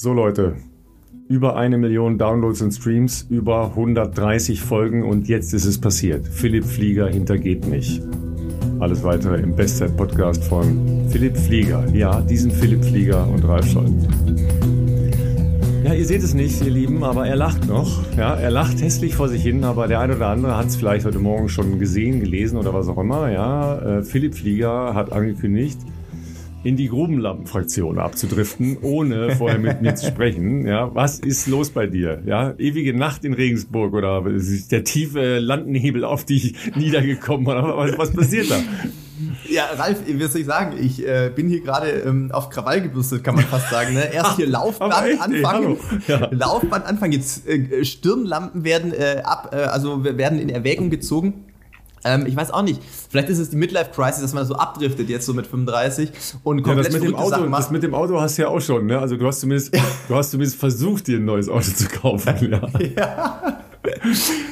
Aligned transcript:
So 0.00 0.12
Leute, 0.12 0.54
über 1.28 1.56
eine 1.56 1.76
Million 1.76 2.18
Downloads 2.18 2.62
und 2.62 2.70
Streams, 2.70 3.26
über 3.30 3.70
130 3.70 4.60
Folgen 4.60 5.02
und 5.02 5.26
jetzt 5.26 5.52
ist 5.54 5.64
es 5.64 5.80
passiert. 5.80 6.24
Philipp 6.24 6.64
Flieger 6.64 7.08
hintergeht 7.08 7.66
mich. 7.66 8.00
Alles 8.78 9.02
weitere 9.02 9.40
im 9.40 9.56
Bestzeit-Podcast 9.56 10.44
von 10.44 11.08
Philipp 11.10 11.36
Flieger. 11.36 11.84
Ja, 11.92 12.20
diesen 12.20 12.52
Philipp 12.52 12.84
Flieger 12.84 13.26
und 13.26 13.44
Ralf 13.44 13.66
Scholz. 13.66 13.90
Ja, 15.82 15.94
ihr 15.94 16.06
seht 16.06 16.22
es 16.22 16.32
nicht, 16.32 16.64
ihr 16.64 16.70
Lieben, 16.70 17.02
aber 17.02 17.26
er 17.26 17.34
lacht 17.34 17.66
noch. 17.66 18.04
Ja, 18.16 18.36
er 18.36 18.52
lacht 18.52 18.80
hässlich 18.80 19.16
vor 19.16 19.28
sich 19.28 19.42
hin, 19.42 19.64
aber 19.64 19.88
der 19.88 19.98
eine 19.98 20.14
oder 20.14 20.28
andere 20.28 20.56
hat 20.56 20.66
es 20.66 20.76
vielleicht 20.76 21.06
heute 21.06 21.18
Morgen 21.18 21.48
schon 21.48 21.80
gesehen, 21.80 22.20
gelesen 22.20 22.56
oder 22.56 22.72
was 22.72 22.86
auch 22.86 22.98
immer. 22.98 23.32
Ja, 23.32 23.78
äh, 23.80 24.02
Philipp 24.04 24.36
Flieger 24.36 24.94
hat 24.94 25.10
angekündigt, 25.10 25.80
in 26.64 26.76
die 26.76 26.88
Grubenlampenfraktion 26.88 27.98
abzudriften, 27.98 28.78
ohne 28.82 29.36
vorher 29.36 29.58
mit 29.58 29.80
mir 29.80 29.94
zu 29.94 30.06
sprechen. 30.06 30.66
Ja, 30.66 30.94
was 30.94 31.20
ist 31.20 31.46
los 31.46 31.70
bei 31.70 31.86
dir? 31.86 32.22
Ja, 32.26 32.54
ewige 32.58 32.96
Nacht 32.96 33.24
in 33.24 33.32
Regensburg 33.32 33.94
oder 33.94 34.26
ist 34.26 34.72
der 34.72 34.84
tiefe 34.84 35.38
Landnebel 35.38 36.04
auf 36.04 36.24
dich 36.24 36.54
niedergekommen 36.74 37.46
oder 37.46 37.76
was, 37.76 37.98
was 37.98 38.12
passiert 38.12 38.50
da? 38.50 38.56
Ja, 39.48 39.64
Ralf, 39.76 39.98
wie 40.06 40.24
soll 40.24 40.40
ich 40.40 40.46
sagen? 40.46 40.76
Ich 40.80 41.04
äh, 41.06 41.30
bin 41.34 41.48
hier 41.48 41.60
gerade 41.60 41.88
ähm, 41.90 42.30
auf 42.32 42.50
Krawall 42.50 42.82
gebürstet, 42.82 43.24
kann 43.24 43.34
man 43.34 43.44
fast 43.44 43.70
sagen. 43.70 43.94
Ne? 43.94 44.12
Erst 44.12 44.36
hier 44.36 44.46
Laufband 44.46 44.94
anfangen, 44.94 45.76
ja. 46.06 46.28
Laufband 46.30 46.84
anfangen, 46.84 47.12
jetzt 47.12 47.46
äh, 47.48 47.84
Stirnlampen 47.84 48.64
werden 48.64 48.92
äh, 48.92 49.22
ab, 49.24 49.50
äh, 49.52 49.56
also 49.56 50.04
werden 50.04 50.38
in 50.38 50.48
Erwägung 50.50 50.90
gezogen. 50.90 51.47
Ähm, 52.08 52.26
ich 52.26 52.36
weiß 52.36 52.50
auch 52.50 52.62
nicht. 52.62 52.80
Vielleicht 53.10 53.28
ist 53.28 53.38
es 53.38 53.50
die 53.50 53.56
Midlife-Crisis, 53.56 54.22
dass 54.22 54.32
man 54.32 54.46
so 54.46 54.54
abdriftet 54.54 55.08
jetzt 55.08 55.26
so 55.26 55.34
mit 55.34 55.46
35 55.46 56.10
und 56.42 56.62
komplett 56.62 56.86
ja, 56.86 56.92
das 56.92 57.00
mit 57.00 57.08
dem 57.08 57.14
Auto, 57.14 57.28
Sachen 57.28 57.50
macht. 57.50 57.62
Das 57.64 57.70
mit 57.70 57.82
dem 57.82 57.94
Auto 57.94 58.20
hast 58.20 58.38
du 58.38 58.42
ja 58.42 58.48
auch 58.48 58.60
schon, 58.60 58.86
ne? 58.86 58.98
Also 58.98 59.16
du 59.16 59.26
hast 59.26 59.40
zumindest, 59.40 59.74
du 60.08 60.14
hast 60.14 60.30
zumindest 60.30 60.58
versucht, 60.58 61.06
dir 61.06 61.18
ein 61.18 61.24
neues 61.24 61.48
Auto 61.48 61.70
zu 61.70 61.86
kaufen. 61.88 62.28
Ja. 62.48 62.70
ja. 62.96 63.62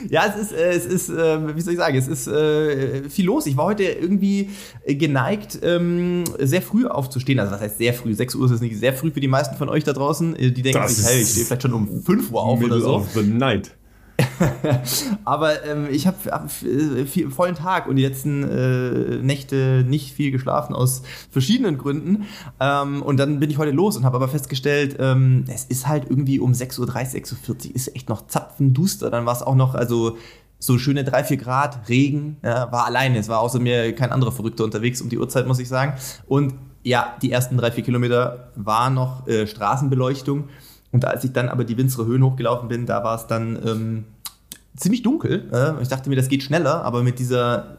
ja, 0.08 0.24
es 0.26 0.42
ist, 0.42 0.52
äh, 0.52 0.70
es 0.72 0.86
ist, 0.86 1.08
äh, 1.08 1.56
wie 1.56 1.60
soll 1.60 1.74
ich 1.74 1.78
sagen, 1.78 1.96
es 1.96 2.08
ist 2.08 2.26
äh, 2.26 3.08
viel 3.08 3.26
los. 3.26 3.46
Ich 3.46 3.56
war 3.56 3.66
heute 3.66 3.84
irgendwie 3.84 4.50
geneigt, 4.86 5.58
ähm, 5.62 6.24
sehr 6.38 6.62
früh 6.62 6.86
aufzustehen. 6.86 7.38
Also 7.38 7.52
was 7.52 7.60
heißt 7.60 7.78
sehr 7.78 7.94
früh? 7.94 8.14
6 8.14 8.34
Uhr 8.34 8.46
ist 8.46 8.52
es 8.52 8.60
nicht 8.60 8.78
sehr 8.78 8.92
früh 8.92 9.10
für 9.10 9.20
die 9.20 9.28
meisten 9.28 9.56
von 9.56 9.68
euch 9.68 9.84
da 9.84 9.92
draußen. 9.92 10.34
Die 10.34 10.62
denken 10.62 10.80
das 10.80 10.96
sich, 10.96 11.06
hey, 11.06 11.22
ich 11.22 11.30
stehe 11.30 11.46
vielleicht 11.46 11.62
schon 11.62 11.72
um 11.72 12.02
5 12.02 12.30
Uhr 12.30 12.42
auf 12.42 12.62
oder 12.62 12.80
so. 12.80 12.96
Of 12.96 13.08
the 13.14 13.22
night. 13.22 13.72
Aber 15.24 15.64
ähm, 15.64 15.88
ich 15.90 16.06
habe 16.06 16.16
hab 16.30 16.50
viel, 16.50 17.30
vollen 17.30 17.54
Tag 17.54 17.86
und 17.86 17.96
die 17.96 18.02
letzten 18.02 18.42
äh, 18.42 19.16
Nächte 19.22 19.84
nicht 19.86 20.14
viel 20.14 20.30
geschlafen 20.30 20.74
aus 20.74 21.02
verschiedenen 21.30 21.78
Gründen. 21.78 22.24
Ähm, 22.60 23.02
und 23.02 23.18
dann 23.18 23.40
bin 23.40 23.50
ich 23.50 23.58
heute 23.58 23.72
los 23.72 23.96
und 23.96 24.04
habe 24.04 24.16
aber 24.16 24.28
festgestellt, 24.28 24.96
ähm, 24.98 25.44
es 25.48 25.64
ist 25.64 25.86
halt 25.86 26.08
irgendwie 26.08 26.40
um 26.40 26.52
6.30 26.52 26.80
Uhr, 26.80 26.86
6.40 26.86 27.48
Uhr, 27.48 27.74
ist 27.74 27.94
echt 27.94 28.08
noch 28.08 28.26
zapfenduster. 28.26 29.10
Dann 29.10 29.26
war 29.26 29.34
es 29.34 29.42
auch 29.42 29.54
noch, 29.54 29.74
also 29.74 30.16
so 30.58 30.78
schöne 30.78 31.04
3, 31.04 31.24
4 31.24 31.36
Grad, 31.36 31.88
Regen, 31.88 32.38
ja, 32.42 32.70
war 32.72 32.86
alleine. 32.86 33.18
Es 33.18 33.28
war 33.28 33.40
außer 33.40 33.60
mir 33.60 33.94
kein 33.94 34.12
anderer 34.12 34.32
Verrückter 34.32 34.64
unterwegs 34.64 35.00
um 35.02 35.08
die 35.08 35.18
Uhrzeit, 35.18 35.46
muss 35.46 35.58
ich 35.58 35.68
sagen. 35.68 35.94
Und 36.26 36.54
ja, 36.82 37.16
die 37.20 37.32
ersten 37.32 37.56
3, 37.56 37.72
4 37.72 37.84
Kilometer 37.84 38.52
war 38.54 38.90
noch 38.90 39.26
äh, 39.26 39.46
Straßenbeleuchtung. 39.46 40.48
Und 40.96 41.04
als 41.04 41.24
ich 41.24 41.32
dann 41.32 41.50
aber 41.50 41.64
die 41.64 41.76
Winzere 41.76 42.06
Höhen 42.06 42.24
hochgelaufen 42.24 42.70
bin, 42.70 42.86
da 42.86 43.04
war 43.04 43.16
es 43.16 43.26
dann 43.26 43.58
ähm, 43.66 44.04
ziemlich 44.78 45.02
dunkel. 45.02 45.46
Äh? 45.52 45.82
Ich 45.82 45.88
dachte 45.88 46.08
mir, 46.08 46.16
das 46.16 46.30
geht 46.30 46.42
schneller, 46.42 46.86
aber 46.86 47.02
mit 47.02 47.18
dieser 47.18 47.76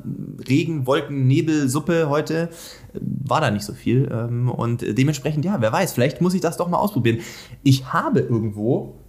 Regen, 0.48 0.86
Wolken, 0.86 1.26
Nebel, 1.26 1.68
Suppe 1.68 2.10
heute 2.10 2.50
äh, 2.94 3.00
war 3.02 3.42
da 3.42 3.50
nicht 3.50 3.66
so 3.66 3.74
viel. 3.74 4.08
Ähm, 4.12 4.52
und 4.52 4.86
dementsprechend, 4.96 5.46
ja, 5.46 5.60
wer 5.62 5.72
weiß, 5.72 5.94
vielleicht 5.94 6.22
muss 6.22 6.36
ich 6.36 6.42
das 6.42 6.58
doch 6.58 6.70
mal 6.70 6.78
ausprobieren. 6.78 7.18
Ich 7.64 7.92
habe 7.92 8.20
irgendwo 8.20 9.00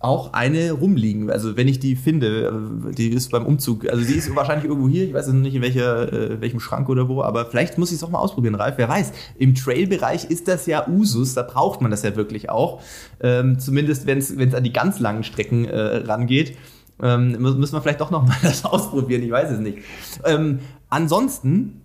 auch 0.00 0.32
eine 0.32 0.72
rumliegen. 0.72 1.30
Also 1.30 1.58
wenn 1.58 1.68
ich 1.68 1.78
die 1.78 1.94
finde, 1.94 2.88
äh, 2.88 2.94
die 2.94 3.10
ist 3.10 3.30
beim 3.30 3.44
Umzug, 3.44 3.86
also 3.88 4.02
die 4.02 4.14
ist 4.14 4.34
wahrscheinlich 4.34 4.64
irgendwo 4.64 4.88
hier, 4.88 5.04
ich 5.04 5.12
weiß 5.12 5.28
nicht 5.28 5.54
in 5.54 5.60
welcher, 5.60 6.10
äh, 6.10 6.40
welchem 6.40 6.58
Schrank 6.58 6.88
oder 6.88 7.06
wo, 7.06 7.22
aber 7.22 7.44
vielleicht 7.44 7.76
muss 7.76 7.90
ich 7.90 7.96
es 7.96 8.02
auch 8.02 8.08
mal 8.08 8.18
ausprobieren, 8.18 8.54
Ralf, 8.54 8.78
wer 8.78 8.88
weiß. 8.88 9.12
Im 9.38 9.54
Trail-Bereich 9.54 10.24
ist 10.24 10.48
das 10.48 10.64
ja 10.64 10.88
Usus, 10.88 11.34
da 11.34 11.42
braucht 11.42 11.82
man 11.82 11.90
das 11.90 12.02
ja 12.02 12.16
wirklich 12.16 12.48
auch. 12.48 12.80
Ähm, 13.20 13.58
zumindest 13.58 14.06
wenn 14.06 14.18
es 14.18 14.54
an 14.54 14.64
die 14.64 14.72
ganz 14.72 15.00
langen 15.00 15.22
Strecken 15.22 15.66
äh, 15.66 15.96
rangeht. 15.98 16.56
Ähm, 17.02 17.32
müssen 17.32 17.72
wir 17.72 17.82
vielleicht 17.82 18.00
doch 18.00 18.10
noch 18.10 18.26
mal 18.26 18.36
das 18.42 18.64
ausprobieren, 18.64 19.22
ich 19.22 19.30
weiß 19.30 19.50
es 19.50 19.60
nicht. 19.60 19.78
Ähm, 20.24 20.60
ansonsten, 20.88 21.82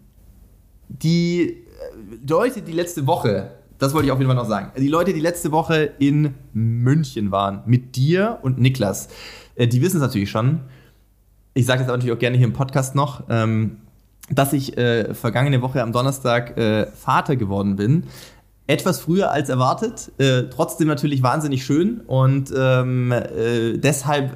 die 0.88 1.66
Leute, 2.26 2.62
die 2.62 2.72
letzte 2.72 3.08
Woche 3.08 3.52
das 3.78 3.94
wollte 3.94 4.08
ich 4.08 4.12
auf 4.12 4.20
jeden 4.20 4.30
Fall 4.30 4.36
noch 4.36 4.48
sagen. 4.48 4.72
Die 4.78 4.88
Leute, 4.88 5.14
die 5.14 5.20
letzte 5.20 5.52
Woche 5.52 5.92
in 6.00 6.34
München 6.54 7.32
waren, 7.32 7.62
mit 7.66 7.96
dir 7.96 8.40
und 8.42 8.60
Niklas, 8.60 9.10
äh, 9.56 9.68
die 9.68 9.82
wissen 9.82 9.98
es 9.98 10.02
natürlich 10.02 10.30
schon. 10.30 10.62
Ich 11.54 11.66
sage 11.66 11.80
das 11.80 11.88
natürlich 11.88 12.14
auch 12.16 12.20
gerne 12.20 12.38
hier 12.38 12.48
im 12.48 12.54
Podcast 12.54 12.96
noch, 12.96 13.24
ähm, 13.30 13.78
dass 14.30 14.54
ich 14.54 14.78
äh, 14.78 15.14
vergangene 15.14 15.62
Woche 15.62 15.82
am 15.82 15.92
Donnerstag 15.92 16.58
äh, 16.58 16.88
Vater 16.88 17.36
geworden 17.36 17.76
bin. 17.76 18.04
Etwas 18.68 19.00
früher 19.00 19.30
als 19.30 19.50
erwartet, 19.50 20.12
trotzdem 20.50 20.88
natürlich 20.88 21.22
wahnsinnig 21.22 21.64
schön 21.64 22.02
und 22.08 22.52
ähm, 22.58 23.12
äh, 23.12 23.78
deshalb, 23.78 24.36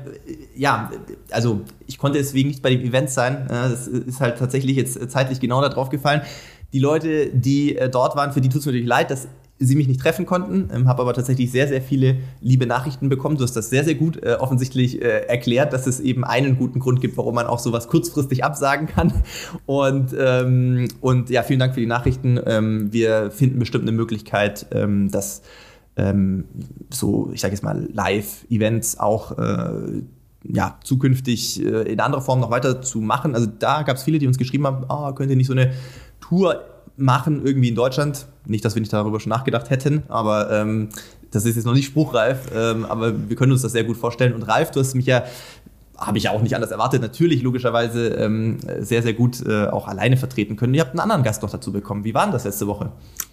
ja, 0.56 0.92
also 1.32 1.62
ich 1.88 1.98
konnte 1.98 2.20
deswegen 2.20 2.50
nicht 2.50 2.62
bei 2.62 2.70
dem 2.70 2.82
Event 2.82 3.10
sein. 3.10 3.48
das 3.50 3.88
ist 3.88 4.22
halt 4.22 4.38
tatsächlich 4.38 4.78
jetzt 4.78 5.10
zeitlich 5.10 5.40
genau 5.40 5.62
darauf 5.62 5.90
gefallen. 5.90 6.22
Die 6.74 6.80
Leute, 6.80 7.28
die 7.34 7.76
äh, 7.76 7.90
dort 7.90 8.16
waren, 8.16 8.32
für 8.32 8.42
die 8.42 8.50
tut 8.50 8.60
es 8.60 8.66
mir 8.66 8.72
natürlich 8.72 8.88
leid, 8.88 9.12
dass 9.12 9.28
sie 9.60 9.76
mich 9.76 9.88
nicht 9.88 10.00
treffen 10.00 10.26
konnten, 10.26 10.70
ähm, 10.74 10.88
habe 10.88 11.02
aber 11.02 11.14
tatsächlich 11.14 11.52
sehr, 11.52 11.68
sehr 11.68 11.82
viele 11.82 12.18
liebe 12.40 12.66
Nachrichten 12.66 13.10
bekommen. 13.10 13.38
Du 13.38 13.44
hast 13.44 13.56
das 13.56 13.70
sehr, 13.70 13.84
sehr 13.84 13.96
gut 13.96 14.24
äh, 14.24 14.38
offensichtlich 14.40 15.02
äh, 15.02 15.26
erklärt, 15.28 15.74
dass 15.74 15.86
es 15.86 16.00
eben 16.00 16.24
einen 16.24 16.58
guten 16.58 16.80
Grund 16.80 17.02
gibt, 17.02 17.18
warum 17.18 17.36
man 17.36 17.46
auch 17.46 17.60
sowas 17.60 17.88
kurzfristig 17.90 18.44
absagen 18.44 18.88
kann. 18.88 19.12
Und, 19.66 20.16
ähm, 20.18 20.88
und 21.02 21.30
ja, 21.30 21.44
vielen 21.44 21.60
Dank 21.60 21.74
für 21.74 21.82
die 21.82 21.88
Nachrichten. 21.88 22.40
Ähm, 22.46 22.94
wir 22.94 23.32
finden 23.32 23.60
bestimmt 23.60 23.84
eine 23.84 23.92
Möglichkeit, 23.92 24.68
ähm, 24.72 25.12
dass 25.12 25.42
ähm, 25.98 26.46
so, 26.90 27.30
ich 27.34 27.42
sage 27.42 27.54
jetzt 27.54 27.64
mal, 27.64 27.90
Live-Events 27.92 29.00
auch 29.00 29.38
äh, 29.38 30.04
ja, 30.44 30.78
zukünftig 30.84 31.66
äh, 31.66 31.92
in 31.92 32.00
anderer 32.00 32.22
Form 32.22 32.40
noch 32.40 32.52
weiter 32.52 32.82
zu 32.82 33.02
machen. 33.02 33.36
Also 33.36 33.48
da 33.48 33.84
gab 33.84 33.98
es 33.98 34.04
viele, 34.04 34.20
die 34.20 34.28
uns 34.28 34.38
geschrieben 34.38 34.66
haben, 34.66 34.86
oh, 34.88 35.12
könnt 35.14 35.30
ihr 35.30 35.36
nicht 35.36 35.48
so 35.48 35.54
eine 35.54 35.74
Tour 36.30 36.64
machen, 36.96 37.46
irgendwie 37.46 37.70
in 37.70 37.76
Deutschland. 37.76 38.28
Nicht, 38.46 38.64
dass 38.64 38.76
wir 38.76 38.82
nicht 38.82 38.94
darüber 38.94 39.20
schon 39.20 39.30
nachgedacht 39.30 39.70
hätten, 39.70 40.04
aber 40.08 40.52
ähm, 40.52 40.90
das 41.32 41.46
ist 41.46 41.56
jetzt 41.56 41.66
noch 41.66 41.74
nicht 41.74 41.86
spruchreif, 41.86 42.48
ähm, 42.56 42.86
aber 42.86 43.30
wir 43.30 43.36
können 43.36 43.52
uns 43.52 43.62
das 43.62 43.72
sehr 43.72 43.84
gut 43.84 43.98
vorstellen. 43.98 44.34
Und 44.34 44.44
Ralf, 44.44 44.72
du 44.72 44.80
hast 44.80 44.96
mich 44.96 45.06
ja 45.06 45.24
habe 45.98 46.18
ich 46.18 46.24
ja 46.24 46.32
auch 46.32 46.42
nicht 46.42 46.56
anders 46.56 46.72
erwartet, 46.72 47.02
natürlich 47.02 47.42
logischerweise 47.42 48.08
ähm, 48.10 48.58
sehr, 48.80 49.04
sehr 49.04 49.14
gut 49.14 49.46
äh, 49.46 49.68
auch 49.68 49.88
alleine 49.88 50.16
vertreten 50.16 50.56
können. 50.56 50.74
Ihr 50.74 50.80
habt 50.80 50.92
einen 50.92 51.02
anderen 51.02 51.24
Gast 51.24 51.42
noch 51.42 51.50
dazu 51.50 51.74
bekommen. 51.74 52.06
Wie 52.06 52.14
war 52.14 52.24
denn 52.24 52.32
das 52.32 52.46
letzte 52.46 52.68
Woche? 52.68 52.92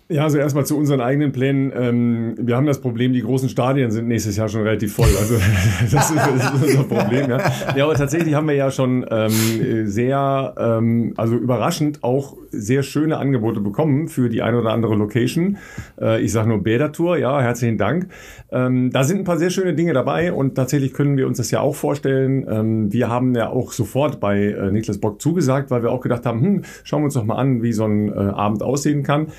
Ja, 0.09 0.23
also 0.23 0.39
erstmal 0.39 0.65
zu 0.65 0.79
unseren 0.79 1.01
eigenen 1.01 1.33
Plänen. 1.33 1.73
Ähm, 1.75 2.35
wir 2.39 2.55
haben 2.55 2.67
das 2.67 2.81
Problem, 2.81 3.13
die 3.13 3.23
großen 3.23 3.49
Stadien 3.49 3.91
sind 3.91 4.07
nächstes 4.07 4.37
Jahr 4.37 4.49
schon 4.49 4.63
relativ 4.63 4.95
voll. 4.95 5.09
Also 5.19 5.35
das, 5.91 6.11
ist, 6.11 6.17
das 6.17 6.45
ist 6.45 6.63
unser 6.63 6.85
Problem. 6.85 7.29
Ja. 7.29 7.41
ja, 7.75 7.85
aber 7.85 7.95
tatsächlich 7.95 8.35
haben 8.35 8.47
wir 8.47 8.55
ja 8.55 8.71
schon 8.71 9.05
ähm, 9.11 9.87
sehr, 9.87 10.55
ähm, 10.59 11.13
also 11.17 11.35
überraschend 11.35 12.05
auch 12.05 12.37
sehr 12.51 12.85
schöne 12.85 13.17
Angebote 13.17 13.61
bekommen 13.61 14.07
für 14.07 14.29
die 14.29 14.43
eine 14.43 14.61
oder 14.61 14.71
andere 14.71 14.95
Location. 14.95 15.57
Äh, 16.01 16.23
ich 16.23 16.31
sage 16.31 16.51
nur 16.51 16.63
Bädertour, 16.63 17.19
ja, 17.19 17.41
herzlichen 17.41 17.77
Dank. 17.77 18.07
Ähm, 18.53 18.93
da 18.93 19.03
sind 19.03 19.19
ein 19.19 19.25
paar 19.25 19.39
sehr 19.39 19.51
schöne 19.51 19.75
Dinge 19.75 19.93
dabei 19.93 20.33
und 20.33 20.55
tatsächlich 20.55 20.93
können 20.93 21.17
wir 21.17 21.27
uns 21.27 21.39
das 21.39 21.51
ja 21.51 21.61
auch 21.61 21.75
vorstellen. 21.75 22.47
Ähm, 22.49 22.93
wir 22.93 23.09
haben 23.09 23.35
ja 23.35 23.49
auch 23.49 23.73
sofort 23.73 24.21
bei 24.21 24.41
äh, 24.45 24.71
Niklas 24.71 24.99
Bock 24.99 25.21
zugesagt, 25.21 25.73
weil 25.73 25.83
wir 25.83 25.91
auch 25.91 26.01
gedacht 26.01 26.27
haben, 26.27 26.41
hm, 26.41 26.63
schauen 26.85 27.01
wir 27.01 27.07
uns 27.07 27.15
doch 27.15 27.25
mal 27.25 27.39
an, 27.39 27.65
wie 27.65 27.73
so 27.73 27.87
ein 27.87 28.09
äh, 28.09 28.15
Abend 28.15 28.63
aussehen 28.63 29.03
kann. 29.03 29.33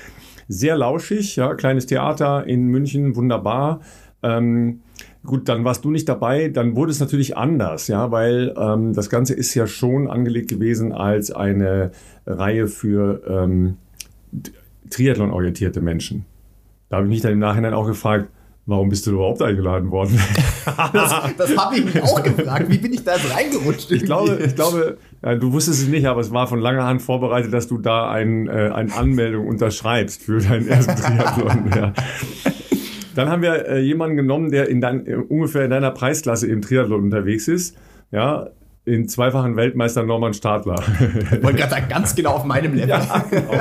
Sehr 0.48 0.76
lauschig, 0.76 1.36
ja, 1.36 1.54
kleines 1.54 1.86
Theater 1.86 2.46
in 2.46 2.66
München, 2.68 3.16
wunderbar. 3.16 3.80
Ähm, 4.22 4.80
gut, 5.24 5.48
dann 5.48 5.64
warst 5.64 5.84
du 5.84 5.90
nicht 5.90 6.08
dabei, 6.08 6.48
dann 6.48 6.74
wurde 6.74 6.90
es 6.90 7.00
natürlich 7.00 7.36
anders, 7.36 7.86
ja, 7.86 8.10
weil 8.10 8.54
ähm, 8.56 8.94
das 8.94 9.10
Ganze 9.10 9.34
ist 9.34 9.54
ja 9.54 9.66
schon 9.66 10.08
angelegt 10.08 10.48
gewesen 10.48 10.92
als 10.92 11.30
eine 11.30 11.92
Reihe 12.26 12.66
für 12.66 13.22
ähm, 13.28 13.76
Triathlon-orientierte 14.90 15.80
Menschen. 15.80 16.24
Da 16.88 16.96
habe 16.96 17.06
ich 17.06 17.10
mich 17.10 17.20
dann 17.20 17.32
im 17.32 17.38
Nachhinein 17.38 17.74
auch 17.74 17.86
gefragt, 17.86 18.28
Warum 18.68 18.90
bist 18.90 19.06
du 19.06 19.12
überhaupt 19.12 19.40
eingeladen 19.40 19.90
worden? 19.90 20.20
das, 20.92 21.14
das 21.38 21.56
habe 21.56 21.78
ich 21.78 21.86
mich 21.86 22.02
auch 22.02 22.22
gefragt. 22.22 22.66
Wie 22.68 22.76
bin 22.76 22.92
ich 22.92 23.02
da 23.02 23.14
jetzt 23.14 23.34
reingerutscht? 23.34 23.90
Ich 23.90 24.04
glaube, 24.04 24.38
ich 24.44 24.54
glaube 24.54 24.98
ja, 25.22 25.36
du 25.36 25.54
wusstest 25.54 25.84
es 25.84 25.88
nicht, 25.88 26.06
aber 26.06 26.20
es 26.20 26.32
war 26.32 26.46
von 26.46 26.60
langer 26.60 26.84
Hand 26.84 27.00
vorbereitet, 27.00 27.50
dass 27.54 27.66
du 27.66 27.78
da 27.78 28.10
ein, 28.10 28.46
äh, 28.46 28.70
eine 28.74 28.94
Anmeldung 28.94 29.46
unterschreibst 29.46 30.22
für 30.22 30.38
deinen 30.40 30.68
ersten 30.68 30.96
Triathlon. 30.96 31.70
ja. 31.74 31.94
Dann 33.14 33.30
haben 33.30 33.40
wir 33.40 33.66
äh, 33.66 33.80
jemanden 33.80 34.18
genommen, 34.18 34.50
der 34.50 34.68
in 34.68 34.82
dein, 34.82 35.06
ungefähr 35.06 35.64
in 35.64 35.70
deiner 35.70 35.90
Preisklasse 35.90 36.46
im 36.46 36.60
Triathlon 36.60 37.04
unterwegs 37.04 37.48
ist. 37.48 37.74
Ja, 38.10 38.50
den 38.86 39.08
zweifachen 39.08 39.56
Weltmeister 39.56 40.02
Norman 40.02 40.34
Stadler. 40.34 40.82
Ich 41.32 41.42
wollte 41.42 41.58
gerade 41.58 41.70
sagen, 41.70 41.86
ganz 41.88 42.14
genau 42.14 42.32
auf 42.32 42.44
meinem 42.44 42.74
Level. 42.74 42.88
Ja, 42.90 43.24
genau. 43.30 43.52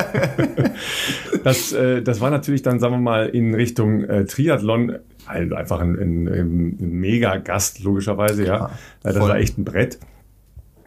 Das, 1.44 1.74
äh, 1.74 2.02
das 2.02 2.22
war 2.22 2.30
natürlich 2.30 2.62
dann, 2.62 2.80
sagen 2.80 2.94
wir 2.94 3.00
mal, 3.00 3.28
in 3.28 3.54
Richtung 3.54 4.04
äh, 4.04 4.26
Triathlon 4.26 5.00
also 5.28 5.56
einfach 5.56 5.82
ein, 5.82 5.96
ein, 5.96 6.28
ein 6.28 7.00
Mega-Gast, 7.00 7.84
logischerweise, 7.84 8.46
ja. 8.46 8.58
ja 8.58 8.72
das 9.04 9.20
war 9.20 9.38
echt 9.38 9.58
ein 9.58 9.66
Brett. 9.66 10.00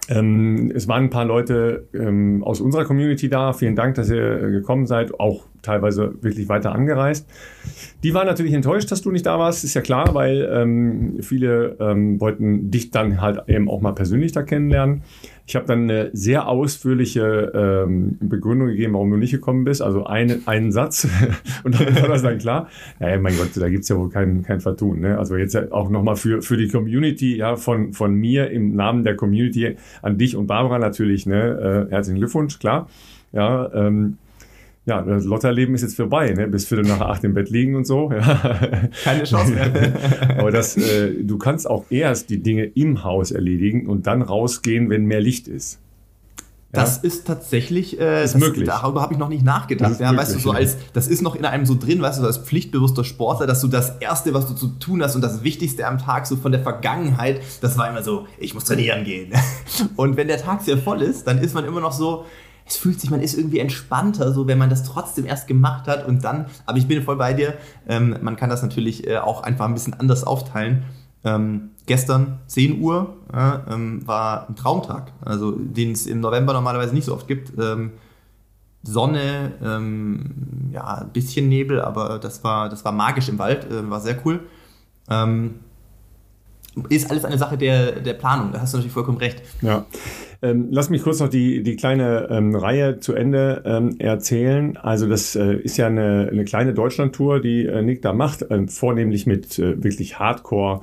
Ähm, 0.08 0.73
es 0.75 0.88
waren 0.88 1.05
ein 1.05 1.11
paar 1.11 1.25
Leute 1.25 1.87
ähm, 1.94 2.43
aus 2.43 2.61
unserer 2.61 2.85
Community 2.85 3.29
da. 3.29 3.52
Vielen 3.52 3.76
Dank, 3.76 3.94
dass 3.94 4.11
ihr 4.11 4.43
äh, 4.43 4.50
gekommen 4.50 4.87
seid. 4.87 5.20
Auch 5.20 5.44
teilweise 5.62 6.14
wirklich 6.20 6.49
weiter 6.49 6.73
angereist. 6.73 7.29
Die 8.02 8.12
waren 8.12 8.26
natürlich 8.26 8.55
enttäuscht, 8.55 8.91
dass 8.91 9.02
du 9.02 9.12
nicht 9.12 9.26
da 9.26 9.38
warst, 9.38 9.62
ist 9.62 9.75
ja 9.75 9.82
klar, 9.82 10.14
weil 10.14 10.50
ähm, 10.52 11.19
viele 11.20 11.76
ähm, 11.79 12.20
wollten 12.20 12.73
dich 12.73 12.91
dann 12.91 13.20
halt 13.20 13.49
eben 13.49 13.70
auch 13.70 13.81
mal 13.81 13.93
persönlich 13.93 14.32
da 14.32 14.43
kennenlernen. 14.43 15.02
Ich 15.47 15.57
habe 15.57 15.67
dann 15.67 15.83
eine 15.83 16.11
sehr 16.13 16.49
ausführliche 16.49 17.53
ähm, 17.55 18.19
Begründung 18.21 18.69
gegeben, 18.69 18.95
warum 18.95 19.11
du 19.11 19.17
nicht 19.17 19.31
gekommen 19.31 19.65
bist. 19.65 19.83
Also 19.83 20.05
eine, 20.05 20.41
einen 20.47 20.73
Satz 20.73 21.09
und 21.65 21.79
dann 21.81 22.01
war 22.01 22.09
das 22.09 22.23
dann 22.23 22.39
klar. 22.39 22.69
Naja, 22.99 23.19
mein 23.19 23.37
Gott, 23.37 23.51
da 23.55 23.69
gibt's 23.69 23.89
ja 23.89 23.97
wohl 23.97 24.11
kein, 24.11 24.43
kein 24.43 24.61
Vertun. 24.61 25.01
Ne? 25.01 25.19
Also 25.19 25.37
jetzt 25.37 25.57
auch 25.73 25.91
nochmal 25.91 26.17
für, 26.17 26.43
für 26.43 26.57
die 26.57 26.69
Community, 26.69 27.37
ja, 27.37 27.57
von, 27.57 27.93
von 27.93 28.15
mir 28.15 28.51
im 28.51 28.75
Namen 28.75 29.05
der 29.05 29.17
Community 29.17 29.77
an 30.03 30.19
dich 30.19 30.37
und 30.37 30.47
Barbara 30.47 30.79
natürlich, 30.79 31.27
ne? 31.27 31.87
Äh, 31.89 31.93
herzlichen 31.93 32.19
Glückwunsch, 32.19 32.59
klar. 32.59 32.89
Ja, 33.33 33.71
ähm, 33.75 34.19
ja, 34.87 35.03
das 35.03 35.25
Lotterleben 35.25 35.75
ist 35.75 35.82
jetzt 35.82 35.97
vorbei, 35.97 36.32
ne? 36.32 36.49
bis 36.49 36.67
Viertel 36.67 36.87
nach 36.87 37.00
acht 37.00 37.23
im 37.25 37.35
Bett 37.35 37.50
liegen 37.50 37.77
und 37.77 37.87
so. 37.87 38.11
Ja. 38.21 38.88
Keine 39.05 39.25
Chance 39.25 39.53
mehr. 39.53 39.93
Aber 40.38 40.50
das, 40.50 40.77
äh, 40.77 41.23
du 41.23 41.38
kannst 41.38 41.69
auch 41.69 41.85
erst 41.91 42.31
die 42.31 42.43
Dinge 42.43 42.65
im 42.65 43.05
Haus 43.05 43.31
erledigen 43.31 43.87
und 43.87 44.06
dann 44.06 44.23
rausgehen, 44.23 44.91
wenn 44.91 45.05
mehr 45.05 45.21
Licht 45.21 45.49
ist. 45.49 45.79
Ja? 46.73 46.82
Das 46.82 46.99
ist 46.99 47.27
tatsächlich 47.27 47.99
äh, 47.99 48.25
ist 48.25 48.35
das, 48.35 48.41
möglich. 48.41 48.67
Darüber 48.67 49.03
habe 49.03 49.12
ich 49.12 49.19
noch 49.19 49.29
nicht 49.29 49.44
nachgedacht. 49.44 49.99
Ja, 50.00 50.12
möglich, 50.12 50.21
weißt 50.21 50.35
du, 50.37 50.38
so 50.38 50.50
als 50.53 50.77
das 50.93 51.09
ist 51.09 51.21
noch 51.21 51.35
in 51.35 51.44
einem 51.44 51.67
so 51.67 51.75
drin, 51.75 52.00
weißt 52.00 52.21
du, 52.21 52.26
als 52.26 52.38
pflichtbewusster 52.38 53.05
Sportler, 53.05 53.47
dass 53.47 53.61
du 53.61 53.69
das 53.69 53.99
Erste, 53.99 54.35
was 54.35 54.47
du 54.47 54.55
zu 54.55 54.69
tun 54.69 55.03
hast 55.03 55.15
und 55.17 55.23
das 55.23 55.43
Wichtigste 55.43 55.87
am 55.87 55.99
Tag 55.99 56.26
so 56.26 56.37
von 56.37 56.53
der 56.53 56.62
Vergangenheit, 56.62 57.41
das 57.61 57.76
war 57.76 57.88
immer 57.88 58.03
so, 58.03 58.26
ich 58.38 58.55
muss 58.55 58.65
trainieren 58.65 59.05
gehen. 59.05 59.33
Und 59.97 60.17
wenn 60.17 60.29
der 60.29 60.38
Tag 60.38 60.62
sehr 60.62 60.79
voll 60.79 61.03
ist, 61.03 61.26
dann 61.26 61.38
ist 61.38 61.55
man 61.55 61.65
immer 61.65 61.81
noch 61.81 61.93
so, 61.93 62.25
es 62.67 62.77
fühlt 62.77 63.01
sich, 63.01 63.11
man 63.11 63.21
ist 63.21 63.37
irgendwie 63.37 63.59
entspannter, 63.59 64.33
so 64.33 64.47
wenn 64.47 64.59
man 64.59 64.71
das 64.71 64.85
trotzdem 64.85 65.27
erst 65.27 65.47
gemacht 65.47 65.89
hat 65.89 66.07
und 66.07 66.25
dann, 66.25 66.47
aber 66.67 66.79
ich 66.79 66.87
bin 66.87 67.03
voll 67.03 67.17
bei 67.17 67.33
dir, 67.33 67.55
ähm, 67.89 68.17
man 68.21 68.37
kann 68.37 68.51
das 68.51 68.62
natürlich 68.62 69.07
äh, 69.07 69.19
auch 69.19 69.43
einfach 69.43 69.67
ein 69.67 69.75
bisschen 69.75 69.95
anders 69.95 70.25
aufteilen. 70.25 70.85
Ähm, 71.25 71.71
gestern 71.87 72.39
10 72.47 72.81
Uhr 72.81 73.17
äh, 73.33 73.73
ähm, 73.73 74.07
war 74.07 74.49
ein 74.49 74.57
Traumtag, 74.57 75.12
also 75.23 75.53
den 75.53 75.93
es 75.93 76.07
im 76.07 76.21
November 76.21 76.53
normalerweise 76.53 76.95
nicht 76.95 77.05
so 77.05 77.15
oft 77.15 77.29
gibt. 77.29 77.53
Ähm, 77.59 77.93
Sonne, 78.83 79.53
ähm, 79.62 80.71
ja, 80.73 80.95
ein 80.99 81.11
bisschen 81.11 81.49
Nebel, 81.49 81.83
aber 81.83 82.19
das 82.19 82.43
war, 82.45 82.71
das 82.71 82.85
war 82.85 82.93
magisch 82.93 83.29
im 83.29 83.39
Wald, 83.39 83.71
äh, 83.71 83.91
war 83.91 84.01
sehr 84.01 84.17
cool. 84.25 84.41
Ähm, 85.11 85.57
ist 86.89 87.11
alles 87.11 87.25
eine 87.25 87.37
Sache 87.37 87.59
der, 87.59 88.01
der 88.01 88.15
Planung, 88.15 88.53
da 88.53 88.61
hast 88.61 88.73
du 88.73 88.79
natürlich 88.79 88.95
vollkommen 88.95 89.19
recht. 89.19 89.43
Ja. 89.61 89.85
Ähm, 90.43 90.69
lass 90.71 90.89
mich 90.89 91.03
kurz 91.03 91.21
noch 91.21 91.29
die, 91.29 91.63
die 91.63 91.77
kleine 91.77 92.29
ähm, 92.31 92.55
Reihe 92.55 92.99
zu 92.99 93.15
Ende 93.15 93.63
ähm, 93.67 93.97
erzählen. 93.99 94.77
Also 94.79 95.07
das 95.07 95.37
äh, 95.37 95.55
ist 95.55 95.77
ja 95.77 95.89
eine, 95.89 96.29
eine 96.33 96.45
kleine 96.45 96.73
Deutschland-Tour, 96.73 97.41
die 97.41 97.67
äh, 97.67 97.83
Nick 97.83 98.01
da 98.01 98.15
macht, 98.15 98.47
ähm, 98.49 98.69
vornehmlich 98.69 99.27
mit 99.27 99.59
äh, 99.59 99.83
wirklich 99.83 100.19
Hardcore 100.19 100.83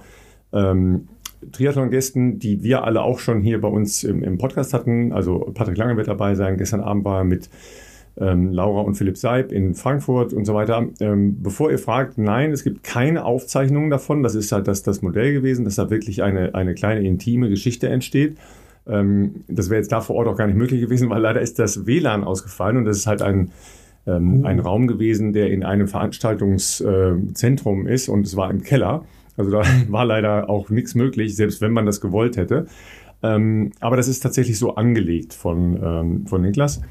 ähm, 0.54 1.07
Triathlon-Gästen, 1.51 2.39
die 2.39 2.63
wir 2.63 2.83
alle 2.83 3.01
auch 3.01 3.19
schon 3.19 3.42
hier 3.42 3.59
bei 3.59 3.68
uns 3.68 4.04
im, 4.04 4.24
im 4.24 4.38
Podcast 4.38 4.74
hatten. 4.74 5.12
Also 5.12 5.39
Patrick 5.54 5.77
Lange 5.77 5.98
wird 5.98 6.07
dabei 6.07 6.36
sein. 6.36 6.57
Gestern 6.57 6.81
Abend 6.81 7.03
war 7.06 7.19
er 7.19 7.24
mit 7.24 7.50
ähm, 8.19 8.51
Laura 8.51 8.81
und 8.81 8.95
Philipp 8.95 9.18
Seib 9.18 9.51
in 9.51 9.74
Frankfurt 9.74 10.33
und 10.33 10.45
so 10.45 10.53
weiter. 10.53 10.88
Ähm, 11.00 11.42
bevor 11.42 11.71
ihr 11.71 11.80
fragt, 11.80 12.18
nein, 12.18 12.51
es 12.51 12.63
gibt 12.63 12.83
keine 12.83 13.25
Aufzeichnungen 13.25 13.89
davon. 13.89 14.24
Das 14.24 14.36
ist 14.36 14.51
halt 14.51 14.68
das, 14.68 14.83
das 14.83 15.01
Modell 15.01 15.33
gewesen, 15.33 15.65
dass 15.65 15.75
da 15.75 15.89
wirklich 15.89 16.24
eine, 16.24 16.56
eine 16.56 16.74
kleine 16.74 17.01
intime 17.01 17.50
Geschichte 17.50 17.89
entsteht. 17.89 18.38
Ähm, 18.89 19.44
das 19.48 19.69
wäre 19.69 19.80
jetzt 19.80 19.92
da 19.92 20.01
vor 20.01 20.16
Ort 20.16 20.28
auch 20.28 20.38
gar 20.38 20.48
nicht 20.48 20.57
möglich 20.57 20.81
gewesen, 20.81 21.10
weil 21.10 21.22
leider 21.22 21.42
ist 21.42 21.60
das 21.60 21.86
WLAN 21.86 22.24
ausgefallen 22.24 22.78
und 22.78 22.86
das 22.86 22.98
ist 22.98 23.07
halt 23.07 23.22
ein, 23.22 23.51
ähm, 24.06 24.45
ein 24.45 24.60
Raum 24.60 24.88
gewesen, 24.88 25.34
der 25.34 25.51
in 25.51 25.63
einem 25.63 25.88
Veranstaltungszentrum 25.88 27.88
äh, 27.88 27.94
ist 27.94 28.10
und 28.10 28.25
es 28.25 28.36
war 28.36 28.50
im 28.50 28.63
Keller. 28.63 29.04
Also 29.36 29.51
da 29.51 29.63
war 29.89 30.06
leider 30.06 30.50
auch 30.50 30.69
nichts 30.69 30.95
möglich, 30.95 31.36
selbst 31.36 31.62
wenn 31.62 31.72
man 31.72 31.86
das 31.86 32.01
gewollt 32.01 32.38
hätte. 32.38 32.68
Ähm, 33.24 33.72
aber 33.80 33.98
das 33.98 34.07
ist 34.07 34.19
tatsächlich 34.19 34.60
so 34.60 34.75
angelegt 34.75 35.34
von, 35.34 35.80
ähm, 35.84 36.28
von 36.28 36.42
Niklas 36.42 36.81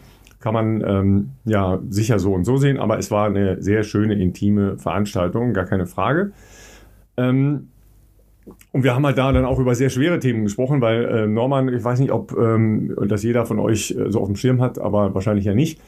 kann 0.46 0.54
man 0.54 0.84
ähm, 0.86 1.30
ja 1.44 1.80
sicher 1.88 2.20
so 2.20 2.32
und 2.32 2.44
so 2.44 2.56
sehen, 2.56 2.78
aber 2.78 2.98
es 2.98 3.10
war 3.10 3.26
eine 3.26 3.60
sehr 3.62 3.82
schöne, 3.82 4.14
intime 4.14 4.78
Veranstaltung, 4.78 5.54
gar 5.54 5.64
keine 5.64 5.86
Frage. 5.86 6.30
Ähm, 7.16 7.70
und 8.72 8.84
wir 8.84 8.94
haben 8.94 9.04
halt 9.04 9.18
da 9.18 9.32
dann 9.32 9.44
auch 9.44 9.58
über 9.58 9.74
sehr 9.74 9.90
schwere 9.90 10.18
Themen 10.18 10.44
gesprochen, 10.44 10.80
weil 10.80 11.04
äh, 11.04 11.26
Norman, 11.26 11.72
ich 11.72 11.82
weiß 11.82 11.98
nicht, 11.98 12.12
ob 12.12 12.36
ähm, 12.36 12.94
das 13.08 13.22
jeder 13.22 13.46
von 13.46 13.58
euch 13.58 13.90
äh, 13.90 14.10
so 14.10 14.20
auf 14.20 14.28
dem 14.28 14.36
Schirm 14.36 14.60
hat, 14.60 14.78
aber 14.78 15.14
wahrscheinlich 15.14 15.44
ja 15.44 15.54
nicht, 15.54 15.80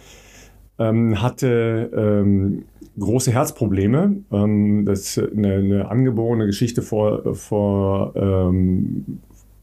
ähm, 0.79 1.23
hatte 1.23 1.91
ähm, 1.95 2.65
große 2.99 3.33
Herzprobleme. 3.33 4.23
Ähm, 4.33 4.85
das 4.85 5.17
ist 5.17 5.33
eine, 5.33 5.55
eine, 5.55 5.91
angeborene 5.91 6.47
Geschichte 6.47 6.83
vor, 6.83 7.35
vor 7.35 8.15
ähm, 8.17 9.21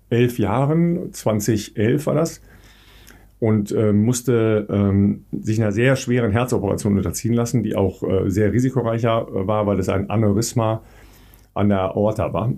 elf 0.10 0.40
Jahren, 0.40 1.12
2011 1.12 2.06
war 2.06 2.16
das 2.16 2.42
und 3.40 3.72
äh, 3.72 3.92
musste 3.92 4.68
ähm, 4.70 5.26
sich 5.32 5.62
einer 5.62 5.72
sehr 5.72 5.96
schweren 5.96 6.32
Herzoperation 6.32 6.98
unterziehen 6.98 7.34
lassen, 7.34 7.64
die 7.64 7.76
auch 7.76 8.02
äh, 8.04 8.30
sehr 8.30 8.54
risikoreicher 8.54 9.28
äh, 9.28 9.48
war, 9.48 9.68
weil 9.68 9.80
es 9.80 9.90
ein 9.90 10.10
Aneurysma 10.10 10.82
an 11.56 11.69
der 11.69 11.96
Aorta 11.96 12.31
war. 12.34 12.52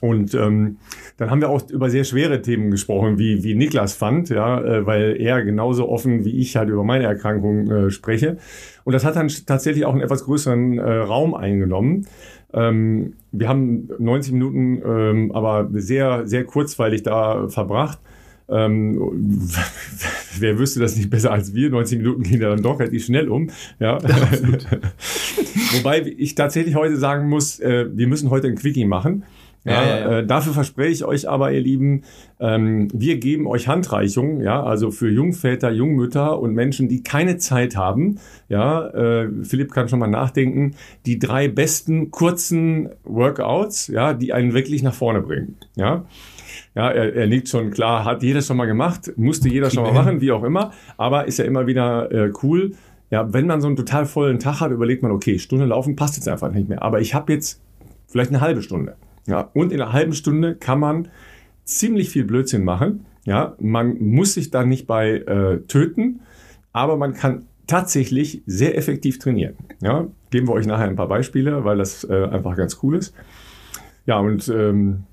Und 0.00 0.34
ähm, 0.34 0.78
dann 1.18 1.30
haben 1.30 1.42
wir 1.42 1.50
auch 1.50 1.68
über 1.68 1.90
sehr 1.90 2.04
schwere 2.04 2.40
Themen 2.40 2.70
gesprochen, 2.70 3.18
wie, 3.18 3.44
wie 3.44 3.54
Niklas 3.54 3.94
fand, 3.94 4.30
ja, 4.30 4.60
äh, 4.60 4.86
weil 4.86 5.20
er 5.20 5.42
genauso 5.42 5.88
offen 5.88 6.24
wie 6.24 6.38
ich 6.38 6.56
halt 6.56 6.70
über 6.70 6.84
meine 6.84 7.04
Erkrankung 7.04 7.70
äh, 7.70 7.90
spreche. 7.90 8.38
Und 8.84 8.94
das 8.94 9.04
hat 9.04 9.16
dann 9.16 9.28
tatsächlich 9.46 9.84
auch 9.84 9.92
einen 9.92 10.00
etwas 10.00 10.24
größeren 10.24 10.78
äh, 10.78 10.90
Raum 11.00 11.34
eingenommen. 11.34 12.06
Ähm, 12.54 13.12
wir 13.30 13.48
haben 13.48 13.90
90 13.98 14.32
Minuten 14.32 14.82
ähm, 14.84 15.32
aber 15.32 15.68
sehr, 15.74 16.26
sehr 16.26 16.44
kurzweilig 16.44 17.02
da 17.02 17.48
verbracht. 17.48 17.98
Ähm, 18.50 19.48
wer 20.38 20.58
wüsste 20.58 20.80
das 20.80 20.96
nicht 20.96 21.10
besser 21.10 21.32
als 21.32 21.54
wir? 21.54 21.70
90 21.70 21.98
Minuten 21.98 22.22
gehen 22.22 22.40
dann 22.40 22.62
doch 22.62 22.80
relativ 22.80 23.04
schnell 23.04 23.28
um. 23.28 23.50
Ja. 23.78 23.98
Wobei 25.72 26.14
ich 26.16 26.34
tatsächlich 26.34 26.74
heute 26.74 26.96
sagen 26.96 27.28
muss, 27.28 27.60
äh, 27.60 27.86
wir 27.92 28.06
müssen 28.08 28.30
heute 28.30 28.48
ein 28.48 28.56
Quickie 28.56 28.84
machen. 28.84 29.24
Ja, 29.64 29.72
ja, 29.72 29.98
ja. 29.98 30.18
Äh, 30.18 30.26
dafür 30.26 30.54
verspreche 30.54 30.90
ich 30.90 31.04
euch 31.04 31.28
aber, 31.28 31.52
ihr 31.52 31.60
Lieben, 31.60 32.02
ähm, 32.38 32.88
wir 32.94 33.18
geben 33.18 33.46
euch 33.46 33.68
Handreichungen, 33.68 34.40
ja, 34.40 34.62
also 34.62 34.90
für 34.90 35.10
Jungväter, 35.10 35.70
Jungmütter 35.70 36.40
und 36.40 36.54
Menschen, 36.54 36.88
die 36.88 37.02
keine 37.02 37.36
Zeit 37.36 37.76
haben. 37.76 38.18
Ja, 38.48 38.88
äh, 38.88 39.28
Philipp 39.42 39.72
kann 39.72 39.88
schon 39.88 39.98
mal 39.98 40.06
nachdenken. 40.06 40.76
Die 41.04 41.18
drei 41.18 41.48
besten 41.48 42.10
kurzen 42.10 42.88
Workouts, 43.04 43.88
ja, 43.88 44.14
die 44.14 44.32
einen 44.32 44.54
wirklich 44.54 44.82
nach 44.82 44.94
vorne 44.94 45.20
bringen. 45.20 45.56
Ja, 45.76 46.06
ja, 46.74 46.88
er, 46.88 47.14
er 47.14 47.26
liegt 47.26 47.48
schon 47.48 47.70
klar, 47.70 48.04
hat 48.04 48.22
jeder 48.22 48.42
schon 48.42 48.56
mal 48.56 48.66
gemacht, 48.66 49.12
musste 49.16 49.48
jeder 49.48 49.70
schon 49.70 49.82
mal 49.82 49.92
machen, 49.92 50.20
wie 50.20 50.32
auch 50.32 50.44
immer, 50.44 50.72
aber 50.96 51.26
ist 51.26 51.38
ja 51.38 51.44
immer 51.44 51.66
wieder 51.66 52.10
äh, 52.12 52.32
cool. 52.42 52.72
Ja, 53.10 53.32
wenn 53.32 53.46
man 53.46 53.60
so 53.60 53.66
einen 53.66 53.76
total 53.76 54.06
vollen 54.06 54.38
Tag 54.38 54.60
hat, 54.60 54.70
überlegt 54.70 55.02
man, 55.02 55.10
okay, 55.10 55.40
Stunde 55.40 55.64
laufen 55.64 55.96
passt 55.96 56.16
jetzt 56.16 56.28
einfach 56.28 56.52
nicht 56.52 56.68
mehr. 56.68 56.82
Aber 56.82 57.00
ich 57.00 57.12
habe 57.12 57.32
jetzt 57.32 57.60
vielleicht 58.06 58.30
eine 58.30 58.40
halbe 58.40 58.62
Stunde. 58.62 58.96
Ja, 59.26 59.50
und 59.52 59.72
in 59.72 59.80
einer 59.80 59.92
halben 59.92 60.12
Stunde 60.12 60.54
kann 60.54 60.78
man 60.78 61.08
ziemlich 61.64 62.10
viel 62.10 62.24
Blödsinn 62.24 62.64
machen. 62.64 63.04
Ja, 63.24 63.56
man 63.58 63.98
muss 64.00 64.34
sich 64.34 64.50
da 64.50 64.64
nicht 64.64 64.86
bei 64.86 65.10
äh, 65.10 65.58
töten, 65.66 66.20
aber 66.72 66.96
man 66.96 67.14
kann 67.14 67.46
tatsächlich 67.66 68.42
sehr 68.46 68.76
effektiv 68.76 69.18
trainieren. 69.18 69.54
Ja, 69.80 70.06
geben 70.30 70.48
wir 70.48 70.54
euch 70.54 70.66
nachher 70.66 70.86
ein 70.86 70.96
paar 70.96 71.08
Beispiele, 71.08 71.64
weil 71.64 71.78
das 71.78 72.04
äh, 72.04 72.26
einfach 72.30 72.56
ganz 72.56 72.78
cool 72.82 72.96
ist. 72.96 73.14
Ja, 74.06 74.18
und 74.18 74.48
ähm, 74.48 75.04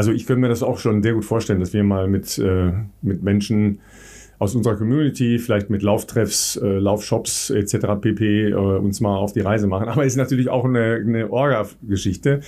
also 0.00 0.12
ich 0.12 0.26
könnte 0.26 0.40
mir 0.40 0.48
das 0.48 0.62
auch 0.62 0.78
schon 0.78 1.02
sehr 1.02 1.12
gut 1.12 1.26
vorstellen, 1.26 1.60
dass 1.60 1.74
wir 1.74 1.84
mal 1.84 2.08
mit, 2.08 2.38
äh, 2.38 2.72
mit 3.02 3.22
Menschen 3.22 3.80
aus 4.38 4.54
unserer 4.54 4.74
Community, 4.76 5.38
vielleicht 5.38 5.68
mit 5.68 5.82
Lauftreffs, 5.82 6.56
äh, 6.56 6.78
Laufshops 6.78 7.50
etc. 7.50 8.00
pp. 8.00 8.48
Äh, 8.48 8.54
uns 8.54 9.02
mal 9.02 9.18
auf 9.18 9.34
die 9.34 9.40
Reise 9.40 9.66
machen. 9.66 9.88
Aber 9.90 10.06
es 10.06 10.14
ist 10.14 10.16
natürlich 10.16 10.48
auch 10.48 10.64
eine, 10.64 11.04
eine 11.06 11.30
Orga-Geschichte. 11.30 12.40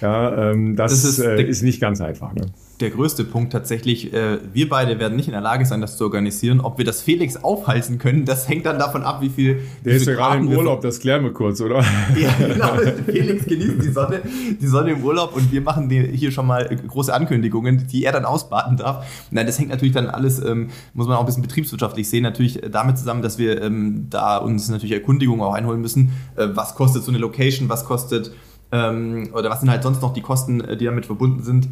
Ja, 0.00 0.52
ähm, 0.52 0.76
das, 0.76 0.92
das 0.92 1.04
ist, 1.04 1.18
äh, 1.18 1.42
ist, 1.42 1.62
nicht 1.62 1.80
ganz 1.80 2.00
einfach. 2.00 2.32
Ne? 2.32 2.42
Der 2.80 2.90
größte 2.90 3.24
Punkt 3.24 3.52
tatsächlich. 3.52 4.12
Äh, 4.12 4.38
wir 4.52 4.68
beide 4.68 4.98
werden 4.98 5.16
nicht 5.16 5.26
in 5.26 5.32
der 5.32 5.40
Lage 5.40 5.66
sein, 5.66 5.80
das 5.80 5.96
zu 5.96 6.04
organisieren. 6.04 6.60
Ob 6.60 6.78
wir 6.78 6.84
das 6.84 7.02
Felix 7.02 7.36
aufhalten 7.36 7.98
können, 7.98 8.24
das 8.24 8.48
hängt 8.48 8.66
dann 8.66 8.78
davon 8.78 9.02
ab, 9.02 9.20
wie 9.20 9.28
viel. 9.28 9.60
Der 9.84 9.94
ist 9.94 10.06
ja 10.06 10.14
gerade 10.14 10.38
im 10.38 10.48
Urlaub, 10.48 10.80
das 10.80 11.00
klären 11.00 11.24
wir 11.24 11.32
kurz, 11.32 11.60
oder? 11.60 11.84
Ja, 12.20 12.32
genau. 12.38 12.72
Felix 13.06 13.46
genießt 13.46 13.82
die 13.82 13.90
Sonne, 13.90 14.20
die 14.60 14.66
Sonne 14.66 14.92
im 14.92 15.04
Urlaub 15.04 15.34
und 15.36 15.52
wir 15.52 15.60
machen 15.60 15.90
hier 15.90 16.32
schon 16.32 16.46
mal 16.46 16.64
große 16.64 17.12
Ankündigungen, 17.12 17.86
die 17.86 18.04
er 18.04 18.12
dann 18.12 18.24
ausbaden 18.24 18.76
darf. 18.76 19.06
Nein, 19.30 19.46
das 19.46 19.58
hängt 19.58 19.70
natürlich 19.70 19.94
dann 19.94 20.08
alles, 20.08 20.42
ähm, 20.44 20.68
muss 20.94 21.06
man 21.06 21.16
auch 21.16 21.20
ein 21.20 21.26
bisschen 21.26 21.42
betriebswirtschaftlich 21.42 22.08
sehen, 22.08 22.22
natürlich 22.22 22.60
damit 22.70 22.98
zusammen, 22.98 23.22
dass 23.22 23.38
wir 23.38 23.62
ähm, 23.62 24.06
da 24.10 24.38
uns 24.38 24.68
natürlich 24.68 24.92
Erkundigungen 24.92 25.42
auch 25.42 25.54
einholen 25.54 25.80
müssen. 25.80 26.12
Äh, 26.36 26.48
was 26.54 26.74
kostet 26.74 27.02
so 27.02 27.10
eine 27.10 27.18
Location, 27.18 27.68
was 27.68 27.84
kostet 27.84 28.32
ähm, 28.72 29.30
oder 29.34 29.50
was 29.50 29.60
sind 29.60 29.70
halt 29.70 29.82
sonst 29.82 30.02
noch 30.02 30.12
die 30.12 30.22
Kosten, 30.22 30.60
äh, 30.60 30.76
die 30.76 30.84
damit 30.84 31.06
verbunden 31.06 31.42
sind. 31.42 31.68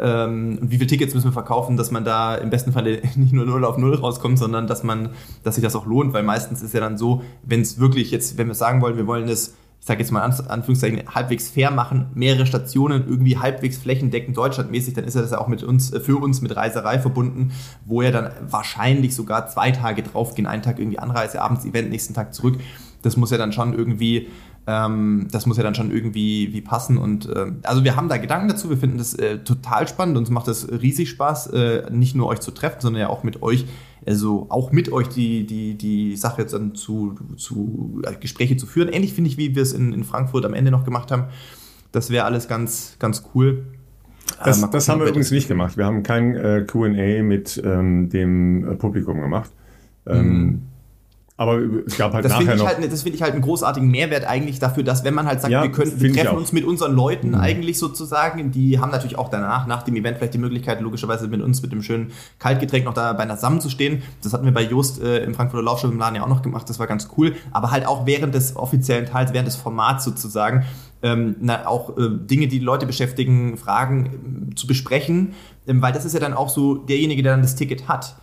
Ähm, 0.00 0.58
wie 0.62 0.76
viele 0.76 0.86
Tickets 0.86 1.14
müssen 1.14 1.28
wir 1.28 1.32
verkaufen, 1.32 1.76
dass 1.76 1.90
man 1.90 2.04
da 2.04 2.34
im 2.34 2.50
besten 2.50 2.72
Falle 2.72 3.00
nicht 3.16 3.32
nur 3.32 3.46
0 3.46 3.64
auf 3.64 3.78
0 3.78 3.94
rauskommt, 3.96 4.38
sondern 4.38 4.66
dass 4.66 4.82
man, 4.82 5.10
dass 5.42 5.56
sich 5.56 5.64
das 5.64 5.76
auch 5.76 5.86
lohnt, 5.86 6.12
weil 6.12 6.22
meistens 6.22 6.62
ist 6.62 6.74
ja 6.74 6.80
dann 6.80 6.98
so, 6.98 7.22
wenn 7.42 7.60
es 7.60 7.78
wirklich 7.78 8.10
jetzt, 8.10 8.38
wenn 8.38 8.46
wir 8.48 8.54
sagen 8.54 8.80
wollen, 8.80 8.96
wir 8.96 9.06
wollen 9.06 9.26
das, 9.26 9.54
ich 9.80 9.86
sage 9.86 10.00
jetzt 10.00 10.10
mal 10.10 10.22
Anführungszeichen, 10.22 11.02
halbwegs 11.14 11.50
fair 11.50 11.70
machen, 11.70 12.06
mehrere 12.14 12.46
Stationen 12.46 13.04
irgendwie 13.08 13.38
halbwegs 13.38 13.78
flächendeckend 13.78 14.36
deutschlandmäßig, 14.36 14.94
dann 14.94 15.04
ist 15.04 15.16
das 15.16 15.30
ja 15.30 15.38
auch 15.38 15.48
mit 15.48 15.62
uns, 15.62 15.90
für 16.02 16.16
uns 16.16 16.40
mit 16.42 16.54
Reiserei 16.54 16.98
verbunden, 16.98 17.52
wo 17.86 18.02
ja 18.02 18.10
dann 18.10 18.30
wahrscheinlich 18.48 19.14
sogar 19.14 19.46
zwei 19.48 19.70
Tage 19.70 20.02
draufgehen, 20.02 20.46
einen 20.46 20.62
Tag 20.62 20.78
irgendwie 20.78 20.98
Anreise, 20.98 21.40
abends 21.40 21.64
Event, 21.64 21.90
nächsten 21.90 22.14
Tag 22.14 22.34
zurück. 22.34 22.58
Das 23.02 23.16
muss 23.16 23.30
ja 23.30 23.38
dann 23.38 23.52
schon 23.52 23.72
irgendwie 23.72 24.28
ähm, 24.68 25.28
das 25.30 25.46
muss 25.46 25.56
ja 25.56 25.62
dann 25.62 25.74
schon 25.74 25.90
irgendwie 25.90 26.52
wie 26.52 26.60
passen. 26.60 26.98
Und 26.98 27.26
ähm, 27.34 27.60
also 27.62 27.84
wir 27.84 27.96
haben 27.96 28.10
da 28.10 28.18
Gedanken 28.18 28.48
dazu. 28.48 28.68
Wir 28.68 28.76
finden 28.76 28.98
das 28.98 29.14
äh, 29.14 29.38
total 29.38 29.88
spannend. 29.88 30.18
Uns 30.18 30.28
macht 30.28 30.46
das 30.46 30.70
riesig 30.70 31.08
Spaß, 31.08 31.46
äh, 31.48 31.90
nicht 31.90 32.14
nur 32.14 32.26
euch 32.26 32.40
zu 32.40 32.50
treffen, 32.50 32.82
sondern 32.82 33.00
ja 33.00 33.08
auch 33.08 33.22
mit 33.22 33.42
euch, 33.42 33.64
also 34.06 34.44
auch 34.50 34.70
mit 34.70 34.92
euch 34.92 35.08
die, 35.08 35.46
die, 35.46 35.74
die 35.78 36.16
Sache 36.16 36.42
jetzt 36.42 36.52
dann 36.52 36.74
zu, 36.74 37.14
zu 37.38 38.02
äh, 38.04 38.14
Gespräche 38.16 38.58
zu 38.58 38.66
führen. 38.66 38.90
Ähnlich 38.90 39.14
finde 39.14 39.30
ich, 39.30 39.38
wie 39.38 39.54
wir 39.54 39.62
es 39.62 39.72
in, 39.72 39.94
in 39.94 40.04
Frankfurt 40.04 40.44
am 40.44 40.52
Ende 40.52 40.70
noch 40.70 40.84
gemacht 40.84 41.10
haben. 41.10 41.24
Das 41.90 42.10
wäre 42.10 42.26
alles 42.26 42.46
ganz, 42.46 42.96
ganz 42.98 43.24
cool. 43.34 43.64
Das, 44.44 44.58
Äh, 44.58 44.60
mal 44.60 44.66
das 44.68 44.86
haben 44.90 45.00
wir 45.00 45.06
übrigens 45.06 45.30
nicht 45.30 45.48
gemacht. 45.48 45.78
Wir 45.78 45.86
haben 45.86 46.02
kein 46.02 46.36
äh, 46.36 46.66
QA 46.66 47.22
mit 47.22 47.58
ähm, 47.64 48.10
dem 48.10 48.70
äh, 48.70 48.74
Publikum 48.74 49.18
gemacht. 49.22 49.50
Ähm, 50.04 50.64
Aber 51.40 51.60
es 51.86 51.96
gab 51.96 52.14
halt 52.14 52.24
Das 52.24 52.32
finde 52.32 52.46
nachher 52.46 52.56
ich, 52.56 52.62
noch. 52.62 52.82
halt, 52.82 52.92
das 52.92 53.02
finde 53.04 53.14
ich 53.14 53.22
halt 53.22 53.32
einen 53.32 53.42
großartigen 53.42 53.88
Mehrwert 53.88 54.24
eigentlich 54.26 54.58
dafür, 54.58 54.82
dass 54.82 55.04
wenn 55.04 55.14
man 55.14 55.28
halt 55.28 55.40
sagt, 55.40 55.52
Ja, 55.52 55.62
wir, 55.62 55.70
können, 55.70 56.00
wir 56.00 56.12
treffen 56.12 56.36
uns 56.36 56.52
mit 56.52 56.64
unseren 56.64 56.96
Leuten 56.96 57.36
eigentlich 57.36 57.78
sozusagen, 57.78 58.50
die 58.50 58.80
haben 58.80 58.90
natürlich 58.90 59.16
auch 59.16 59.28
danach, 59.28 59.68
nach 59.68 59.84
dem 59.84 59.94
Event 59.94 60.18
vielleicht 60.18 60.34
die 60.34 60.38
Möglichkeit, 60.38 60.80
logischerweise 60.80 61.28
mit 61.28 61.40
uns 61.40 61.62
mit 61.62 61.70
dem 61.70 61.80
schönen 61.80 62.10
Kaltgetränk 62.40 62.84
noch 62.84 62.92
da 62.92 63.12
beieinander 63.12 63.36
zusammenzustehen. 63.36 64.02
Das 64.20 64.32
hatten 64.32 64.46
wir 64.46 64.52
bei 64.52 64.64
Just 64.64 65.00
äh, 65.00 65.22
im 65.22 65.32
Frankfurter 65.32 65.64
Laufshow 65.64 65.86
im 65.86 65.98
Laden 65.98 66.16
ja 66.16 66.24
auch 66.24 66.28
noch 66.28 66.42
gemacht, 66.42 66.68
das 66.68 66.80
war 66.80 66.88
ganz 66.88 67.08
cool. 67.16 67.36
Aber 67.52 67.70
halt 67.70 67.86
auch 67.86 68.04
während 68.04 68.34
des 68.34 68.56
offiziellen 68.56 69.06
Teils, 69.06 69.32
während 69.32 69.46
des 69.46 69.54
Formats 69.54 70.04
sozusagen, 70.04 70.64
ähm, 71.04 71.36
na, 71.38 71.68
auch 71.68 71.96
äh, 71.96 72.08
Dinge, 72.10 72.48
die 72.48 72.58
die 72.58 72.64
Leute 72.64 72.84
beschäftigen, 72.84 73.56
Fragen 73.56 74.06
ähm, 74.50 74.56
zu 74.56 74.66
besprechen, 74.66 75.34
ähm, 75.68 75.80
weil 75.82 75.92
das 75.92 76.04
ist 76.04 76.14
ja 76.14 76.18
dann 76.20 76.34
auch 76.34 76.48
so 76.48 76.74
derjenige, 76.74 77.22
der 77.22 77.34
dann 77.34 77.42
das 77.42 77.54
Ticket 77.54 77.86
hat 77.86 78.16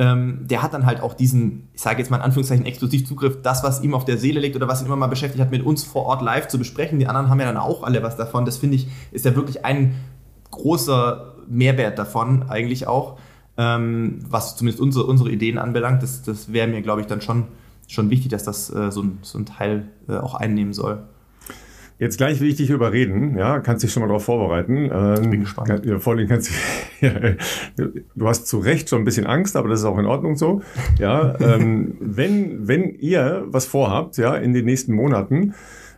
ähm, 0.00 0.38
der 0.48 0.62
hat 0.62 0.72
dann 0.72 0.86
halt 0.86 1.02
auch 1.02 1.12
diesen, 1.12 1.68
ich 1.74 1.82
sage 1.82 1.98
jetzt 1.98 2.10
mal 2.10 2.16
in 2.16 2.22
Anführungszeichen, 2.22 2.64
Exklusivzugriff, 2.64 3.42
das, 3.42 3.62
was 3.62 3.82
ihm 3.82 3.92
auf 3.92 4.06
der 4.06 4.16
Seele 4.16 4.40
liegt 4.40 4.56
oder 4.56 4.66
was 4.66 4.80
ihn 4.80 4.86
immer 4.86 4.96
mal 4.96 5.08
beschäftigt 5.08 5.42
hat, 5.42 5.50
mit 5.50 5.62
uns 5.62 5.84
vor 5.84 6.06
Ort 6.06 6.22
live 6.22 6.48
zu 6.48 6.56
besprechen. 6.56 6.98
Die 6.98 7.06
anderen 7.06 7.28
haben 7.28 7.38
ja 7.38 7.44
dann 7.44 7.58
auch 7.58 7.82
alle 7.82 8.02
was 8.02 8.16
davon. 8.16 8.46
Das 8.46 8.56
finde 8.56 8.76
ich, 8.76 8.88
ist 9.12 9.26
ja 9.26 9.36
wirklich 9.36 9.62
ein 9.66 9.94
großer 10.52 11.34
Mehrwert 11.48 11.98
davon 11.98 12.48
eigentlich 12.48 12.86
auch, 12.86 13.18
ähm, 13.58 14.20
was 14.26 14.56
zumindest 14.56 14.80
unsere, 14.80 15.04
unsere 15.04 15.30
Ideen 15.30 15.58
anbelangt. 15.58 16.02
Das, 16.02 16.22
das 16.22 16.50
wäre 16.50 16.66
mir, 16.66 16.80
glaube 16.80 17.02
ich, 17.02 17.06
dann 17.06 17.20
schon, 17.20 17.48
schon 17.86 18.08
wichtig, 18.08 18.30
dass 18.30 18.44
das 18.44 18.74
äh, 18.74 18.90
so, 18.90 19.02
ein, 19.02 19.18
so 19.20 19.38
ein 19.38 19.44
Teil 19.44 19.90
äh, 20.08 20.16
auch 20.16 20.32
einnehmen 20.32 20.72
soll. 20.72 21.02
Jetzt 22.00 22.16
gleich 22.16 22.40
will 22.40 22.48
ich 22.48 22.56
dich 22.56 22.70
überreden, 22.70 23.36
ja, 23.36 23.60
kannst 23.60 23.84
dich 23.84 23.92
schon 23.92 24.00
mal 24.00 24.06
darauf 24.06 24.24
vorbereiten. 24.24 24.90
Ähm, 24.90 25.30
bin 25.30 25.40
gespannt. 25.40 25.68
Kann, 25.68 25.84
ja, 25.84 25.98
vor 25.98 26.14
allem 26.14 26.26
kannst 26.26 26.50
du, 26.50 27.06
ja, 27.06 27.12
du 28.16 28.26
hast 28.26 28.46
zu 28.46 28.58
Recht 28.58 28.88
schon 28.88 29.02
ein 29.02 29.04
bisschen 29.04 29.26
Angst, 29.26 29.54
aber 29.54 29.68
das 29.68 29.80
ist 29.80 29.84
auch 29.84 29.98
in 29.98 30.06
Ordnung 30.06 30.34
so. 30.34 30.62
Ja, 30.98 31.38
ähm, 31.40 31.96
wenn, 32.00 32.66
wenn 32.66 32.88
ihr 32.98 33.44
was 33.48 33.66
vorhabt, 33.66 34.16
ja, 34.16 34.34
in 34.34 34.54
den 34.54 34.64
nächsten 34.64 34.94
Monaten, 34.94 35.52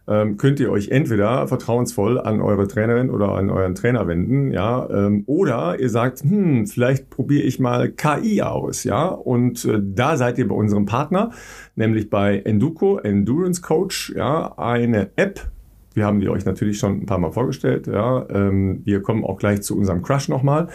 ähm, 0.08 0.38
könnt 0.38 0.58
ihr 0.58 0.72
euch 0.72 0.88
entweder 0.88 1.46
vertrauensvoll 1.46 2.18
an 2.18 2.40
eure 2.40 2.66
Trainerin 2.66 3.08
oder 3.08 3.36
an 3.36 3.48
euren 3.48 3.76
Trainer 3.76 4.08
wenden, 4.08 4.50
ja, 4.50 4.90
ähm, 4.90 5.22
oder 5.26 5.78
ihr 5.78 5.88
sagt, 5.88 6.24
hm, 6.24 6.66
vielleicht 6.66 7.10
probiere 7.10 7.44
ich 7.44 7.60
mal 7.60 7.92
KI 7.92 8.42
aus, 8.42 8.82
ja, 8.82 9.06
und 9.06 9.64
äh, 9.64 9.78
da 9.80 10.16
seid 10.16 10.36
ihr 10.38 10.48
bei 10.48 10.56
unserem 10.56 10.84
Partner, 10.84 11.30
nämlich 11.76 12.10
bei 12.10 12.40
Enduco, 12.40 12.98
Endurance 12.98 13.62
Coach, 13.62 14.12
ja, 14.16 14.58
eine 14.58 15.10
App, 15.14 15.52
wir 15.94 16.06
haben 16.06 16.20
die 16.20 16.28
euch 16.28 16.44
natürlich 16.44 16.78
schon 16.78 17.02
ein 17.02 17.06
paar 17.06 17.18
Mal 17.18 17.32
vorgestellt. 17.32 17.86
Ja. 17.86 18.26
Ähm, 18.30 18.82
wir 18.84 19.02
kommen 19.02 19.24
auch 19.24 19.38
gleich 19.38 19.62
zu 19.62 19.76
unserem 19.76 20.02
Crush 20.02 20.28
nochmal. 20.28 20.68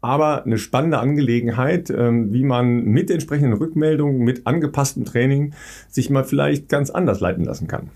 Aber 0.00 0.44
eine 0.44 0.56
spannende 0.56 0.98
Angelegenheit, 0.98 1.90
ähm, 1.90 2.32
wie 2.32 2.44
man 2.44 2.84
mit 2.84 3.10
entsprechenden 3.10 3.52
Rückmeldungen, 3.52 4.18
mit 4.20 4.46
angepasstem 4.46 5.04
Training 5.04 5.52
sich 5.88 6.08
mal 6.08 6.24
vielleicht 6.24 6.68
ganz 6.68 6.90
anders 6.90 7.20
leiten 7.20 7.44
lassen 7.44 7.66
kann. 7.66 7.90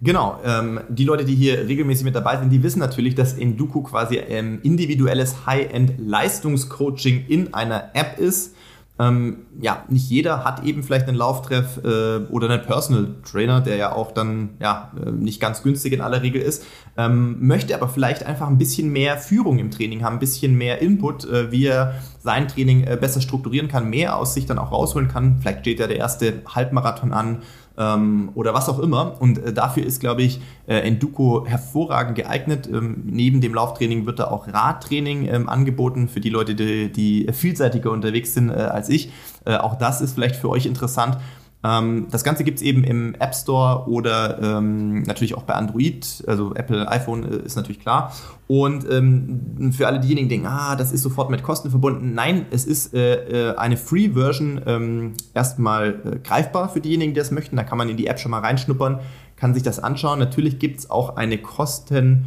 Genau, 0.00 0.38
ähm, 0.44 0.80
die 0.88 1.04
Leute, 1.04 1.24
die 1.24 1.34
hier 1.34 1.66
regelmäßig 1.66 2.04
mit 2.04 2.14
dabei 2.14 2.36
sind, 2.36 2.50
die 2.50 2.62
wissen 2.62 2.78
natürlich, 2.78 3.16
dass 3.16 3.36
Enduko 3.36 3.82
quasi 3.82 4.16
ähm, 4.16 4.60
individuelles 4.62 5.46
High-End-Leistungscoaching 5.46 7.24
in 7.26 7.52
einer 7.52 7.90
App 7.94 8.18
ist. 8.18 8.54
Ähm, 9.00 9.46
ja, 9.60 9.84
nicht 9.88 10.10
jeder 10.10 10.44
hat 10.44 10.64
eben 10.64 10.82
vielleicht 10.82 11.06
einen 11.06 11.16
Lauftreff 11.16 11.78
äh, 11.84 12.18
oder 12.30 12.50
einen 12.50 12.62
Personal 12.62 13.14
Trainer, 13.30 13.60
der 13.60 13.76
ja 13.76 13.92
auch 13.92 14.10
dann 14.10 14.50
ja 14.60 14.92
äh, 15.00 15.12
nicht 15.12 15.40
ganz 15.40 15.62
günstig 15.62 15.92
in 15.92 16.00
aller 16.00 16.22
Regel 16.22 16.42
ist, 16.42 16.64
ähm, 16.96 17.36
möchte 17.40 17.76
aber 17.76 17.88
vielleicht 17.88 18.24
einfach 18.24 18.48
ein 18.48 18.58
bisschen 18.58 18.90
mehr 18.90 19.16
Führung 19.16 19.58
im 19.60 19.70
Training 19.70 20.02
haben, 20.02 20.14
ein 20.14 20.18
bisschen 20.18 20.58
mehr 20.58 20.82
Input, 20.82 21.24
äh, 21.26 21.52
wie 21.52 21.66
er 21.66 21.94
sein 22.18 22.48
Training 22.48 22.84
äh, 22.84 22.98
besser 23.00 23.20
strukturieren 23.20 23.68
kann, 23.68 23.88
mehr 23.88 24.16
aus 24.16 24.34
sich 24.34 24.46
dann 24.46 24.58
auch 24.58 24.72
rausholen 24.72 25.08
kann. 25.08 25.38
Vielleicht 25.40 25.60
steht 25.60 25.78
ja 25.78 25.86
der 25.86 25.98
erste 25.98 26.42
Halbmarathon 26.52 27.12
an 27.12 27.42
ähm, 27.78 28.30
oder 28.34 28.52
was 28.52 28.68
auch 28.68 28.78
immer. 28.80 29.20
Und 29.20 29.38
äh, 29.38 29.52
dafür 29.52 29.86
ist, 29.86 30.00
glaube 30.00 30.22
ich, 30.22 30.40
äh, 30.66 30.80
Enduko 30.80 31.46
hervorragend 31.46 32.16
geeignet. 32.16 32.68
Ähm, 32.70 33.04
neben 33.06 33.40
dem 33.40 33.54
Lauftraining 33.54 34.04
wird 34.04 34.18
da 34.18 34.28
auch 34.28 34.48
Radtraining 34.48 35.28
ähm, 35.28 35.48
angeboten 35.48 36.08
für 36.08 36.20
die 36.20 36.30
Leute, 36.30 36.54
die, 36.54 36.92
die 36.92 37.28
vielseitiger 37.32 37.90
unterwegs 37.90 38.34
sind 38.34 38.50
äh, 38.50 38.54
als 38.54 38.88
ich. 38.88 39.10
Äh, 39.44 39.56
auch 39.56 39.76
das 39.76 40.00
ist 40.00 40.14
vielleicht 40.14 40.36
für 40.36 40.50
euch 40.50 40.66
interessant. 40.66 41.18
Ähm, 41.64 42.06
das 42.10 42.22
Ganze 42.22 42.44
gibt 42.44 42.58
es 42.58 42.62
eben 42.62 42.84
im 42.84 43.14
App 43.16 43.34
Store 43.34 43.88
oder 43.88 44.40
ähm, 44.40 45.02
natürlich 45.02 45.34
auch 45.34 45.42
bei 45.42 45.54
Android, 45.54 46.22
also 46.26 46.54
Apple, 46.54 46.88
iPhone 46.88 47.24
äh, 47.24 47.36
ist 47.38 47.56
natürlich 47.56 47.80
klar. 47.80 48.12
Und 48.46 48.88
ähm, 48.88 49.72
für 49.72 49.88
alle 49.88 49.98
diejenigen, 49.98 50.28
die 50.28 50.36
denken, 50.36 50.46
ah, 50.46 50.76
das 50.76 50.92
ist 50.92 51.02
sofort 51.02 51.30
mit 51.30 51.42
Kosten 51.42 51.70
verbunden. 51.70 52.14
Nein, 52.14 52.46
es 52.50 52.64
ist 52.64 52.94
äh, 52.94 53.50
äh, 53.50 53.56
eine 53.56 53.76
Free-Version 53.76 54.60
ähm, 54.66 55.12
erstmal 55.34 55.88
äh, 56.04 56.18
greifbar 56.20 56.68
für 56.68 56.80
diejenigen, 56.80 57.12
die 57.12 57.18
das 57.18 57.32
möchten. 57.32 57.56
Da 57.56 57.64
kann 57.64 57.78
man 57.78 57.88
in 57.88 57.96
die 57.96 58.06
App 58.06 58.20
schon 58.20 58.30
mal 58.30 58.40
reinschnuppern, 58.40 59.00
kann 59.36 59.52
sich 59.52 59.64
das 59.64 59.80
anschauen. 59.80 60.20
Natürlich 60.20 60.58
gibt 60.58 60.78
es 60.78 60.90
auch 60.90 61.16
eine 61.16 61.38
Kosten- 61.38 62.26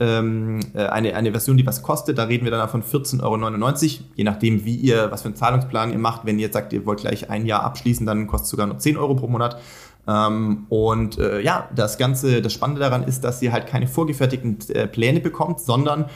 ähm, 0.00 0.60
äh, 0.74 0.86
eine, 0.86 1.14
eine 1.14 1.30
Version, 1.30 1.56
die 1.56 1.66
was 1.66 1.82
kostet. 1.82 2.18
Da 2.18 2.24
reden 2.24 2.44
wir 2.44 2.50
dann 2.50 2.68
von 2.68 2.82
14,99 2.82 3.22
Euro, 3.22 4.04
je 4.16 4.24
nachdem, 4.24 4.64
wie 4.64 4.74
ihr, 4.74 5.10
was 5.10 5.22
für 5.22 5.28
einen 5.28 5.36
Zahlungsplan 5.36 5.92
ihr 5.92 5.98
macht. 5.98 6.24
Wenn 6.24 6.38
ihr 6.38 6.46
jetzt 6.46 6.54
sagt, 6.54 6.72
ihr 6.72 6.84
wollt 6.86 7.00
gleich 7.00 7.30
ein 7.30 7.46
Jahr 7.46 7.62
abschließen, 7.62 8.04
dann 8.06 8.26
kostet 8.26 8.44
es 8.44 8.50
sogar 8.50 8.66
nur 8.66 8.78
10 8.78 8.96
Euro 8.96 9.14
pro 9.14 9.28
Monat. 9.28 9.60
Ähm, 10.06 10.66
und 10.68 11.18
äh, 11.18 11.40
ja, 11.40 11.68
das 11.74 11.96
Ganze, 11.96 12.42
das 12.42 12.52
Spannende 12.52 12.80
daran 12.80 13.04
ist, 13.04 13.24
dass 13.24 13.40
ihr 13.40 13.52
halt 13.52 13.66
keine 13.66 13.86
vorgefertigten 13.86 14.58
äh, 14.70 14.86
Pläne 14.86 15.20
bekommt, 15.20 15.60
sondern 15.60 16.06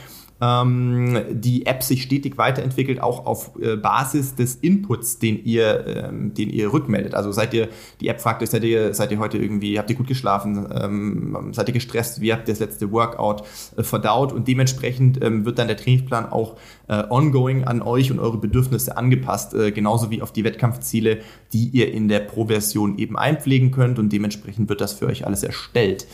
ähm, 0.40 1.20
die 1.30 1.66
App 1.66 1.82
sich 1.82 2.02
stetig 2.02 2.38
weiterentwickelt, 2.38 3.00
auch 3.00 3.26
auf 3.26 3.52
äh, 3.60 3.76
Basis 3.76 4.34
des 4.34 4.54
Inputs, 4.56 5.18
den 5.18 5.44
ihr, 5.44 5.86
ähm, 5.86 6.34
den 6.34 6.50
ihr 6.50 6.72
rückmeldet. 6.72 7.14
Also 7.14 7.32
seid 7.32 7.54
ihr, 7.54 7.68
die 8.00 8.08
App 8.08 8.20
fragt 8.20 8.42
euch, 8.42 8.50
seid 8.50 8.64
ihr, 8.64 8.94
seid 8.94 9.10
ihr 9.10 9.18
heute 9.18 9.38
irgendwie, 9.38 9.78
habt 9.78 9.90
ihr 9.90 9.96
gut 9.96 10.06
geschlafen, 10.06 10.68
ähm, 10.72 11.52
seid 11.52 11.68
ihr 11.68 11.74
gestresst, 11.74 12.20
wie 12.20 12.32
habt 12.32 12.48
ihr 12.48 12.52
das 12.52 12.60
letzte 12.60 12.92
Workout 12.92 13.42
äh, 13.76 13.82
verdaut 13.82 14.32
und 14.32 14.46
dementsprechend 14.46 15.22
ähm, 15.24 15.44
wird 15.44 15.58
dann 15.58 15.66
der 15.66 15.76
Trainingsplan 15.76 16.26
auch 16.26 16.56
äh, 16.86 17.02
ongoing 17.08 17.64
an 17.64 17.82
euch 17.82 18.12
und 18.12 18.20
eure 18.20 18.38
Bedürfnisse 18.38 18.96
angepasst, 18.96 19.54
äh, 19.54 19.72
genauso 19.72 20.10
wie 20.10 20.22
auf 20.22 20.32
die 20.32 20.44
Wettkampfziele, 20.44 21.18
die 21.52 21.68
ihr 21.68 21.92
in 21.92 22.08
der 22.08 22.20
Pro-Version 22.20 22.98
eben 22.98 23.18
einpflegen 23.18 23.72
könnt 23.72 23.98
und 23.98 24.12
dementsprechend 24.12 24.68
wird 24.68 24.80
das 24.80 24.92
für 24.92 25.06
euch 25.06 25.26
alles 25.26 25.42
erstellt. 25.42 26.06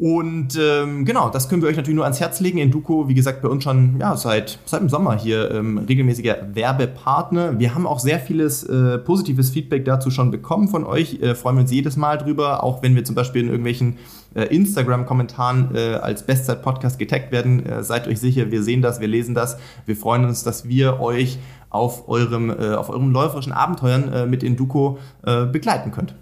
Und 0.00 0.58
ähm, 0.58 1.04
genau, 1.04 1.28
das 1.28 1.50
können 1.50 1.60
wir 1.60 1.68
euch 1.68 1.76
natürlich 1.76 1.96
nur 1.96 2.06
ans 2.06 2.20
Herz 2.20 2.40
legen. 2.40 2.56
Enduko, 2.56 3.10
wie 3.10 3.14
gesagt, 3.14 3.42
bei 3.42 3.48
uns 3.48 3.64
schon 3.64 3.96
ja, 4.00 4.16
seit, 4.16 4.58
seit 4.64 4.80
dem 4.80 4.88
Sommer 4.88 5.18
hier 5.18 5.50
ähm, 5.50 5.76
regelmäßiger 5.76 6.54
Werbepartner. 6.54 7.58
Wir 7.58 7.74
haben 7.74 7.86
auch 7.86 7.98
sehr 7.98 8.18
vieles 8.18 8.64
äh, 8.64 8.96
positives 8.96 9.50
Feedback 9.50 9.84
dazu 9.84 10.10
schon 10.10 10.30
bekommen 10.30 10.68
von 10.68 10.84
euch. 10.84 11.20
Äh, 11.20 11.34
freuen 11.34 11.56
wir 11.56 11.60
uns 11.60 11.70
jedes 11.70 11.98
Mal 11.98 12.16
drüber, 12.16 12.64
auch 12.64 12.82
wenn 12.82 12.94
wir 12.94 13.04
zum 13.04 13.14
Beispiel 13.14 13.42
in 13.42 13.48
irgendwelchen 13.48 13.98
äh, 14.34 14.44
Instagram-Kommentaren 14.44 15.74
äh, 15.74 15.94
als 15.96 16.24
Bestzeit-Podcast 16.24 16.98
getaggt 16.98 17.30
werden. 17.30 17.66
Äh, 17.66 17.84
seid 17.84 18.08
euch 18.08 18.20
sicher, 18.20 18.50
wir 18.50 18.62
sehen 18.62 18.80
das, 18.80 19.00
wir 19.00 19.08
lesen 19.08 19.34
das. 19.34 19.58
Wir 19.84 19.96
freuen 19.96 20.24
uns, 20.24 20.42
dass 20.42 20.66
wir 20.66 20.98
euch 21.00 21.38
auf 21.68 22.08
eurem, 22.08 22.48
äh, 22.48 22.72
auf 22.72 22.88
eurem 22.88 23.12
läuferischen 23.12 23.52
Abenteuern 23.52 24.30
mit 24.30 24.42
Enduko 24.42 24.98
begleiten 25.22 25.92
könnt. 25.92 26.14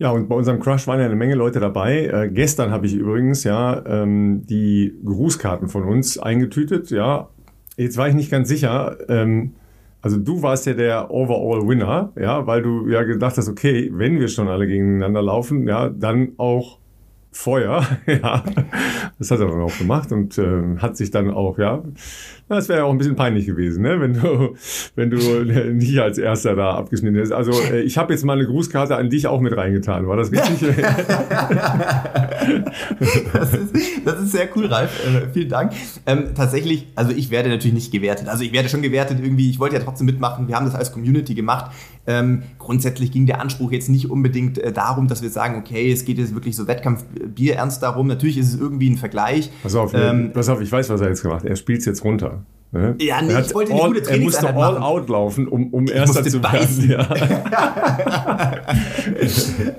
Ja, 0.00 0.10
und 0.10 0.28
bei 0.28 0.36
unserem 0.36 0.60
Crush 0.60 0.86
waren 0.86 1.00
ja 1.00 1.06
eine 1.06 1.16
Menge 1.16 1.34
Leute 1.34 1.58
dabei. 1.58 2.06
Äh, 2.06 2.30
gestern 2.30 2.70
habe 2.70 2.86
ich 2.86 2.94
übrigens 2.94 3.42
ja 3.42 3.84
ähm, 3.84 4.46
die 4.46 4.96
Grußkarten 5.04 5.68
von 5.68 5.84
uns 5.84 6.18
eingetütet. 6.18 6.90
Ja, 6.90 7.30
jetzt 7.76 7.96
war 7.96 8.08
ich 8.08 8.14
nicht 8.14 8.30
ganz 8.30 8.48
sicher. 8.48 8.96
Ähm, 9.08 9.54
also 10.00 10.16
du 10.16 10.42
warst 10.42 10.66
ja 10.66 10.74
der 10.74 11.10
Overall 11.10 11.66
Winner, 11.66 12.12
ja, 12.16 12.46
weil 12.46 12.62
du 12.62 12.88
ja 12.88 13.02
gedacht 13.02 13.36
hast, 13.36 13.48
okay, 13.48 13.90
wenn 13.92 14.20
wir 14.20 14.28
schon 14.28 14.46
alle 14.46 14.68
gegeneinander 14.68 15.20
laufen, 15.20 15.66
ja, 15.66 15.88
dann 15.88 16.34
auch 16.36 16.78
Feuer, 17.38 17.86
ja. 18.08 18.42
Das 19.16 19.30
hat 19.30 19.38
er 19.38 19.46
dann 19.46 19.60
auch 19.60 19.78
gemacht 19.78 20.10
und 20.10 20.36
äh, 20.38 20.76
hat 20.78 20.96
sich 20.96 21.12
dann 21.12 21.30
auch, 21.30 21.56
ja, 21.56 21.84
das 22.48 22.68
wäre 22.68 22.80
ja 22.80 22.84
auch 22.84 22.90
ein 22.90 22.98
bisschen 22.98 23.14
peinlich 23.14 23.46
gewesen, 23.46 23.82
ne? 23.82 24.00
wenn 24.00 24.14
du, 24.14 24.56
wenn 24.96 25.08
du 25.08 25.44
nicht 25.72 26.00
als 26.00 26.18
Erster 26.18 26.56
da 26.56 26.72
abgeschnitten 26.74 27.14
hättest. 27.14 27.32
Also 27.32 27.52
äh, 27.52 27.82
ich 27.82 27.96
habe 27.96 28.12
jetzt 28.12 28.24
mal 28.24 28.32
eine 28.32 28.44
Grußkarte 28.44 28.96
an 28.96 29.08
dich 29.08 29.28
auch 29.28 29.40
mit 29.40 29.56
reingetan. 29.56 30.08
War 30.08 30.16
das 30.16 30.32
richtig? 30.32 30.68
das, 33.32 33.54
ist, 33.54 33.72
das 34.04 34.20
ist 34.20 34.32
sehr 34.32 34.48
cool, 34.56 34.66
Ralf. 34.66 34.98
Äh, 35.06 35.28
vielen 35.32 35.48
Dank. 35.48 35.74
Ähm, 36.06 36.30
tatsächlich, 36.34 36.88
also 36.96 37.12
ich 37.12 37.30
werde 37.30 37.50
natürlich 37.50 37.74
nicht 37.74 37.92
gewertet. 37.92 38.26
Also 38.28 38.42
ich 38.42 38.52
werde 38.52 38.68
schon 38.68 38.82
gewertet 38.82 39.20
irgendwie. 39.22 39.48
Ich 39.48 39.60
wollte 39.60 39.76
ja 39.76 39.82
trotzdem 39.82 40.06
mitmachen. 40.06 40.48
Wir 40.48 40.56
haben 40.56 40.66
das 40.66 40.74
als 40.74 40.90
Community 40.90 41.36
gemacht. 41.36 41.70
Ähm, 42.08 42.42
grundsätzlich 42.58 43.12
ging 43.12 43.26
der 43.26 43.40
Anspruch 43.40 43.70
jetzt 43.70 43.90
nicht 43.90 44.10
unbedingt 44.10 44.56
äh, 44.56 44.72
darum, 44.72 45.08
dass 45.08 45.20
wir 45.20 45.28
sagen, 45.28 45.56
okay, 45.58 45.92
es 45.92 46.06
geht 46.06 46.16
jetzt 46.16 46.34
wirklich 46.34 46.56
so 46.56 46.66
Wettkampfbier 46.66 47.56
ernst 47.56 47.82
darum. 47.82 48.06
Natürlich 48.06 48.38
ist 48.38 48.54
es 48.54 48.58
irgendwie 48.58 48.88
ein 48.88 48.96
Vergleich. 48.96 49.50
Pass 49.62 49.74
auf, 49.74 49.92
ähm, 49.94 50.32
pass 50.32 50.48
auf, 50.48 50.60
ich 50.62 50.72
weiß, 50.72 50.88
was 50.88 51.02
er 51.02 51.08
jetzt 51.08 51.22
gemacht 51.22 51.42
hat. 51.42 51.50
Er 51.50 51.56
spielt 51.56 51.80
es 51.80 51.84
jetzt 51.84 52.02
runter. 52.04 52.42
Ne? 52.70 52.96
Ja, 53.00 53.22
nee, 53.22 53.32
ich 53.40 53.54
wollte 53.54 53.72
eine 53.72 53.82
all, 53.82 53.94
gute 53.94 54.10
Er 54.10 54.18
musste 54.18 54.54
all 54.54 54.76
out 54.76 55.08
laufen, 55.08 55.48
um, 55.48 55.72
um 55.72 55.88
erster 55.88 56.22
zu 56.22 56.42
werden. 56.42 56.90
Ja. 56.90 57.08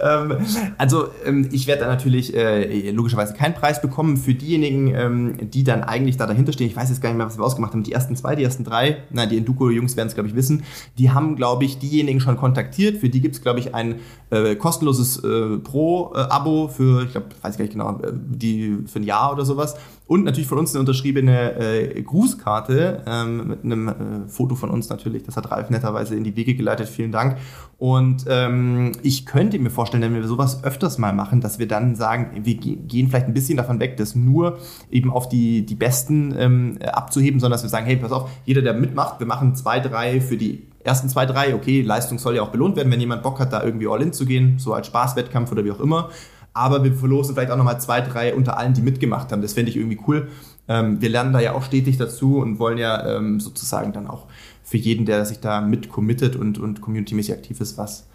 ähm, 0.23 0.37
also 0.77 1.09
ähm, 1.23 1.49
ich 1.51 1.67
werde 1.67 1.81
da 1.81 1.87
natürlich 1.87 2.35
äh, 2.35 2.89
logischerweise 2.89 3.35
keinen 3.35 3.53
Preis 3.53 3.79
bekommen 3.79 4.17
für 4.17 4.33
diejenigen, 4.33 4.87
ähm, 4.95 5.37
die 5.51 5.63
dann 5.63 5.83
eigentlich 5.83 6.17
da 6.17 6.25
dahinter 6.25 6.51
stehen. 6.51 6.65
Ich 6.65 6.75
weiß 6.75 6.89
jetzt 6.89 6.99
gar 6.99 7.09
nicht 7.09 7.17
mehr, 7.17 7.27
was 7.27 7.37
wir 7.37 7.45
ausgemacht 7.45 7.73
haben. 7.73 7.83
Die 7.83 7.91
ersten 7.91 8.15
zwei, 8.15 8.35
die 8.35 8.43
ersten 8.43 8.63
drei, 8.63 9.03
na, 9.11 9.27
die 9.27 9.37
Enduko-Jungs 9.37 9.95
werden 9.95 10.07
es, 10.07 10.15
glaube 10.15 10.29
ich, 10.29 10.35
wissen. 10.35 10.63
Die 10.97 11.11
haben, 11.11 11.35
glaube 11.35 11.65
ich, 11.65 11.77
diejenigen 11.77 12.19
schon 12.19 12.37
kontaktiert. 12.37 12.97
Für 12.97 13.09
die 13.09 13.21
gibt 13.21 13.35
es, 13.35 13.43
glaube 13.43 13.59
ich, 13.59 13.75
ein 13.75 13.99
äh, 14.31 14.55
kostenloses 14.55 15.23
äh, 15.23 15.57
Pro-Abo 15.57 16.69
für, 16.69 17.03
ich 17.03 17.11
glaube, 17.11 17.27
weiß 17.43 17.53
ich 17.53 17.57
gar 17.59 17.65
nicht 17.65 17.73
genau, 17.73 17.99
äh, 18.01 18.11
die, 18.13 18.79
für 18.87 18.97
ein 18.97 19.03
Jahr 19.03 19.31
oder 19.31 19.45
sowas. 19.45 19.75
Und 20.09 20.23
natürlich 20.23 20.47
von 20.47 20.57
uns 20.57 20.73
eine 20.73 20.79
unterschriebene 20.79 21.53
äh, 21.59 22.01
Grußkarte 22.01 23.03
ähm, 23.05 23.47
mit 23.47 23.63
einem 23.63 23.87
äh, 23.89 23.93
Foto 24.27 24.55
von 24.55 24.71
uns 24.71 24.89
natürlich. 24.89 25.21
Das 25.21 25.37
hat 25.37 25.51
Ralf 25.51 25.69
netterweise 25.69 26.15
in 26.15 26.23
die 26.23 26.35
Wege 26.35 26.55
geleitet. 26.55 26.89
Vielen 26.89 27.11
Dank. 27.11 27.37
Und 27.77 28.25
ähm, 28.27 28.93
ich 29.03 29.27
könnte 29.27 29.59
mir 29.59 29.69
vorstellen, 29.69 30.01
wenn 30.01 30.15
wir 30.15 30.27
sowas 30.27 30.63
öfters 30.63 30.97
mal 30.97 31.13
machen, 31.13 31.41
dass 31.41 31.59
wir 31.59 31.67
dann 31.67 31.95
sagen, 31.95 32.43
wir 32.43 32.55
gehen 32.55 33.09
vielleicht 33.09 33.27
ein 33.27 33.35
bisschen 33.35 33.57
davon 33.57 33.79
weg, 33.79 33.97
das 33.97 34.15
nur 34.15 34.57
eben 34.89 35.11
auf 35.11 35.29
die, 35.29 35.63
die 35.63 35.75
Besten 35.75 36.33
ähm, 36.35 36.79
abzuheben, 36.81 37.39
sondern 37.39 37.57
dass 37.57 37.63
wir 37.63 37.69
sagen, 37.69 37.85
hey, 37.85 37.97
pass 37.97 38.11
auf, 38.11 38.31
jeder, 38.45 38.63
der 38.63 38.73
mitmacht, 38.73 39.19
wir 39.19 39.27
machen 39.27 39.53
zwei, 39.53 39.79
drei 39.79 40.21
für 40.21 40.37
die 40.37 40.63
ersten 40.83 41.07
zwei, 41.09 41.27
drei, 41.27 41.53
okay, 41.53 41.83
Leistung 41.83 42.17
soll 42.17 42.35
ja 42.35 42.41
auch 42.41 42.49
belohnt 42.49 42.77
werden, 42.77 42.91
wenn 42.91 42.99
jemand 42.99 43.21
Bock 43.21 43.39
hat, 43.39 43.53
da 43.53 43.61
irgendwie 43.63 43.87
all 43.87 44.01
in 44.01 44.11
zu 44.11 44.25
gehen, 44.25 44.57
so 44.57 44.73
als 44.73 44.87
Spaßwettkampf 44.87 45.51
oder 45.51 45.63
wie 45.63 45.71
auch 45.71 45.79
immer 45.79 46.09
aber 46.53 46.83
wir 46.83 46.93
verlosen 46.93 47.35
vielleicht 47.35 47.51
auch 47.51 47.57
nochmal 47.57 47.79
zwei, 47.79 48.01
drei 48.01 48.33
unter 48.33 48.57
allen, 48.57 48.73
die 48.73 48.81
mitgemacht 48.81 49.31
haben. 49.31 49.41
Das 49.41 49.53
fände 49.53 49.71
ich 49.71 49.77
irgendwie 49.77 49.99
cool. 50.07 50.27
Ähm, 50.67 51.01
wir 51.01 51.09
lernen 51.09 51.33
da 51.33 51.39
ja 51.39 51.53
auch 51.53 51.63
stetig 51.63 51.97
dazu 51.97 52.37
und 52.39 52.59
wollen 52.59 52.77
ja 52.77 53.17
ähm, 53.17 53.39
sozusagen 53.39 53.91
dann 53.93 54.07
auch 54.07 54.27
für 54.63 54.77
jeden, 54.77 55.05
der 55.05 55.25
sich 55.25 55.39
da 55.39 55.61
mit 55.61 55.89
committet 55.89 56.35
und, 56.35 56.59
und 56.59 56.81
communitymäßig 56.81 57.33
aktiv 57.33 57.59
ist, 57.59 57.77
was, 57.77 58.07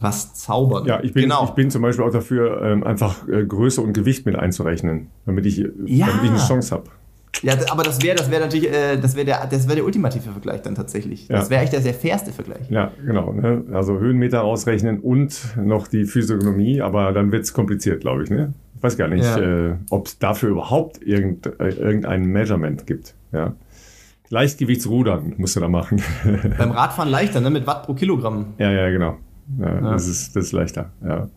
was 0.00 0.34
zaubern. 0.34 0.84
Ja, 0.84 1.02
ich 1.02 1.14
bin, 1.14 1.24
genau. 1.24 1.44
ich 1.44 1.50
bin 1.50 1.70
zum 1.70 1.80
Beispiel 1.80 2.04
auch 2.04 2.12
dafür, 2.12 2.62
ähm, 2.62 2.84
einfach 2.84 3.26
äh, 3.26 3.44
Größe 3.44 3.80
und 3.80 3.94
Gewicht 3.94 4.26
mit 4.26 4.36
einzurechnen, 4.36 5.08
damit 5.24 5.46
ich, 5.46 5.58
ja. 5.86 6.06
damit 6.06 6.24
ich 6.24 6.30
eine 6.30 6.38
Chance 6.38 6.74
habe. 6.74 6.90
Ja, 7.42 7.54
aber 7.70 7.82
das 7.82 8.02
wäre 8.02 8.16
das 8.16 8.30
wär 8.30 8.40
natürlich, 8.40 8.70
äh, 8.70 8.96
das 8.96 9.16
wäre 9.16 9.26
der, 9.26 9.48
wär 9.50 9.74
der 9.74 9.84
ultimative 9.84 10.30
Vergleich 10.30 10.62
dann 10.62 10.74
tatsächlich. 10.74 11.28
Ja. 11.28 11.36
Das 11.36 11.50
wäre 11.50 11.60
eigentlich 11.60 11.70
der 11.70 11.82
sehr 11.82 11.94
fairste 11.94 12.32
Vergleich. 12.32 12.70
Ja, 12.70 12.92
genau. 13.04 13.32
Ne? 13.32 13.64
Also 13.72 13.98
Höhenmeter 13.98 14.44
ausrechnen 14.44 15.00
und 15.00 15.56
noch 15.56 15.88
die 15.88 16.04
Physiognomie, 16.04 16.80
aber 16.80 17.12
dann 17.12 17.32
wird 17.32 17.44
es 17.44 17.52
kompliziert, 17.52 18.00
glaube 18.00 18.24
ich. 18.24 18.30
Ne? 18.30 18.54
Ich 18.76 18.82
weiß 18.82 18.96
gar 18.96 19.08
nicht, 19.08 19.24
ja. 19.24 19.70
äh, 19.70 19.76
ob 19.90 20.06
es 20.06 20.18
dafür 20.18 20.50
überhaupt 20.50 21.02
irgend, 21.02 21.46
äh, 21.46 21.68
irgendein 21.68 22.24
Measurement 22.24 22.86
gibt. 22.86 23.14
Ja. 23.32 23.54
Leichtgewichtsrudern 24.30 25.34
musst 25.36 25.56
du 25.56 25.60
da 25.60 25.68
machen. 25.68 26.02
Beim 26.58 26.70
Radfahren 26.70 27.10
leichter, 27.10 27.40
ne? 27.40 27.50
mit 27.50 27.66
Watt 27.66 27.84
pro 27.84 27.94
Kilogramm. 27.94 28.54
Ja, 28.58 28.70
ja, 28.70 28.90
genau. 28.90 29.18
Ja. 29.58 29.92
Das, 29.92 30.08
ist, 30.08 30.34
das 30.34 30.46
ist 30.46 30.52
leichter. 30.52 30.90
Ja. 31.04 31.28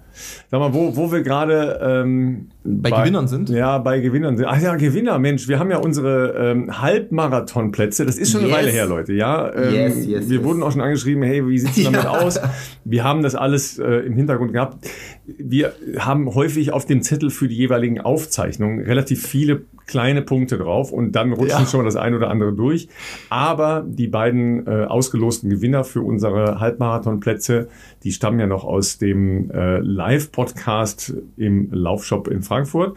Sag 0.50 0.60
mal, 0.60 0.74
wo, 0.74 0.96
wo 0.96 1.12
wir 1.12 1.22
gerade 1.22 1.80
ähm, 1.82 2.50
bei, 2.64 2.90
bei, 2.90 3.02
Gewinnern 3.02 3.28
sind? 3.28 3.50
Ja, 3.50 3.78
bei 3.78 4.00
Gewinnern 4.00 4.38
sind. 4.38 4.46
Ach 4.48 4.62
ja, 4.62 4.76
Gewinner, 4.76 5.20
Mensch, 5.20 5.48
wir 5.48 5.60
haben 5.60 5.72
ja 5.72 5.78
unsere 5.78 6.52
ähm, 6.52 6.82
Halbmarathonplätze. 6.82 8.06
Das 8.06 8.18
ist 8.18 8.32
schon 8.32 8.42
yes. 8.42 8.50
eine 8.50 8.58
Weile 8.60 8.72
her, 8.72 8.86
Leute. 8.86 9.14
Ja, 9.14 9.54
ähm, 9.54 9.74
yes, 9.74 10.06
yes, 10.06 10.30
wir 10.30 10.44
wurden 10.44 10.64
auch 10.64 10.72
schon 10.72 10.82
angeschrieben, 10.82 11.24
hey, 11.24 11.48
wie 11.48 11.60
sieht's 11.60 11.84
damit 11.84 12.04
ja. 12.04 12.10
aus? 12.10 12.40
Wir 12.84 13.04
haben 13.04 13.24
das 13.24 13.36
alles 13.36 13.80
äh, 13.80 13.86
im 13.86 14.16
Hintergrund 14.16 14.54
gehabt. 14.54 14.88
Wir 15.26 15.74
haben 16.00 16.34
häufig 16.34 16.72
auf 16.74 16.86
dem 16.86 17.02
Zettel 17.02 17.30
für 17.30 17.48
die 17.48 17.56
jeweiligen 17.56 18.00
Aufzeichnungen 18.00 18.84
relativ 18.84 19.26
viele 19.26 19.64
kleine 19.88 20.22
Punkte 20.22 20.58
drauf 20.58 20.92
und 20.92 21.14
dann 21.14 21.34
rutschen 21.34 21.62
ja. 21.62 21.66
schon 21.66 21.86
das 21.86 21.96
eine 21.96 22.18
oder 22.18 22.30
andere 22.30 22.54
durch. 22.54 22.90
Aber 23.30 23.86
die 23.88 24.08
beiden 24.08 24.68
äh, 24.68 24.86
ausgelosten 24.86 25.50
Gewinner 25.50 25.84
für 25.84 26.02
unsere 26.02 26.60
Halbmarathonplätze, 26.60 27.70
die 28.04 28.12
stammen 28.12 28.40
ja 28.40 28.48
noch 28.48 28.66
aus 28.66 28.98
dem 28.98 29.50
äh, 29.50 29.80
Live-Podcast 30.08 31.14
im 31.36 31.70
Laufshop 31.72 32.30
in 32.30 32.42
Frankfurt. 32.42 32.96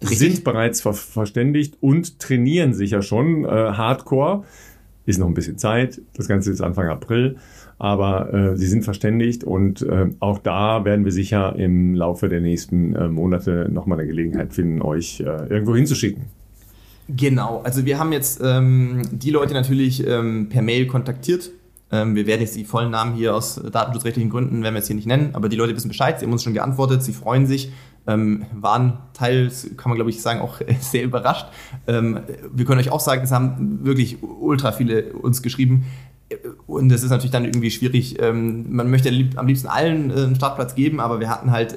Richtig. 0.00 0.18
Sind 0.18 0.44
bereits 0.44 0.80
ver 0.80 0.94
verständigt 0.94 1.76
und 1.80 2.18
trainieren 2.18 2.72
sich 2.72 2.92
ja 2.92 3.02
schon 3.02 3.44
äh, 3.44 3.48
hardcore. 3.48 4.44
Ist 5.04 5.18
noch 5.18 5.26
ein 5.26 5.34
bisschen 5.34 5.58
Zeit. 5.58 6.00
Das 6.14 6.28
Ganze 6.28 6.50
ist 6.50 6.62
Anfang 6.62 6.88
April. 6.88 7.36
Aber 7.78 8.32
äh, 8.32 8.56
sie 8.56 8.68
sind 8.68 8.84
verständigt 8.84 9.44
und 9.44 9.82
äh, 9.82 10.06
auch 10.20 10.38
da 10.38 10.86
werden 10.86 11.04
wir 11.04 11.12
sicher 11.12 11.56
im 11.56 11.94
Laufe 11.94 12.30
der 12.30 12.40
nächsten 12.40 12.96
äh, 12.96 13.08
Monate 13.08 13.68
nochmal 13.70 13.98
eine 13.98 14.08
Gelegenheit 14.08 14.54
finden, 14.54 14.80
euch 14.80 15.20
äh, 15.20 15.24
irgendwo 15.24 15.76
hinzuschicken. 15.76 16.24
Genau, 17.08 17.60
also 17.64 17.84
wir 17.84 17.98
haben 17.98 18.12
jetzt 18.12 18.40
ähm, 18.42 19.02
die 19.12 19.30
Leute 19.30 19.52
natürlich 19.52 20.06
ähm, 20.06 20.48
per 20.48 20.62
Mail 20.62 20.86
kontaktiert. 20.86 21.50
Ähm, 21.92 22.14
wir 22.14 22.26
werden 22.26 22.40
jetzt 22.40 22.56
die 22.56 22.64
vollen 22.64 22.90
Namen 22.90 23.14
hier 23.14 23.34
aus 23.34 23.54
datenschutzrechtlichen 23.56 24.30
Gründen, 24.30 24.62
werden 24.62 24.74
wir 24.74 24.78
jetzt 24.78 24.88
hier 24.88 24.96
nicht 24.96 25.06
nennen, 25.06 25.30
aber 25.34 25.48
die 25.48 25.56
Leute 25.56 25.74
wissen 25.76 25.88
Bescheid, 25.88 26.18
sie 26.18 26.26
haben 26.26 26.32
uns 26.32 26.42
schon 26.42 26.54
geantwortet, 26.54 27.02
sie 27.02 27.12
freuen 27.12 27.46
sich, 27.46 27.70
ähm, 28.06 28.46
waren 28.52 28.98
teils, 29.12 29.70
kann 29.76 29.90
man 29.90 29.96
glaube 29.96 30.10
ich 30.10 30.20
sagen, 30.20 30.40
auch 30.40 30.60
sehr 30.80 31.04
überrascht. 31.04 31.46
Ähm, 31.86 32.20
wir 32.52 32.64
können 32.64 32.80
euch 32.80 32.90
auch 32.90 33.00
sagen, 33.00 33.22
es 33.22 33.32
haben 33.32 33.84
wirklich 33.84 34.18
ultra 34.22 34.72
viele 34.72 35.12
uns 35.12 35.42
geschrieben, 35.42 35.86
und 36.66 36.88
das 36.88 37.04
ist 37.04 37.10
natürlich 37.10 37.30
dann 37.30 37.44
irgendwie 37.44 37.70
schwierig. 37.70 38.18
Man 38.20 38.90
möchte 38.90 39.10
am 39.36 39.46
liebsten 39.46 39.68
allen 39.68 40.10
äh, 40.10 40.14
einen 40.14 40.34
Startplatz 40.34 40.74
geben, 40.74 40.98
aber 40.98 41.20
wir 41.20 41.30
hatten 41.30 41.52
halt 41.52 41.76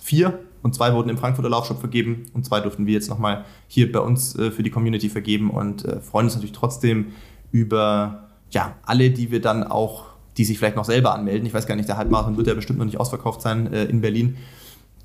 vier 0.00 0.38
und 0.64 0.74
zwei 0.74 0.94
wurden 0.94 1.10
im 1.10 1.18
Frankfurter 1.18 1.50
Laufshop 1.50 1.78
vergeben 1.78 2.24
und 2.32 2.46
zwei 2.46 2.60
durften 2.60 2.86
wir 2.86 2.94
jetzt 2.94 3.10
nochmal 3.10 3.44
hier 3.68 3.92
bei 3.92 4.00
uns 4.00 4.34
äh, 4.36 4.50
für 4.50 4.62
die 4.62 4.70
Community 4.70 5.10
vergeben 5.10 5.50
und 5.50 5.84
äh, 5.84 6.00
freuen 6.00 6.24
uns 6.24 6.34
natürlich 6.34 6.56
trotzdem 6.56 7.08
über 7.52 8.23
ja, 8.54 8.76
alle, 8.84 9.10
die 9.10 9.30
wir 9.30 9.40
dann 9.40 9.64
auch, 9.64 10.04
die 10.36 10.44
sich 10.44 10.58
vielleicht 10.58 10.76
noch 10.76 10.84
selber 10.84 11.14
anmelden. 11.14 11.46
Ich 11.46 11.52
weiß 11.52 11.66
gar 11.66 11.76
nicht, 11.76 11.88
der 11.88 11.96
Halbmarathon 11.96 12.36
wird 12.36 12.46
ja 12.46 12.54
bestimmt 12.54 12.78
noch 12.78 12.86
nicht 12.86 12.98
ausverkauft 12.98 13.42
sein 13.42 13.72
äh, 13.72 13.84
in 13.84 14.00
Berlin, 14.00 14.36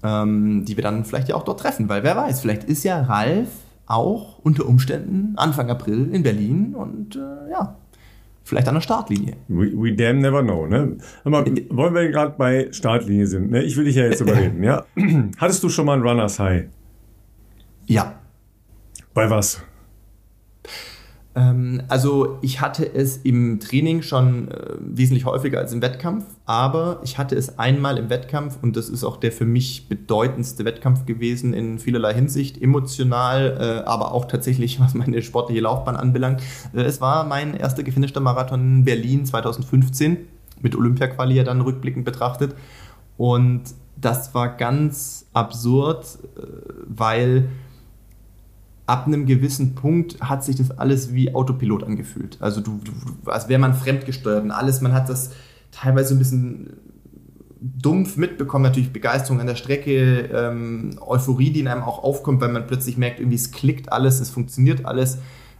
ähm, 0.04 0.64
die 0.66 0.78
wir 0.78 0.84
dann 0.84 1.06
vielleicht 1.06 1.30
ja 1.30 1.36
auch 1.36 1.44
dort 1.44 1.60
treffen, 1.60 1.90
weil 1.90 2.04
wer 2.04 2.16
weiß, 2.16 2.42
vielleicht 2.42 2.64
ist 2.64 2.84
ja 2.84 3.02
Ralf 3.02 3.50
auch 3.86 4.40
unter 4.40 4.68
Umständen 4.68 5.34
Anfang 5.36 5.70
April 5.70 6.14
in 6.14 6.24
Berlin 6.24 6.76
und 6.76 7.16
äh, 7.16 7.52
ja, 7.52 7.76
vielleicht 8.44 8.68
an 8.68 8.76
der 8.76 8.82
Startlinie. 8.82 9.36
We, 9.48 9.72
we 9.74 9.96
damn 9.96 10.20
never 10.20 10.44
know. 10.44 10.68
Ne? 10.68 10.98
Aber 11.24 11.46
wollen 11.70 11.94
wir 11.96 12.10
gerade 12.10 12.36
bei 12.38 12.70
Startlinie 12.72 13.28
sind, 13.28 13.52
ne? 13.52 13.64
ich 13.64 13.76
will 13.76 13.86
dich 13.86 13.96
ja 13.96 14.04
jetzt 14.04 14.22
überreden. 14.22 14.64
ja? 14.64 14.86
Hattest 15.38 15.64
du 15.64 15.70
schon 15.70 15.86
mal 15.86 15.98
ein 15.98 16.04
Runners 16.04 16.40
High? 16.40 16.66
Ja. 17.88 18.14
Bei 19.14 19.30
was? 19.30 19.64
Ähm, 21.40 21.82
also 21.88 22.38
ich 22.42 22.60
hatte 22.60 22.94
es 22.94 23.18
im 23.18 23.60
Training 23.60 24.02
schon 24.02 24.50
äh, 24.50 24.74
wesentlich 24.80 25.26
häufiger 25.26 25.60
als 25.60 25.72
im 25.72 25.82
Wettkampf, 25.82 26.26
aber 26.46 27.00
ich 27.04 27.18
hatte 27.18 27.36
es 27.36 27.58
einmal 27.58 27.98
im 27.98 28.10
Wettkampf 28.10 28.58
und 28.62 28.76
das 28.76 28.90
ist 28.90 29.04
auch 29.04 29.18
der 29.18 29.32
für 29.32 29.46
mich 29.46 29.88
bedeutendste 29.88 30.66
Wettkampf 30.66 31.06
gewesen 31.06 31.54
in 31.54 31.80
vielerlei 31.80 32.14
Hinsicht, 32.14 32.62
emotional, 32.62 33.58
äh, 33.60 33.88
aber 33.88 34.14
auch 34.14 34.26
tatsächlich, 34.26 34.80
was 34.80 34.94
meine 34.94 35.22
sportliche 35.22 35.62
Laufbahn 35.62 35.96
anbelangt. 35.96 36.42
Äh, 36.74 36.82
es 36.82 37.00
war 37.00 37.24
mein 37.24 37.56
erster 37.56 37.84
gefinischter 37.84 38.20
Marathon 38.20 38.60
in 38.60 38.84
Berlin 38.84 39.26
2015 39.26 40.18
mit 40.62 40.76
Olympia-Quali 40.76 41.36
ja 41.36 41.44
dann 41.44 41.62
rückblickend 41.62 42.04
betrachtet 42.04 42.54
und 43.18 43.62
das 43.96 44.34
war 44.34 44.56
ganz 44.56 45.26
absurd, 45.34 46.20
weil 46.88 47.50
ab 48.90 49.06
einem 49.06 49.28
gewissen 49.28 49.76
Punkt 49.76 50.20
hat 50.20 50.44
sich 50.44 50.56
das 50.56 50.72
alles 50.72 51.14
wie 51.14 51.36
Autopilot 51.36 51.84
angefühlt. 51.84 52.38
Also 52.40 52.60
du, 52.60 52.80
du 52.84 53.30
als 53.30 53.48
wäre 53.48 53.60
man 53.60 53.76
fremdgesteuert 53.76 54.44
und 54.44 54.52
alles, 54.52 54.82
man 54.82 54.94
hat 54.94 55.10
das 55.10 55.30
teilweise 55.72 56.16
ein 56.16 56.18
bisschen 56.18 56.74
dumpf 57.62 58.18
mitbekommen, 58.18 58.64
natürlich 58.64 58.92
Begeisterung 58.92 59.40
an 59.42 59.48
der 59.48 59.56
Strecke, 59.56 60.30
ähm, 60.34 60.98
Euphorie, 61.06 61.52
die 61.52 61.60
in 61.60 61.68
einem 61.68 61.84
auch 61.84 62.04
aufkommt, 62.04 62.42
weil 62.42 62.50
man 62.50 62.66
plötzlich 62.66 62.98
merkt, 62.98 63.20
irgendwie 63.20 63.36
es 63.36 63.52
klickt 63.52 63.92
alles, 63.92 64.20
es 64.20 64.32
funktioniert 64.32 64.86
alles. 64.86 65.20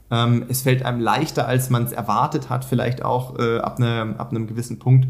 Ähm, 0.10 0.46
es 0.50 0.64
fällt 0.64 0.84
einem 0.84 1.00
leichter, 1.00 1.48
als 1.48 1.70
man 1.70 1.84
es 1.84 1.92
erwartet 1.92 2.50
hat, 2.50 2.66
vielleicht 2.66 3.06
auch 3.06 3.38
äh, 3.38 3.60
ab, 3.60 3.78
ne, 3.78 4.16
ab 4.18 4.32
einem 4.32 4.48
gewissen 4.48 4.80
Punkt. 4.80 5.08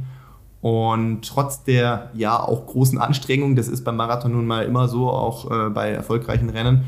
Und 0.60 1.22
trotz 1.26 1.64
der 1.64 2.10
ja 2.14 2.38
auch 2.38 2.66
großen 2.66 2.98
Anstrengung, 2.98 3.56
das 3.56 3.70
ist 3.70 3.86
beim 3.86 3.96
Marathon 3.96 4.34
nun 4.34 4.46
mal 4.46 4.66
immer 4.66 4.90
so, 4.90 5.10
auch 5.10 5.50
äh, 5.50 5.70
bei 5.70 5.92
erfolgreichen 5.92 6.50
Rennen, 6.50 6.84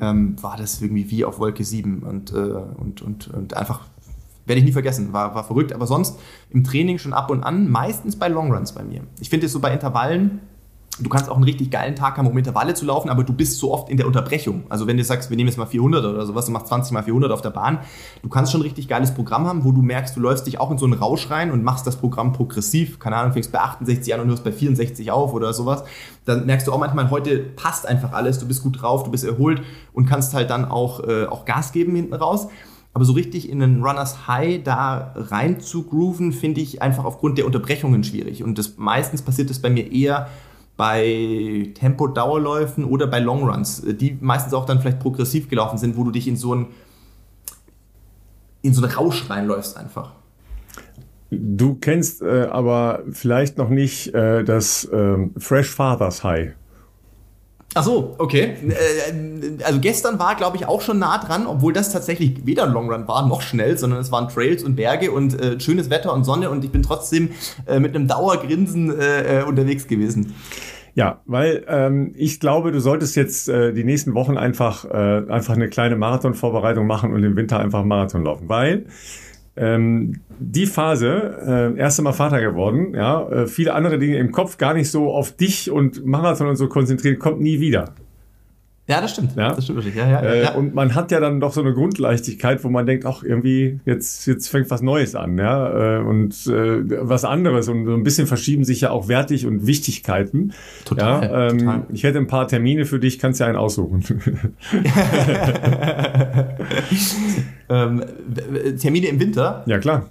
ähm, 0.00 0.36
war 0.42 0.56
das 0.56 0.80
irgendwie 0.80 1.10
wie 1.10 1.24
auf 1.24 1.38
Wolke 1.38 1.64
7 1.64 2.02
und, 2.02 2.32
äh, 2.32 2.36
und, 2.36 3.02
und, 3.02 3.28
und 3.28 3.54
einfach, 3.54 3.86
werde 4.46 4.60
ich 4.60 4.64
nie 4.64 4.72
vergessen, 4.72 5.12
war, 5.12 5.34
war 5.34 5.44
verrückt. 5.44 5.72
Aber 5.72 5.86
sonst 5.86 6.18
im 6.50 6.64
Training 6.64 6.98
schon 6.98 7.12
ab 7.12 7.30
und 7.30 7.42
an, 7.42 7.70
meistens 7.70 8.16
bei 8.16 8.28
Longruns 8.28 8.72
bei 8.72 8.82
mir. 8.82 9.02
Ich 9.20 9.30
finde 9.30 9.46
es 9.46 9.52
so 9.52 9.60
bei 9.60 9.72
Intervallen, 9.72 10.40
du 11.00 11.08
kannst 11.08 11.30
auch 11.30 11.36
einen 11.36 11.44
richtig 11.44 11.70
geilen 11.70 11.94
Tag 11.94 12.16
haben, 12.16 12.26
um 12.26 12.36
Intervalle 12.36 12.74
zu 12.74 12.84
laufen, 12.84 13.08
aber 13.08 13.24
du 13.24 13.32
bist 13.32 13.58
so 13.58 13.72
oft 13.72 13.88
in 13.88 13.96
der 13.96 14.06
Unterbrechung. 14.06 14.64
Also 14.68 14.86
wenn 14.86 14.96
du 14.96 15.04
sagst, 15.04 15.30
wir 15.30 15.36
nehmen 15.36 15.48
jetzt 15.48 15.58
mal 15.58 15.66
400 15.66 16.04
oder 16.04 16.26
sowas, 16.26 16.46
du 16.46 16.52
machst 16.52 16.68
20 16.68 16.92
mal 16.92 17.02
400 17.02 17.30
auf 17.30 17.40
der 17.40 17.50
Bahn, 17.50 17.78
du 18.22 18.28
kannst 18.28 18.52
schon 18.52 18.60
ein 18.60 18.64
richtig 18.64 18.88
geiles 18.88 19.14
Programm 19.14 19.46
haben, 19.46 19.64
wo 19.64 19.72
du 19.72 19.82
merkst, 19.82 20.16
du 20.16 20.20
läufst 20.20 20.46
dich 20.46 20.60
auch 20.60 20.70
in 20.70 20.78
so 20.78 20.86
einen 20.86 20.94
Rausch 20.94 21.30
rein 21.30 21.50
und 21.50 21.62
machst 21.62 21.86
das 21.86 21.96
Programm 21.96 22.32
progressiv. 22.32 22.98
Keine 22.98 23.16
Ahnung, 23.16 23.32
fängst 23.32 23.52
bei 23.52 23.60
68 23.60 24.14
an 24.14 24.20
und 24.20 24.28
hörst 24.28 24.44
bei 24.44 24.52
64 24.52 25.10
auf 25.10 25.34
oder 25.34 25.52
sowas. 25.52 25.84
Dann 26.24 26.46
merkst 26.46 26.66
du 26.66 26.72
auch 26.72 26.78
manchmal, 26.78 27.10
heute 27.10 27.38
passt 27.38 27.86
einfach 27.86 28.12
alles, 28.12 28.38
du 28.38 28.46
bist 28.46 28.62
gut 28.62 28.82
drauf, 28.82 29.04
du 29.04 29.10
bist 29.10 29.24
erholt 29.24 29.62
und 29.92 30.06
kannst 30.06 30.34
halt 30.34 30.50
dann 30.50 30.64
auch, 30.64 31.06
äh, 31.06 31.26
auch 31.26 31.44
Gas 31.44 31.72
geben 31.72 31.94
hinten 31.94 32.14
raus. 32.14 32.48
Aber 32.94 33.04
so 33.04 33.12
richtig 33.12 33.48
in 33.48 33.62
einen 33.62 33.84
Runners 33.84 34.26
High 34.26 34.62
da 34.64 35.12
rein 35.14 35.60
zu 35.60 35.84
grooven, 35.84 36.32
finde 36.32 36.60
ich 36.60 36.82
einfach 36.82 37.04
aufgrund 37.04 37.38
der 37.38 37.46
Unterbrechungen 37.46 38.02
schwierig. 38.02 38.42
Und 38.42 38.58
das, 38.58 38.76
meistens 38.76 39.22
passiert 39.22 39.50
das 39.50 39.60
bei 39.60 39.70
mir 39.70 39.92
eher 39.92 40.28
bei 40.78 41.72
Tempo-Dauerläufen 41.74 42.84
oder 42.84 43.08
bei 43.08 43.18
Longruns, 43.18 43.80
äh, 43.80 43.94
die 43.94 44.16
meistens 44.20 44.54
auch 44.54 44.64
dann 44.64 44.80
vielleicht 44.80 45.00
progressiv 45.00 45.50
gelaufen 45.50 45.76
sind, 45.76 45.98
wo 45.98 46.04
du 46.04 46.12
dich 46.12 46.26
in 46.26 46.36
so 46.36 46.52
einen, 46.52 46.66
in 48.62 48.72
so 48.72 48.82
einen 48.82 48.92
Rausch 48.92 49.28
reinläufst 49.28 49.76
einfach. 49.76 50.12
Du 51.30 51.74
kennst 51.74 52.22
äh, 52.22 52.46
aber 52.50 53.02
vielleicht 53.10 53.58
noch 53.58 53.68
nicht 53.68 54.14
äh, 54.14 54.44
das 54.44 54.88
ähm, 54.90 55.34
Fresh 55.36 55.70
Fathers 55.70 56.24
High. 56.24 56.54
Ach 57.78 57.84
so, 57.84 58.16
okay. 58.18 58.54
Äh, 58.68 59.62
also 59.62 59.78
gestern 59.78 60.18
war, 60.18 60.34
glaube 60.34 60.56
ich, 60.56 60.66
auch 60.66 60.80
schon 60.80 60.98
nah 60.98 61.16
dran, 61.18 61.46
obwohl 61.46 61.72
das 61.72 61.92
tatsächlich 61.92 62.44
weder 62.44 62.64
ein 62.64 62.72
Long 62.72 62.90
Run 62.90 63.06
war 63.06 63.24
noch 63.28 63.40
schnell, 63.40 63.78
sondern 63.78 64.00
es 64.00 64.10
waren 64.10 64.28
Trails 64.28 64.64
und 64.64 64.74
Berge 64.74 65.12
und 65.12 65.40
äh, 65.40 65.60
schönes 65.60 65.88
Wetter 65.88 66.12
und 66.12 66.24
Sonne 66.24 66.50
und 66.50 66.64
ich 66.64 66.72
bin 66.72 66.82
trotzdem 66.82 67.30
äh, 67.66 67.78
mit 67.78 67.94
einem 67.94 68.08
Dauergrinsen 68.08 68.98
äh, 68.98 69.42
äh, 69.42 69.44
unterwegs 69.44 69.86
gewesen. 69.86 70.34
Ja, 70.96 71.20
weil 71.26 71.64
ähm, 71.68 72.14
ich 72.16 72.40
glaube, 72.40 72.72
du 72.72 72.80
solltest 72.80 73.14
jetzt 73.14 73.48
äh, 73.48 73.72
die 73.72 73.84
nächsten 73.84 74.14
Wochen 74.14 74.36
einfach, 74.36 74.84
äh, 74.84 75.30
einfach 75.30 75.54
eine 75.54 75.68
kleine 75.68 75.94
Marathonvorbereitung 75.94 76.84
machen 76.84 77.12
und 77.12 77.22
im 77.22 77.36
Winter 77.36 77.60
einfach 77.60 77.84
Marathon 77.84 78.24
laufen, 78.24 78.48
weil 78.48 78.86
ähm, 79.58 80.20
die 80.38 80.66
Phase, 80.66 81.74
äh, 81.76 81.78
erste 81.78 82.02
Mal 82.02 82.12
Vater 82.12 82.40
geworden, 82.40 82.94
ja, 82.94 83.28
äh, 83.28 83.46
viele 83.46 83.74
andere 83.74 83.98
Dinge 83.98 84.18
im 84.18 84.32
Kopf 84.32 84.56
gar 84.56 84.74
nicht 84.74 84.90
so 84.90 85.10
auf 85.10 85.32
dich 85.32 85.70
und 85.70 86.06
Marathon 86.06 86.48
und 86.48 86.56
so 86.56 86.68
konzentriert, 86.68 87.18
kommt 87.18 87.40
nie 87.40 87.60
wieder. 87.60 87.94
Ja, 88.88 89.02
das 89.02 89.12
stimmt. 89.12 89.36
Ja? 89.36 89.52
Das 89.52 89.64
stimmt 89.64 89.76
wirklich. 89.76 89.94
Ja, 89.94 90.08
ja, 90.08 90.20
äh, 90.20 90.42
ja. 90.44 90.54
Und 90.54 90.74
man 90.74 90.94
hat 90.94 91.10
ja 91.10 91.20
dann 91.20 91.40
doch 91.40 91.52
so 91.52 91.60
eine 91.60 91.74
Grundleichtigkeit, 91.74 92.64
wo 92.64 92.70
man 92.70 92.86
denkt, 92.86 93.04
ach, 93.04 93.22
irgendwie, 93.22 93.80
jetzt, 93.84 94.26
jetzt 94.26 94.48
fängt 94.48 94.70
was 94.70 94.80
Neues 94.80 95.14
an, 95.14 95.36
ja. 95.36 95.98
Äh, 95.98 96.02
und 96.02 96.32
äh, 96.46 97.06
was 97.06 97.26
anderes. 97.26 97.68
Und 97.68 97.84
so 97.84 97.92
ein 97.92 98.02
bisschen 98.02 98.26
verschieben 98.26 98.64
sich 98.64 98.80
ja 98.80 98.90
auch 98.90 99.08
Wertig 99.08 99.46
und 99.46 99.66
Wichtigkeiten. 99.66 100.54
Total. 100.86 101.22
Ja, 101.22 101.48
ähm, 101.48 101.58
total. 101.58 101.82
Ich 101.92 102.02
hätte 102.02 102.16
ein 102.16 102.28
paar 102.28 102.48
Termine 102.48 102.86
für 102.86 102.98
dich, 102.98 103.18
kannst 103.18 103.40
ja 103.40 103.46
einen 103.46 103.56
aussuchen. 103.56 104.02
ähm, 107.68 108.04
Termine 108.80 109.08
im 109.08 109.20
Winter? 109.20 109.64
Ja, 109.66 109.78
klar. 109.78 110.08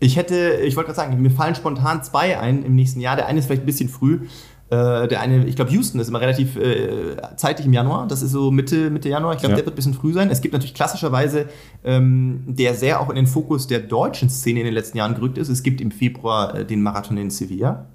Ich 0.00 0.16
hätte, 0.16 0.58
ich 0.64 0.74
wollte 0.74 0.88
gerade 0.88 0.96
sagen, 0.96 1.22
mir 1.22 1.30
fallen 1.30 1.54
spontan 1.54 2.02
zwei 2.02 2.40
ein 2.40 2.64
im 2.64 2.74
nächsten 2.74 2.98
Jahr. 2.98 3.14
Der 3.14 3.26
eine 3.26 3.38
ist 3.38 3.46
vielleicht 3.46 3.62
ein 3.62 3.66
bisschen 3.66 3.88
früh. 3.88 4.18
Äh, 4.68 5.06
der 5.06 5.20
eine, 5.20 5.46
ich 5.46 5.54
glaube, 5.54 5.70
Houston 5.70 6.00
ist 6.00 6.08
immer 6.08 6.20
relativ 6.20 6.56
äh, 6.56 7.16
zeitig 7.36 7.66
im 7.66 7.72
Januar. 7.72 8.08
Das 8.08 8.20
ist 8.22 8.32
so 8.32 8.50
Mitte, 8.50 8.90
Mitte 8.90 9.08
Januar. 9.08 9.34
Ich 9.34 9.38
glaube, 9.38 9.52
Ja. 9.52 9.56
der 9.58 9.64
wird 9.66 9.74
ein 9.74 9.76
bisschen 9.76 9.94
früh 9.94 10.12
sein. 10.12 10.28
Es 10.28 10.40
gibt 10.40 10.54
natürlich 10.54 10.74
klassischerweise, 10.74 11.46
ähm, 11.84 12.42
der 12.46 12.74
sehr 12.74 13.00
auch 13.00 13.08
in 13.08 13.14
den 13.16 13.28
Fokus 13.28 13.68
der 13.68 13.78
deutschen 13.78 14.28
Szene 14.28 14.58
in 14.60 14.64
den 14.64 14.74
letzten 14.74 14.98
Jahren 14.98 15.14
gerückt 15.14 15.38
ist. 15.38 15.48
Es 15.50 15.62
gibt 15.62 15.80
im 15.80 15.92
Februar 15.92 16.54
äh, 16.56 16.64
den 16.64 16.82
Marathon 16.82 17.16
in 17.16 17.30
Sevilla. 17.30 17.86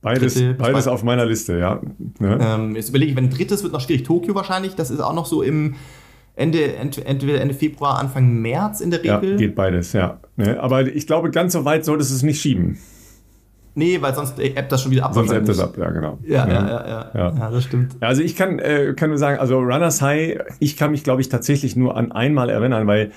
Beides, 0.00 0.34
Dritte, 0.34 0.54
beides 0.54 0.88
auf 0.88 1.04
meiner 1.04 1.24
Liste, 1.24 1.56
ja. 1.58 1.80
Ne? 2.18 2.36
Ähm, 2.40 2.74
jetzt 2.74 2.88
überlege 2.88 3.12
ich, 3.12 3.16
wenn 3.16 3.26
ein 3.26 3.30
drittes 3.30 3.62
wird 3.62 3.72
noch 3.72 3.80
schwierig. 3.80 4.02
Tokio 4.02 4.34
wahrscheinlich. 4.34 4.74
Das 4.74 4.90
ist 4.90 4.98
auch 4.98 5.14
noch 5.14 5.26
so 5.26 5.42
im 5.42 5.76
Ende, 6.34 6.74
ent, 6.74 6.98
entweder 7.06 7.40
Ende 7.40 7.54
Februar, 7.54 8.00
Anfang 8.00 8.40
März 8.42 8.80
in 8.80 8.90
der 8.90 9.04
Ja, 9.04 9.18
Regel. 9.18 9.36
geht 9.36 9.54
beides, 9.54 9.92
ja. 9.92 10.18
Ne? 10.36 10.58
Aber 10.60 10.84
ich 10.84 11.06
glaube, 11.06 11.30
ganz 11.30 11.52
so 11.52 11.64
weit 11.64 11.84
solltest 11.84 12.10
du 12.10 12.16
es 12.16 12.22
nicht 12.24 12.40
schieben. 12.40 12.78
Nee, 13.74 14.02
weil 14.02 14.14
sonst 14.14 14.38
ebbt 14.38 14.70
das 14.70 14.82
schon 14.82 14.90
wieder 14.92 15.04
ab. 15.06 15.14
Sonst 15.14 15.32
ebbt 15.32 15.48
das 15.48 15.58
ab, 15.58 15.76
ja, 15.78 15.90
genau. 15.90 16.18
Ja, 16.24 16.46
ja, 16.46 16.52
ja, 16.68 17.10
ja, 17.14 17.34
Ja. 17.38 17.50
das 17.50 17.64
stimmt. 17.64 17.96
Also 18.00 18.22
ich 18.22 18.36
kann, 18.36 18.58
äh, 18.58 18.92
kann 18.94 19.08
nur 19.08 19.18
sagen, 19.18 19.38
also 19.38 19.58
Runners 19.58 20.02
High, 20.02 20.40
ich 20.58 20.76
kann 20.76 20.90
mich, 20.90 21.04
glaube 21.04 21.20
ich, 21.22 21.28
tatsächlich 21.30 21.74
nur 21.74 21.96
an 21.96 22.12
einmal 22.12 22.50
erinnern, 22.50 22.86
weil 22.86 23.12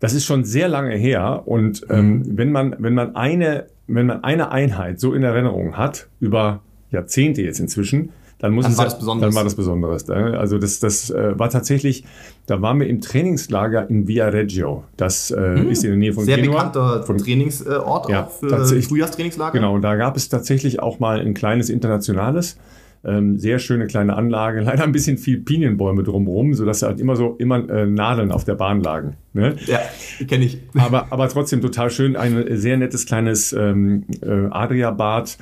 das 0.00 0.14
ist 0.14 0.24
schon 0.24 0.44
sehr 0.44 0.68
lange 0.68 0.94
her. 0.96 1.42
Und 1.46 1.86
ähm, 1.90 2.22
wenn 2.26 2.50
man, 2.52 2.76
wenn 2.78 2.94
man 2.94 3.14
eine, 3.16 3.66
wenn 3.86 4.06
man 4.06 4.24
eine 4.24 4.50
Einheit 4.52 5.00
so 5.00 5.12
in 5.12 5.22
Erinnerung 5.22 5.76
hat, 5.76 6.08
über 6.20 6.60
Jahrzehnte 6.90 7.42
jetzt 7.42 7.60
inzwischen, 7.60 8.10
dann 8.44 8.52
muss 8.52 8.64
Dann 8.64 8.72
es 8.72 8.78
war 8.78 8.84
das 8.84 8.98
Besonderes. 8.98 9.30
Dann 9.32 9.36
war 9.38 9.44
das 9.44 9.54
Besonderes. 9.54 10.06
ne? 10.06 10.38
Also 10.38 10.58
das, 10.58 10.78
das 10.78 11.08
äh, 11.08 11.38
war 11.38 11.48
tatsächlich, 11.48 12.04
da 12.46 12.60
waren 12.60 12.78
wir 12.78 12.86
im 12.86 13.00
Trainingslager 13.00 13.88
in 13.88 14.06
Viareggio. 14.06 14.84
Das 14.98 15.30
äh, 15.30 15.60
ist 15.62 15.82
in 15.82 15.90
der 15.90 15.98
Nähe 15.98 16.12
von 16.12 16.24
Hm. 16.24 16.26
Sehr 16.26 16.36
Genua. 16.36 16.56
bekannter 16.56 17.02
Von, 17.04 17.16
Trainingsort 17.16 18.10
Ja, 18.10 18.24
auch 18.26 18.30
für. 18.30 18.82
Frühjahrstrainingslager. 18.82 19.52
Genau, 19.58 19.74
und 19.74 19.80
da 19.80 19.96
gab 19.96 20.14
es 20.18 20.28
tatsächlich 20.28 20.80
auch 20.82 21.00
mal 21.00 21.20
ein 21.20 21.32
kleines 21.32 21.70
internationales. 21.70 22.58
Ähm, 23.06 23.38
sehr 23.38 23.58
schöne 23.58 23.86
kleine 23.86 24.14
Anlage, 24.14 24.60
leider 24.62 24.84
ein 24.84 24.92
bisschen 24.92 25.16
viel 25.16 25.38
Pinienbäume 25.38 26.02
drumherum, 26.02 26.52
sodass 26.52 26.82
halt 26.82 27.00
immer 27.00 27.16
so 27.16 27.36
immer 27.38 27.66
äh, 27.70 27.86
Nadeln 27.86 28.30
auf 28.30 28.44
der 28.44 28.56
Bahn 28.56 28.82
lagen. 28.82 29.16
Ne? 29.32 29.56
Ja, 29.66 29.80
kenne 30.26 30.44
ich. 30.44 30.58
Aber, 30.76 31.06
aber 31.10 31.28
trotzdem 31.30 31.62
total 31.62 31.88
schön. 31.88 32.14
Ein 32.14 32.44
sehr 32.58 32.76
nettes 32.76 33.06
kleines 33.06 33.54
ähm, 33.54 34.04
äh, 34.22 34.48
Adria-Bad. 34.50 35.38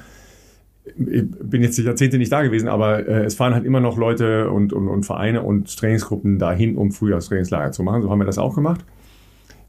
Ich 0.84 1.24
bin 1.42 1.62
jetzt 1.62 1.78
die 1.78 1.82
Jahrzehnte 1.82 2.18
nicht 2.18 2.32
da 2.32 2.42
gewesen, 2.42 2.68
aber 2.68 3.06
äh, 3.06 3.24
es 3.24 3.34
fahren 3.36 3.54
halt 3.54 3.64
immer 3.64 3.80
noch 3.80 3.96
Leute 3.96 4.50
und, 4.50 4.72
und, 4.72 4.88
und 4.88 5.04
Vereine 5.06 5.42
und 5.42 5.76
Trainingsgruppen 5.78 6.38
dahin, 6.38 6.76
um 6.76 6.90
Frühjahrstrainingslager 6.90 7.70
zu 7.72 7.82
machen. 7.84 8.02
So 8.02 8.10
haben 8.10 8.18
wir 8.18 8.24
das 8.24 8.38
auch 8.38 8.54
gemacht. 8.54 8.84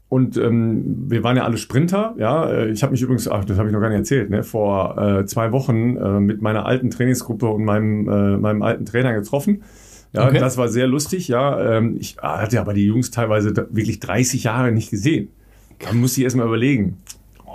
Und 0.08 0.36
ähm, 0.36 1.04
wir 1.08 1.24
waren 1.24 1.36
ja 1.36 1.44
alle 1.44 1.56
Sprinter. 1.56 2.14
Ja, 2.18 2.48
Äh, 2.50 2.70
ich 2.70 2.82
habe 2.82 2.92
mich 2.92 3.02
übrigens, 3.02 3.26
ach, 3.28 3.44
das 3.44 3.58
habe 3.58 3.68
ich 3.68 3.72
noch 3.72 3.80
gar 3.80 3.88
nicht 3.88 3.98
erzählt, 3.98 4.30
ne, 4.30 4.42
vor 4.42 4.98
äh, 4.98 5.24
zwei 5.26 5.50
Wochen 5.52 5.96
äh, 5.96 6.20
mit 6.20 6.42
meiner 6.42 6.66
alten 6.66 6.90
Trainingsgruppe 6.90 7.46
und 7.48 7.64
meinem, 7.64 8.08
äh, 8.08 8.36
meinem 8.36 8.62
alten 8.62 8.84
Trainer 8.84 9.12
getroffen. 9.14 9.62
Ja, 10.12 10.26
Okay. 10.28 10.38
das 10.38 10.56
war 10.56 10.68
sehr 10.68 10.86
lustig. 10.86 11.26
Ja, 11.28 11.78
ähm, 11.78 11.96
ich 11.98 12.16
hatte 12.18 12.60
aber 12.60 12.74
die 12.74 12.84
Jungs 12.86 13.10
teilweise 13.10 13.52
wirklich 13.70 13.98
30 13.98 14.44
Jahre 14.44 14.70
nicht 14.70 14.90
gesehen. 14.90 15.28
Da 15.80 15.92
muss 15.92 16.16
ich 16.16 16.22
erst 16.22 16.36
mal 16.36 16.46
überlegen, 16.46 16.98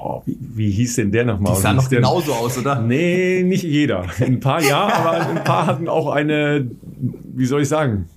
oh, 0.01 0.21
wie, 0.25 0.38
wie 0.39 0.71
hieß 0.71 0.95
denn 0.95 1.12
der 1.12 1.25
nochmal? 1.25 1.55
Die 1.55 1.62
sah 1.62 1.73
noch 1.73 1.89
genauso 1.89 2.33
aus, 2.33 2.57
oder? 2.57 2.79
Nee, 2.81 3.43
nicht 3.43 3.63
jeder. 3.63 4.05
Ein 4.19 4.39
paar 4.39 4.62
ja, 4.62 4.88
aber 4.88 5.27
ein 5.27 5.43
paar 5.43 5.65
hatten 5.67 5.88
auch 5.88 6.12
eine, 6.12 6.69
wie 7.35 7.45
soll 7.45 7.62
ich 7.62 7.69
sagen, 7.69 8.07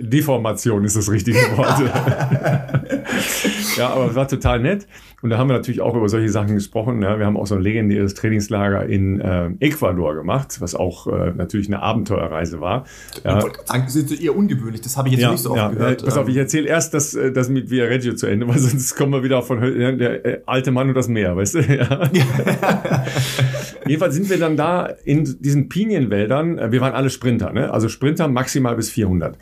Deformation 0.00 0.84
ist 0.84 0.96
das 0.96 1.10
richtige 1.10 1.38
Wort. 1.56 1.80
ja, 3.76 3.90
aber 3.90 4.10
es 4.10 4.14
war 4.14 4.26
total 4.26 4.60
nett. 4.60 4.86
Und 5.22 5.30
da 5.30 5.38
haben 5.38 5.48
wir 5.48 5.54
natürlich 5.54 5.80
auch 5.80 5.94
über 5.94 6.08
solche 6.08 6.30
Sachen 6.30 6.54
gesprochen. 6.54 7.02
Ja. 7.02 7.18
Wir 7.18 7.26
haben 7.26 7.36
auch 7.36 7.46
so 7.46 7.54
ein 7.54 7.60
legendäres 7.60 8.14
Trainingslager 8.14 8.86
in 8.86 9.20
äh, 9.20 9.50
Ecuador 9.60 10.14
gemacht, 10.14 10.60
was 10.60 10.74
auch 10.74 11.06
äh, 11.06 11.32
natürlich 11.36 11.66
eine 11.66 11.82
Abenteuerreise 11.82 12.60
war. 12.60 12.84
Ja. 13.22 13.38
Ich 13.38 13.44
wollte 13.44 13.60
sagen, 13.64 13.82
das 13.84 13.96
ist 13.96 14.20
eher 14.20 14.34
ungewöhnlich. 14.34 14.80
Das 14.80 14.96
habe 14.96 15.08
ich 15.08 15.14
jetzt 15.14 15.22
ja, 15.22 15.30
nicht 15.32 15.42
so 15.42 15.50
oft 15.50 15.58
ja, 15.58 15.68
gehört. 15.68 16.04
Pass 16.04 16.16
auf, 16.16 16.28
ich 16.28 16.36
erzähle 16.36 16.68
erst 16.68 16.94
das, 16.94 17.14
äh, 17.14 17.32
das 17.32 17.50
mit 17.50 17.70
Via 17.70 17.84
Reggio 17.84 18.14
zu 18.14 18.26
Ende, 18.26 18.48
weil 18.48 18.58
sonst 18.58 18.96
kommen 18.96 19.12
wir 19.12 19.22
wieder 19.22 19.42
von 19.42 19.60
der 19.60 20.24
äh, 20.24 20.42
alte 20.46 20.70
Mann 20.70 20.88
und 20.88 20.94
das 20.94 21.08
Meer, 21.08 21.36
weißt 21.36 21.54
du? 21.54 21.60
Ja. 21.70 22.10
Jedenfalls 23.86 24.14
sind 24.14 24.28
wir 24.28 24.38
dann 24.38 24.56
da 24.56 24.86
in 25.04 25.36
diesen 25.40 25.68
Pinienwäldern. 25.68 26.58
Äh, 26.58 26.72
wir 26.72 26.80
waren 26.80 26.94
alle 26.94 27.10
Sprinter, 27.10 27.52
ne? 27.52 27.72
also 27.72 27.88
Sprinter 27.88 28.28
maximal 28.28 28.74
bis 28.76 28.90
400. 28.90 29.36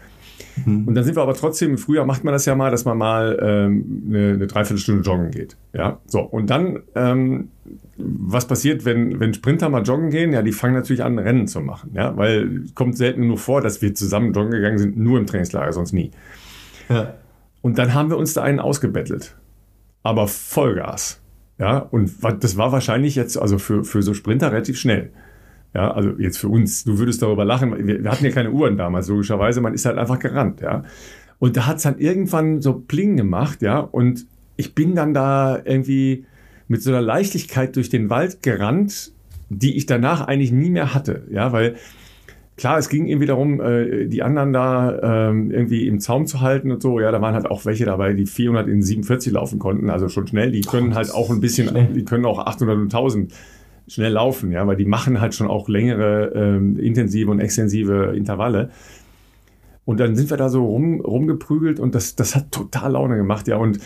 Mhm. 0.65 0.89
Und 0.89 0.95
dann 0.95 1.05
sind 1.05 1.17
wir 1.17 1.23
aber 1.23 1.35
trotzdem, 1.35 1.73
im 1.73 1.79
Frühjahr 1.79 2.07
macht 2.07 2.25
man 2.25 2.33
das 2.33 2.45
ja 2.47 2.55
mal, 2.55 2.71
dass 2.71 2.85
man 2.85 2.99
mal 2.99 3.39
ähm, 3.41 4.05
eine, 4.09 4.33
eine 4.35 4.47
Dreiviertelstunde 4.47 5.03
joggen 5.03 5.31
geht. 5.31 5.57
Ja, 5.73 5.99
so. 6.07 6.21
Und 6.21 6.51
dann, 6.51 6.81
ähm, 6.95 7.49
was 7.97 8.47
passiert, 8.47 8.85
wenn, 8.85 9.21
wenn 9.21 9.35
Sprinter 9.35 9.69
mal 9.69 9.83
joggen 9.83 10.11
gehen? 10.11 10.33
Ja, 10.33 10.43
die 10.43 10.53
fangen 10.53 10.75
natürlich 10.75 11.03
an, 11.03 11.19
Rennen 11.19 11.47
zu 11.49 11.61
machen. 11.61 11.91
Ja, 11.95 12.17
weil 12.17 12.65
es 12.65 12.75
kommt 12.75 12.97
selten 12.97 13.27
nur 13.27 13.39
vor, 13.39 13.61
dass 13.61 13.83
wir 13.83 13.95
zusammen 13.95 14.33
joggen 14.33 14.53
gegangen 14.53 14.79
sind, 14.79 14.97
nur 14.97 15.19
im 15.19 15.27
Trainingslager, 15.27 15.73
sonst 15.73 15.93
nie. 15.93 16.11
Ja. 16.89 17.15
Und 17.61 17.79
dann 17.79 17.95
haben 17.95 18.11
wir 18.11 18.17
uns 18.17 18.35
da 18.35 18.43
einen 18.43 18.61
ausgebettelt. 18.61 19.37
Aber 20.03 20.29
Vollgas. 20.29 21.21
Ja, 21.59 21.79
und 21.79 22.13
das 22.41 22.57
war 22.57 22.71
wahrscheinlich 22.71 23.17
jetzt, 23.17 23.37
also 23.37 23.59
für, 23.59 23.85
für 23.85 24.01
so 24.03 24.15
Sprinter 24.15 24.53
relativ 24.53 24.79
schnell. 24.79 25.11
Ja, 25.75 25.91
also 25.93 26.11
jetzt 26.19 26.39
für 26.39 26.49
uns, 26.49 26.85
du 26.85 26.99
würdest 26.99 27.23
darüber 27.23 27.45
lachen, 27.45 27.87
wir, 27.87 28.03
wir 28.03 28.11
hatten 28.11 28.25
ja 28.25 28.31
keine 28.31 28.51
Uhren 28.51 28.77
damals, 28.77 29.09
logischerweise, 29.09 29.61
man 29.61 29.75
ist 29.75 29.85
halt 29.85 29.99
einfach 29.99 30.19
gerannt, 30.19 30.61
ja. 30.61 30.85
Und 31.39 31.57
da 31.57 31.67
hat 31.67 31.77
es 31.77 31.83
dann 31.83 31.99
irgendwann 31.99 32.61
so 32.63 32.75
Pling 32.75 33.17
gemacht, 33.17 33.63
ja, 33.63 33.79
und 33.79 34.27
ich 34.57 34.75
bin 34.75 34.95
dann 34.95 35.15
da 35.15 35.61
irgendwie 35.63 36.25
mit 36.67 36.83
so 36.83 36.91
einer 36.91 37.03
Leichtigkeit 37.03 37.77
durch 37.77 37.91
den 37.91 38.11
Wald 38.11 38.43
gerannt, 38.43 39.13
die 39.51 39.77
ich 39.77 39.87
danach 39.87 40.23
eigentlich 40.27 40.53
nie 40.53 40.71
mehr 40.71 40.95
hatte, 40.95 41.25
ja, 41.31 41.53
weil 41.53 41.77
klar, 42.59 42.77
es 42.77 42.89
ging 42.89 43.07
irgendwie 43.07 43.27
darum, 43.27 43.61
äh, 43.61 44.07
die 44.07 44.23
anderen 44.23 44.53
da 44.53 45.29
ähm, 45.29 45.51
irgendwie 45.51 45.87
im 45.87 46.01
Zaum 46.01 46.27
zu 46.27 46.41
halten 46.41 46.71
und 46.71 46.83
so. 46.83 47.01
Ja, 47.01 47.11
da 47.11 47.23
waren 47.23 47.35
halt 47.35 47.47
auch 47.47 47.65
welche 47.65 47.87
dabei, 47.87 48.13
die 48.13 48.27
400 48.27 48.69
in 48.69 48.83
47 48.83 49.33
laufen 49.33 49.59
konnten, 49.59 49.89
also 49.89 50.09
schon 50.09 50.27
schnell. 50.27 50.51
Die 50.51 50.61
können 50.61 50.95
halt 50.95 51.15
auch 51.15 51.31
ein 51.31 51.41
bisschen, 51.41 51.95
die 51.95 52.05
können 52.05 52.27
auch 52.27 52.41
800 52.41 52.77
und 52.77 52.83
1000 52.85 53.33
schnell 53.89 54.13
laufen, 54.13 54.53
ja, 54.53 54.67
weil 54.67 54.77
die 54.77 54.85
machen 54.85 55.21
halt 55.21 55.35
schon 55.35 55.49
auch 55.49 55.69
längere, 55.69 56.33
ähm, 56.35 56.79
intensive 56.79 57.31
und 57.31 57.41
extensive 57.41 58.15
Intervalle. 58.17 58.71
Und 59.85 60.01
dann 60.01 60.17
sind 60.17 60.31
wir 60.31 60.37
da 60.37 60.49
so 60.49 60.65
rum, 60.65 61.01
rumgeprügelt 61.01 61.81
und 61.81 61.95
das, 61.95 62.15
das 62.15 62.37
hat 62.37 62.53
total 62.53 62.93
Laune 62.93 63.17
gemacht, 63.17 63.49
ja. 63.49 63.57
Und 63.57 63.79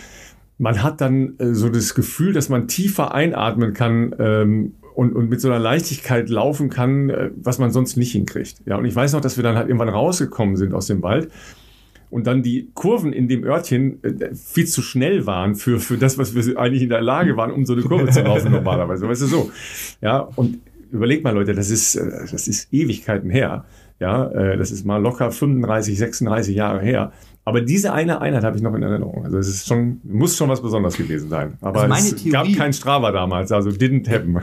man 0.58 0.82
hat 0.82 1.00
dann 1.00 1.38
äh, 1.38 1.54
so 1.54 1.68
das 1.68 1.94
Gefühl, 1.94 2.32
dass 2.32 2.48
man 2.48 2.68
tiefer 2.68 3.14
einatmen 3.14 3.72
kann 3.72 4.14
ähm, 4.18 4.74
und, 4.94 5.14
und 5.14 5.30
mit 5.30 5.40
so 5.40 5.48
einer 5.48 5.58
Leichtigkeit 5.58 6.28
laufen 6.28 6.68
kann, 6.70 7.10
äh, 7.10 7.30
was 7.36 7.58
man 7.58 7.70
sonst 7.70 7.96
nicht 7.96 8.12
hinkriegt. 8.12 8.62
Ja, 8.66 8.76
und 8.76 8.84
ich 8.84 8.94
weiß 8.94 9.12
noch, 9.12 9.20
dass 9.20 9.36
wir 9.36 9.44
dann 9.44 9.56
halt 9.56 9.68
irgendwann 9.68 9.88
rausgekommen 9.88 10.56
sind 10.56 10.74
aus 10.74 10.86
dem 10.86 11.02
Wald 11.02 11.30
und 12.12 12.26
dann 12.26 12.42
die 12.42 12.68
Kurven 12.74 13.14
in 13.14 13.26
dem 13.26 13.42
Örtchen 13.42 14.04
äh, 14.04 14.34
viel 14.34 14.66
zu 14.66 14.82
schnell 14.82 15.26
waren 15.26 15.54
für, 15.54 15.80
für 15.80 15.96
das, 15.96 16.18
was 16.18 16.34
wir 16.34 16.58
eigentlich 16.58 16.82
in 16.82 16.90
der 16.90 17.00
Lage 17.00 17.38
waren, 17.38 17.50
um 17.50 17.64
so 17.64 17.72
eine 17.72 17.80
Kurve 17.82 18.10
zu 18.10 18.20
laufen 18.20 18.52
normalerweise. 18.52 19.08
Weißt 19.08 19.22
du 19.22 19.26
so? 19.26 19.50
Ja, 20.02 20.28
und 20.36 20.58
überleg 20.90 21.24
mal, 21.24 21.32
Leute, 21.32 21.54
das 21.54 21.70
ist, 21.70 21.94
äh, 21.94 22.26
das 22.30 22.48
ist 22.48 22.70
Ewigkeiten 22.70 23.30
her. 23.30 23.64
Ja, 23.98 24.28
äh, 24.30 24.58
das 24.58 24.70
ist 24.70 24.84
mal 24.84 24.98
locker 24.98 25.30
35, 25.30 25.96
36 25.96 26.54
Jahre 26.54 26.82
her. 26.82 27.12
Aber 27.44 27.60
diese 27.60 27.92
eine 27.92 28.20
Einheit 28.20 28.44
habe 28.44 28.56
ich 28.56 28.62
noch 28.62 28.72
in 28.74 28.82
Erinnerung. 28.82 29.24
Also 29.24 29.38
es 29.38 29.48
ist 29.48 29.66
schon, 29.66 30.00
muss 30.04 30.36
schon 30.36 30.48
was 30.48 30.62
Besonderes 30.62 30.96
gewesen 30.96 31.28
sein. 31.28 31.54
Aber 31.60 31.82
also 31.82 31.94
es 31.94 32.22
Theorie, 32.22 32.52
gab 32.52 32.56
kein 32.56 32.72
Strava 32.72 33.10
damals, 33.10 33.50
also 33.50 33.70
didn't 33.70 34.08
happen. 34.08 34.40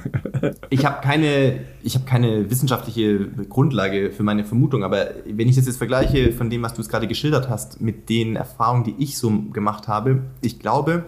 ich 0.70 0.86
habe 0.86 1.02
keine, 1.02 1.62
ich 1.82 1.96
habe 1.96 2.04
keine 2.04 2.50
wissenschaftliche 2.50 3.28
Grundlage 3.48 4.12
für 4.12 4.24
meine 4.24 4.44
Vermutung, 4.44 4.84
aber 4.84 5.12
wenn 5.26 5.48
ich 5.48 5.56
das 5.56 5.66
jetzt 5.66 5.78
vergleiche 5.78 6.34
von 6.34 6.50
dem, 6.50 6.62
was 6.62 6.74
du 6.74 6.82
es 6.82 6.90
gerade 6.90 7.08
geschildert 7.08 7.48
hast, 7.48 7.80
mit 7.80 8.10
den 8.10 8.36
Erfahrungen, 8.36 8.84
die 8.84 8.96
ich 8.98 9.18
so 9.18 9.32
gemacht 9.54 9.88
habe, 9.88 10.24
ich 10.42 10.60
glaube, 10.60 11.06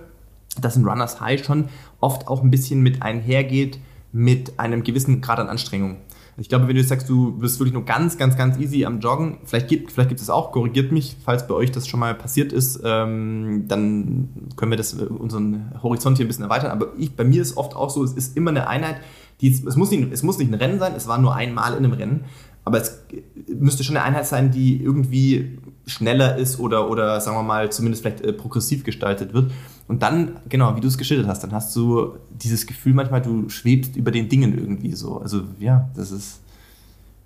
dass 0.62 0.78
ein 0.78 0.86
Runners 0.86 1.20
High 1.20 1.44
schon 1.44 1.66
oft 2.00 2.28
auch 2.30 2.42
ein 2.42 2.52
bisschen 2.52 2.82
mit 2.82 3.02
einhergeht 3.02 3.80
mit 4.14 4.60
einem 4.60 4.84
gewissen 4.84 5.22
Grad 5.22 5.40
an 5.40 5.48
Anstrengung. 5.48 5.98
Ich 6.42 6.50
glaube, 6.50 6.68
wenn 6.68 6.76
du 6.76 6.84
sagst, 6.84 7.08
du 7.08 7.38
bist 7.38 7.60
wirklich 7.60 7.74
nur 7.74 7.86
ganz, 7.86 8.18
ganz, 8.18 8.36
ganz 8.36 8.58
easy 8.58 8.84
am 8.84 9.00
Joggen, 9.00 9.38
vielleicht 9.46 9.68
gibt, 9.68 9.92
vielleicht 9.92 10.10
gibt 10.10 10.22
es 10.22 10.30
auch, 10.32 10.52
korrigiert 10.52 10.92
mich, 10.92 11.16
falls 11.24 11.46
bei 11.46 11.54
euch 11.54 11.72
das 11.72 11.88
schon 11.88 12.00
mal 12.00 12.16
passiert 12.16 12.52
ist, 12.52 12.82
ähm, 12.84 13.66
dann 13.68 14.30
können 14.56 14.72
wir 14.72 14.78
das, 14.78 15.00
äh, 15.00 15.04
unseren 15.04 15.72
Horizont 15.84 16.18
hier 16.18 16.26
ein 16.26 16.28
bisschen 16.28 16.46
erweitern. 16.46 16.72
Aber 16.72 16.94
ich, 16.98 17.16
bei 17.16 17.24
mir 17.24 17.44
ist 17.44 17.58
oft 17.58 17.76
auch 17.76 17.92
so, 17.92 18.04
es 18.04 18.14
ist 18.14 18.36
immer 18.36 18.50
eine 18.50 18.68
Einheit, 18.68 18.96
die, 19.40 19.52
es, 19.52 19.76
muss 19.76 19.92
nicht, 19.92 20.12
es 20.12 20.24
muss 20.24 20.40
nicht 20.40 20.52
ein 20.52 20.56
Rennen 20.56 20.80
sein, 20.80 20.94
es 20.96 21.08
war 21.08 21.20
nur 21.20 21.36
einmal 21.36 21.74
in 21.74 21.86
einem 21.86 21.94
Rennen, 21.94 22.26
aber 22.66 22.80
es 22.80 23.04
müsste 23.48 23.84
schon 23.84 23.96
eine 23.96 24.06
Einheit 24.06 24.26
sein, 24.26 24.50
die 24.50 24.82
irgendwie 24.82 25.60
schneller 25.86 26.38
ist 26.38 26.60
oder, 26.60 26.90
oder 26.90 27.22
sagen 27.22 27.38
wir 27.38 27.44
mal, 27.44 27.72
zumindest 27.72 28.02
vielleicht 28.02 28.22
äh, 28.22 28.34
progressiv 28.34 28.84
gestaltet 28.84 29.36
wird. 29.36 29.52
Und 29.88 30.04
dann, 30.04 30.38
genau, 30.48 30.76
wie 30.76 30.82
du 30.82 30.88
es 30.88 30.98
geschildert 30.98 31.28
hast, 31.28 31.44
dann 31.44 31.52
hast 31.52 31.76
du 31.76 32.16
dieses 32.30 32.66
Gefühl 32.66 32.94
manchmal, 32.94 33.22
du 33.22 33.50
schwebst 33.50 33.96
über 33.96 34.12
den 34.12 34.30
Dingen 34.30 34.58
irgendwie 34.58 34.94
so. 34.94 35.18
Also 35.18 35.42
ja, 35.60 35.90
das 35.96 36.12
ist 36.12 36.42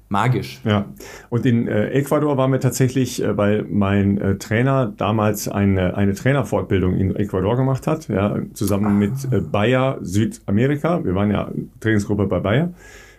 magisch. 0.10 0.62
Ja, 0.64 0.86
und 1.30 1.46
in 1.46 1.68
äh, 1.68 1.90
Ecuador 1.90 2.38
waren 2.38 2.52
wir 2.52 2.60
tatsächlich, 2.60 3.22
äh, 3.22 3.36
weil 3.38 3.64
mein 3.70 4.18
äh, 4.20 4.38
Trainer 4.38 4.94
damals 4.96 5.48
eine, 5.48 5.96
eine 5.96 6.14
Trainerfortbildung 6.14 6.96
in 6.96 7.16
Ecuador 7.16 7.56
gemacht 7.56 7.88
hat, 7.88 8.08
ja, 8.08 8.38
zusammen 8.54 8.86
ah. 8.86 8.90
mit 8.90 9.32
äh, 9.32 9.42
Bayer 9.42 9.98
Südamerika. 10.02 11.04
Wir 11.04 11.16
waren 11.16 11.32
ja 11.32 11.52
Trainingsgruppe 11.80 12.28
bei 12.28 12.40
Bayer, 12.40 12.74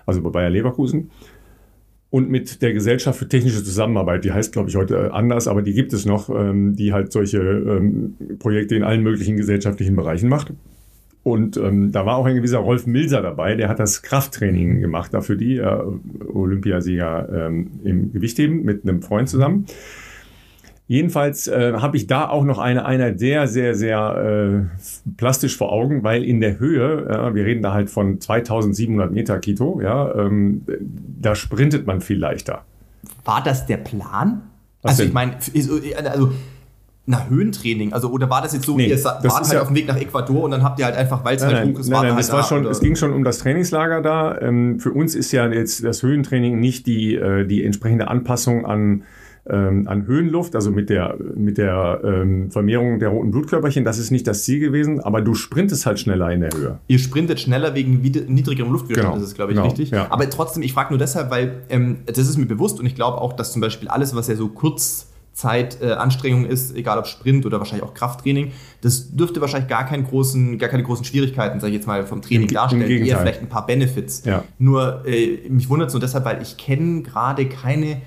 also 0.07 0.23
bei 0.23 0.31
Bayer 0.31 0.51
Leverkusen 0.51 1.11
und 2.17 2.31
mit 2.31 2.63
der 2.63 2.73
Gesellschaft 2.73 3.19
für 3.19 3.29
technische 3.29 3.63
Zusammenarbeit, 3.63 4.25
die 4.25 4.33
heißt, 4.33 4.51
glaube 4.51 4.71
ich, 4.71 4.77
heute 4.77 4.97
äh, 4.97 5.11
anders, 5.11 5.47
aber 5.49 5.61
die 5.61 5.75
gibt 5.75 5.93
es 5.93 6.07
noch, 6.07 6.31
ähm, 6.31 6.75
die 6.75 6.95
halt 6.95 7.13
solche 7.13 7.37
ähm, 7.37 8.15
Projekte 8.39 8.75
in 8.75 8.85
allen 8.85 9.03
möglichen 9.03 9.37
gesellschaftlichen 9.37 9.97
Bereichen 9.97 10.31
macht. 10.31 10.55
Und 11.23 11.59
ähm, 11.59 11.93
da 11.93 12.07
war 12.07 12.17
auch 12.17 12.25
ein 12.25 12.37
gewisser 12.37 12.61
Rolf 12.61 12.87
Milser 12.87 13.21
dabei, 13.21 13.55
der 13.55 13.69
hat 13.69 13.81
das 13.81 14.01
Krafttraining 14.01 14.81
gemacht, 14.81 15.13
dafür 15.13 15.37
die 15.37 15.59
äh, 15.59 15.83
Olympiasieger 16.33 17.49
ähm, 17.49 17.81
im 17.85 18.13
Gewichtheben 18.15 18.65
mit 18.65 18.85
einem 18.85 19.03
Freund 19.03 19.29
zusammen. 19.29 19.67
Jedenfalls 20.89 21.49
äh, 21.49 21.75
habe 21.79 21.97
ich 21.97 22.07
da 22.07 22.29
auch 22.29 22.45
noch 22.45 22.59
eine 22.59 22.85
Einheit 22.85 23.19
sehr, 23.19 23.49
sehr, 23.49 23.75
sehr 23.75 24.69
äh, 24.71 25.13
plastisch 25.17 25.57
vor 25.57 25.73
Augen, 25.73 26.05
weil 26.05 26.23
in 26.23 26.41
der 26.41 26.61
Höhe, 26.61 27.09
äh, 27.09 27.35
wir 27.35 27.45
reden 27.45 27.63
da 27.63 27.73
halt 27.73 27.91
von 27.91 28.21
2700 28.21 29.11
Meter 29.11 29.41
Kito, 29.41 29.81
ja, 29.83 30.15
ähm, 30.15 30.63
da 31.21 31.35
sprintet 31.35 31.89
man 31.89 32.01
viel 32.01 32.19
leichter. 32.19 32.63
War 33.25 33.43
das 33.43 33.67
der 33.67 33.79
Plan? 33.79 34.43
Was 34.83 34.91
also 34.91 35.03
denn? 35.03 35.09
ich 35.09 35.15
meine, 35.15 35.37
also 36.09 36.31
na, 37.07 37.27
Höhentraining, 37.29 37.93
also 37.93 38.11
oder 38.11 38.29
war 38.31 38.43
das 38.43 38.53
jetzt 38.53 38.67
so, 38.67 38.77
nee, 38.77 38.87
ihr 38.87 39.05
wart 39.05 39.25
halt 39.25 39.53
ja 39.53 39.63
auf 39.63 39.69
dem 39.69 39.77
Weg 39.77 39.87
nach 39.89 39.97
Ecuador 39.97 40.43
und 40.43 40.51
dann 40.53 40.63
habt 40.63 40.79
ihr 40.79 40.85
halt 40.85 40.97
einfach, 40.97 41.25
weil 41.25 41.37
es 41.37 41.45
halt 41.45 41.65
hoch 41.65 41.79
ist, 41.79 41.89
nein, 41.89 42.03
nein, 42.03 42.11
halt 42.11 42.19
das 42.21 42.33
war 42.33 42.45
schon, 42.45 42.65
es 42.67 42.81
ging 42.81 42.95
schon 42.97 43.13
um 43.13 43.23
das 43.23 43.39
Trainingslager 43.39 44.03
da. 44.03 44.41
Ähm, 44.41 44.81
für 44.81 44.91
uns 44.91 45.15
ist 45.15 45.31
ja 45.33 45.49
jetzt 45.49 45.85
das 45.85 46.03
Höhentraining 46.03 46.59
nicht 46.59 46.87
die, 46.87 47.15
äh, 47.15 47.45
die 47.45 47.65
entsprechende 47.65 48.09
Anpassung 48.09 48.67
an 48.67 49.03
ähm, 49.49 49.87
an 49.87 50.07
Höhenluft, 50.07 50.55
also 50.55 50.71
mit 50.71 50.91
der, 50.91 51.17
mit 51.35 51.59
der 51.59 52.01
ähm, 52.05 52.51
Vermehrung 52.51 52.99
der 52.99 53.11
roten 53.11 53.31
Blutkörperchen. 53.31 53.85
Das 53.85 53.99
ist 53.99 54.11
nicht 54.11 54.27
das 54.27 54.43
Ziel 54.45 54.61
gewesen, 54.61 55.01
aber 55.01 55.23
du 55.23 55.35
sprintest 55.35 55.87
halt 55.87 56.01
schneller 56.01 56.31
in 56.33 56.41
der 56.41 56.51
Höhe. 56.55 56.79
Ihr 56.89 56.99
sprintet 56.99 57.41
schneller 57.41 57.75
wegen 57.75 58.01
niedrigerem 58.01 58.73
Luftwiderstand, 58.73 59.15
genau. 59.15 59.21
das 59.21 59.31
ist, 59.31 59.35
glaube 59.35 59.53
ich, 59.53 59.57
genau. 59.57 59.69
richtig. 59.69 59.91
Ja. 59.91 60.07
Aber 60.11 60.29
trotzdem, 60.31 60.63
ich 60.63 60.73
frage 60.73 60.91
nur 60.91 60.99
deshalb, 60.99 61.31
weil 61.31 61.63
ähm, 61.69 61.99
das 62.07 62.19
ist 62.19 62.37
mir 62.37 62.47
bewusst 62.47 62.81
und 62.81 62.87
ich 62.87 62.95
glaube 62.95 63.21
auch, 63.21 63.33
dass 63.33 63.53
zum 63.53 63.61
Beispiel 63.61 63.89
alles, 63.89 64.15
was 64.15 64.29
ja 64.29 64.37
so 64.37 64.49
kurz 64.49 65.09
Zeitanstrengung 65.37 66.47
äh, 66.47 66.53
ist, 66.53 66.75
egal 66.75 66.99
ob 66.99 67.07
Sprint 67.07 67.45
oder 67.45 67.59
wahrscheinlich 67.59 67.87
auch 67.87 67.93
Krafttraining, 67.93 68.53
das 68.81 69.15
dürfte 69.15 69.43
wahrscheinlich 69.43 69.69
gar, 69.69 69.85
keinen 69.85 70.05
großen, 70.05 70.59
gar 70.59 70.71
keine 70.71 70.83
großen 70.83 71.05
Schwierigkeiten, 71.05 71.61
sage 71.61 71.73
ich 71.73 71.77
jetzt 71.77 71.87
mal, 71.87 72.07
vom 72.07 72.23
Training 72.23 72.49
Im, 72.49 72.55
darstellen, 72.55 72.91
im 72.91 73.05
eher 73.05 73.19
vielleicht 73.19 73.43
ein 73.43 73.49
paar 73.49 73.67
Benefits. 73.67 74.25
Ja. 74.25 74.45
Nur, 74.59 75.05
äh, 75.07 75.47
mich 75.51 75.69
wundert 75.69 75.89
es 75.89 75.95
nur 75.95 76.01
deshalb, 76.01 76.25
weil 76.25 76.41
ich 76.41 76.57
kenne 76.57 77.03
gerade 77.03 77.47
keine 77.47 78.01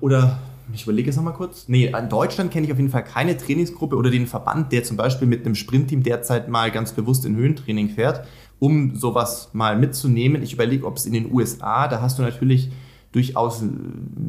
oder 0.00 0.38
ich 0.72 0.84
überlege 0.84 1.10
es 1.10 1.16
nochmal 1.16 1.34
kurz. 1.34 1.68
Nee, 1.68 1.86
in 1.86 2.08
Deutschland 2.08 2.50
kenne 2.50 2.66
ich 2.66 2.72
auf 2.72 2.78
jeden 2.78 2.90
Fall 2.90 3.04
keine 3.04 3.36
Trainingsgruppe 3.36 3.96
oder 3.96 4.10
den 4.10 4.26
Verband, 4.26 4.72
der 4.72 4.84
zum 4.84 4.96
Beispiel 4.96 5.26
mit 5.26 5.44
einem 5.44 5.54
Sprintteam 5.54 6.02
derzeit 6.02 6.48
mal 6.48 6.70
ganz 6.70 6.92
bewusst 6.92 7.24
in 7.24 7.36
Höhentraining 7.36 7.90
fährt, 7.90 8.26
um 8.58 8.94
sowas 8.94 9.50
mal 9.52 9.76
mitzunehmen. 9.76 10.42
Ich 10.42 10.52
überlege, 10.52 10.86
ob 10.86 10.96
es 10.96 11.06
in 11.06 11.12
den 11.12 11.32
USA, 11.32 11.88
da 11.88 12.00
hast 12.00 12.18
du 12.18 12.22
natürlich 12.22 12.70
durchaus 13.12 13.64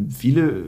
viele 0.10 0.64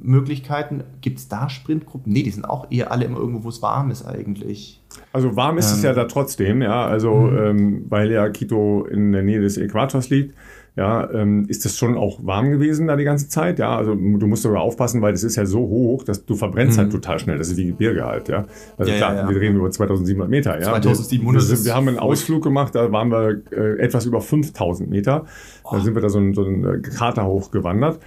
Möglichkeiten. 0.00 0.82
Gibt 1.02 1.18
es 1.18 1.28
da 1.28 1.50
Sprintgruppen? 1.50 2.12
Nee, 2.12 2.22
die 2.22 2.30
sind 2.30 2.48
auch 2.48 2.70
eher 2.70 2.90
alle 2.90 3.04
immer 3.04 3.18
irgendwo, 3.18 3.44
wo 3.44 3.48
es 3.50 3.60
warm 3.60 3.90
ist 3.90 4.06
eigentlich. 4.06 4.80
Also 5.12 5.36
warm 5.36 5.58
ist 5.58 5.70
ähm, 5.70 5.76
es 5.76 5.82
ja 5.82 5.92
da 5.92 6.04
trotzdem, 6.04 6.62
ja. 6.62 6.86
Also, 6.86 7.12
mhm. 7.12 7.38
ähm, 7.38 7.84
weil 7.90 8.10
ja 8.10 8.28
Quito 8.30 8.86
in 8.86 9.12
der 9.12 9.22
Nähe 9.22 9.40
des 9.40 9.58
Äquators 9.58 10.08
liegt 10.08 10.34
ja, 10.76 11.10
ähm, 11.12 11.46
ist 11.48 11.64
das 11.64 11.76
schon 11.76 11.96
auch 11.96 12.20
warm 12.22 12.50
gewesen 12.50 12.86
da 12.86 12.96
die 12.96 13.04
ganze 13.04 13.28
Zeit. 13.28 13.58
Ja, 13.58 13.76
also 13.76 13.94
du 13.94 14.26
musst 14.26 14.42
sogar 14.42 14.62
aufpassen, 14.62 15.02
weil 15.02 15.12
das 15.12 15.24
ist 15.24 15.36
ja 15.36 15.44
so 15.44 15.60
hoch, 15.60 16.04
dass 16.04 16.24
du 16.24 16.36
verbrennst 16.36 16.78
halt 16.78 16.88
mhm. 16.88 16.92
halt 16.92 17.02
total 17.02 17.18
schnell. 17.18 17.38
Das 17.38 17.48
ist 17.48 17.56
wie 17.56 17.66
Gebirge 17.66 18.04
halt, 18.04 18.28
ja. 18.28 18.46
Also 18.78 18.92
ja, 18.92 18.98
klar, 18.98 19.14
ja, 19.14 19.22
ja. 19.22 19.28
wir 19.28 19.40
reden 19.40 19.56
über 19.56 19.70
2700 19.70 20.30
Meter, 20.30 20.60
ja. 20.60 20.66
2700. 20.66 21.42
Wir, 21.42 21.58
wir, 21.58 21.64
wir 21.64 21.74
haben 21.74 21.88
einen 21.88 21.98
Ausflug 21.98 22.42
gemacht, 22.42 22.74
da 22.74 22.92
waren 22.92 23.10
wir 23.10 23.42
äh, 23.52 23.78
etwas 23.80 24.06
über 24.06 24.20
5000 24.20 24.88
Meter. 24.88 25.26
Oh. 25.64 25.70
Da 25.72 25.80
sind 25.80 25.94
wir 25.94 26.02
da 26.02 26.08
so 26.08 26.18
einen, 26.18 26.34
so 26.34 26.44
einen 26.44 26.64
äh, 26.64 26.78
Krater 26.80 27.26
hochgewandert. 27.26 27.98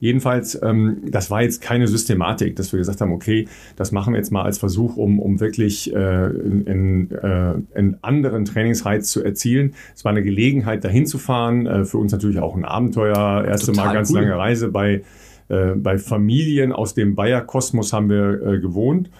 Jedenfalls, 0.00 0.58
ähm, 0.62 1.02
das 1.10 1.30
war 1.30 1.42
jetzt 1.42 1.60
keine 1.60 1.86
Systematik, 1.86 2.56
dass 2.56 2.72
wir 2.72 2.78
gesagt 2.78 3.02
haben, 3.02 3.12
okay, 3.12 3.46
das 3.76 3.92
machen 3.92 4.14
wir 4.14 4.18
jetzt 4.18 4.32
mal 4.32 4.42
als 4.42 4.56
Versuch, 4.56 4.96
um, 4.96 5.18
um 5.18 5.40
wirklich 5.40 5.92
äh, 5.92 5.96
einen 5.96 7.10
äh, 7.10 7.92
anderen 8.00 8.46
Trainingsreiz 8.46 9.10
zu 9.10 9.22
erzielen. 9.22 9.74
Es 9.94 10.04
war 10.06 10.10
eine 10.10 10.22
Gelegenheit, 10.22 10.84
dahin 10.84 11.04
zu 11.04 11.18
fahren. 11.18 11.66
Äh, 11.66 11.84
für 11.84 11.98
uns 11.98 12.12
natürlich 12.12 12.38
auch 12.38 12.56
ein 12.56 12.64
Abenteuer. 12.64 13.44
Erste 13.46 13.72
Total 13.72 13.86
Mal 13.86 13.92
ganz 13.92 14.10
cool. 14.10 14.20
lange 14.20 14.36
Reise 14.36 14.68
bei, 14.68 15.02
äh, 15.48 15.74
bei 15.76 15.98
Familien 15.98 16.72
aus 16.72 16.94
dem 16.94 17.14
Bayer-Kosmos 17.14 17.92
haben 17.92 18.08
wir 18.08 18.42
äh, 18.42 18.58
gewohnt. 18.58 19.10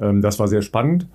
Ähm, 0.00 0.20
das 0.20 0.40
war 0.40 0.48
sehr 0.48 0.62
spannend. 0.62 1.06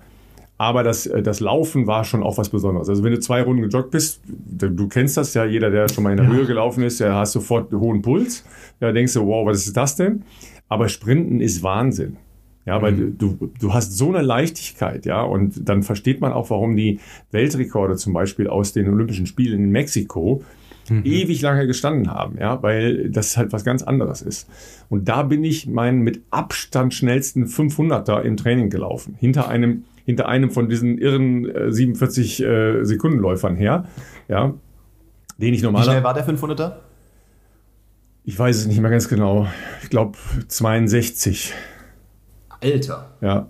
Aber 0.60 0.82
das, 0.82 1.06
äh, 1.06 1.22
das 1.22 1.40
Laufen 1.40 1.86
war 1.86 2.04
schon 2.04 2.22
auch 2.22 2.36
was 2.36 2.50
Besonderes. 2.50 2.90
Also 2.90 3.02
wenn 3.02 3.12
du 3.12 3.18
zwei 3.18 3.40
Runden 3.40 3.62
gejoggt 3.62 3.92
bist, 3.92 4.20
du 4.26 4.88
kennst 4.88 5.16
das 5.16 5.32
ja, 5.32 5.46
jeder, 5.46 5.70
der 5.70 5.88
schon 5.88 6.04
mal 6.04 6.10
in 6.10 6.18
der 6.18 6.26
ja. 6.26 6.32
Höhe 6.32 6.44
gelaufen 6.44 6.82
ist, 6.82 7.00
der 7.00 7.14
hast 7.14 7.32
sofort 7.32 7.72
einen 7.72 7.80
hohen 7.80 8.02
Puls. 8.02 8.44
Da 8.78 8.92
denkst 8.92 9.14
du, 9.14 9.26
wow, 9.26 9.46
was 9.46 9.66
ist 9.66 9.74
das 9.74 9.96
denn? 9.96 10.22
Aber 10.68 10.90
Sprinten 10.90 11.40
ist 11.40 11.62
Wahnsinn. 11.62 12.18
Ja, 12.66 12.82
weil 12.82 12.92
mhm. 12.92 13.16
du, 13.16 13.50
du 13.58 13.72
hast 13.72 13.96
so 13.96 14.10
eine 14.10 14.20
Leichtigkeit, 14.20 15.06
ja, 15.06 15.22
und 15.22 15.66
dann 15.66 15.82
versteht 15.82 16.20
man 16.20 16.34
auch, 16.34 16.50
warum 16.50 16.76
die 16.76 17.00
Weltrekorde 17.30 17.96
zum 17.96 18.12
Beispiel 18.12 18.46
aus 18.46 18.74
den 18.74 18.86
Olympischen 18.90 19.24
Spielen 19.24 19.64
in 19.64 19.70
Mexiko 19.70 20.42
mhm. 20.90 21.02
ewig 21.06 21.40
lange 21.40 21.66
gestanden 21.66 22.10
haben, 22.10 22.36
ja, 22.38 22.62
weil 22.62 23.08
das 23.08 23.38
halt 23.38 23.54
was 23.54 23.64
ganz 23.64 23.82
anderes 23.82 24.20
ist. 24.20 24.46
Und 24.90 25.08
da 25.08 25.22
bin 25.22 25.42
ich 25.42 25.68
meinen 25.68 26.02
mit 26.02 26.20
Abstand 26.30 26.92
schnellsten 26.92 27.46
500er 27.46 28.20
im 28.20 28.36
Training 28.36 28.68
gelaufen, 28.68 29.16
hinter 29.18 29.48
einem 29.48 29.84
hinter 30.10 30.28
einem 30.28 30.50
von 30.50 30.68
diesen 30.68 30.98
irren 30.98 31.48
äh, 31.48 31.72
47 31.72 32.42
äh, 32.42 32.84
Sekundenläufern 32.84 33.54
her. 33.54 33.84
Ja, 34.28 34.54
den 35.38 35.54
ich 35.54 35.62
normalerweise. 35.62 35.90
Wie 35.90 36.00
schnell 36.00 36.04
war 36.04 36.14
der 36.14 36.26
500er? 36.26 36.72
Ich 38.24 38.38
weiß 38.38 38.56
es 38.56 38.66
nicht 38.66 38.80
mehr 38.80 38.90
ganz 38.90 39.08
genau. 39.08 39.46
Ich 39.82 39.90
glaube 39.90 40.18
62. 40.48 41.54
Alter. 42.60 43.12
Ja. 43.20 43.48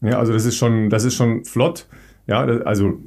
Ja, 0.00 0.18
also 0.18 0.32
das 0.32 0.44
ist 0.44 0.56
schon, 0.56 0.90
das 0.90 1.04
ist 1.04 1.14
schon 1.14 1.44
flott. 1.44 1.86
Ja, 2.26 2.44
also 2.44 2.98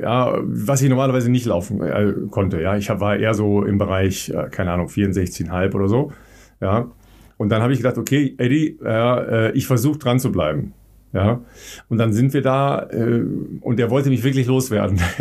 ja, 0.00 0.38
was 0.42 0.82
ich 0.82 0.90
normalerweise 0.90 1.30
nicht 1.30 1.46
laufen 1.46 1.82
äh, 1.82 2.12
konnte. 2.30 2.60
Ja, 2.60 2.76
ich 2.76 2.88
war 2.90 3.16
eher 3.16 3.32
so 3.32 3.64
im 3.64 3.78
Bereich, 3.78 4.28
äh, 4.28 4.48
keine 4.50 4.72
Ahnung, 4.72 4.88
64,5 4.88 5.74
oder 5.74 5.88
so. 5.88 6.12
Ja, 6.60 6.90
und 7.38 7.48
dann 7.48 7.62
habe 7.62 7.72
ich 7.72 7.78
gedacht, 7.78 7.96
okay, 7.98 8.34
Eddie, 8.36 8.78
äh, 8.84 9.52
ich 9.52 9.66
versuche 9.66 9.98
dran 9.98 10.18
zu 10.18 10.30
bleiben. 10.30 10.74
Ja, 11.14 11.40
und 11.88 11.98
dann 11.98 12.12
sind 12.12 12.34
wir 12.34 12.42
da 12.42 12.88
äh, 12.90 13.22
und 13.60 13.78
der 13.78 13.88
wollte 13.88 14.10
mich 14.10 14.24
wirklich 14.24 14.48
loswerden. 14.48 14.98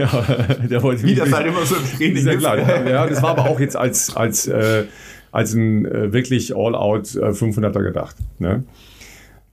der 0.68 0.82
wollte 0.82 1.04
Wie 1.04 1.12
mich 1.12 1.20
das 1.20 1.32
halt 1.32 1.46
immer 1.46 1.64
so 1.66 1.76
im 1.76 1.84
Training 1.84 2.28
ist. 2.28 2.40
Klar, 2.40 2.58
ja, 2.90 3.06
das 3.06 3.22
war 3.22 3.30
aber 3.30 3.48
auch 3.48 3.60
jetzt 3.60 3.78
als, 3.78 4.16
als, 4.16 4.48
äh, 4.48 4.86
als 5.32 5.54
ein 5.54 5.86
äh, 5.86 6.12
wirklich 6.12 6.56
All-Out 6.56 7.16
äh, 7.16 7.30
500er 7.30 7.84
gedacht. 7.84 8.16
Ne? 8.40 8.64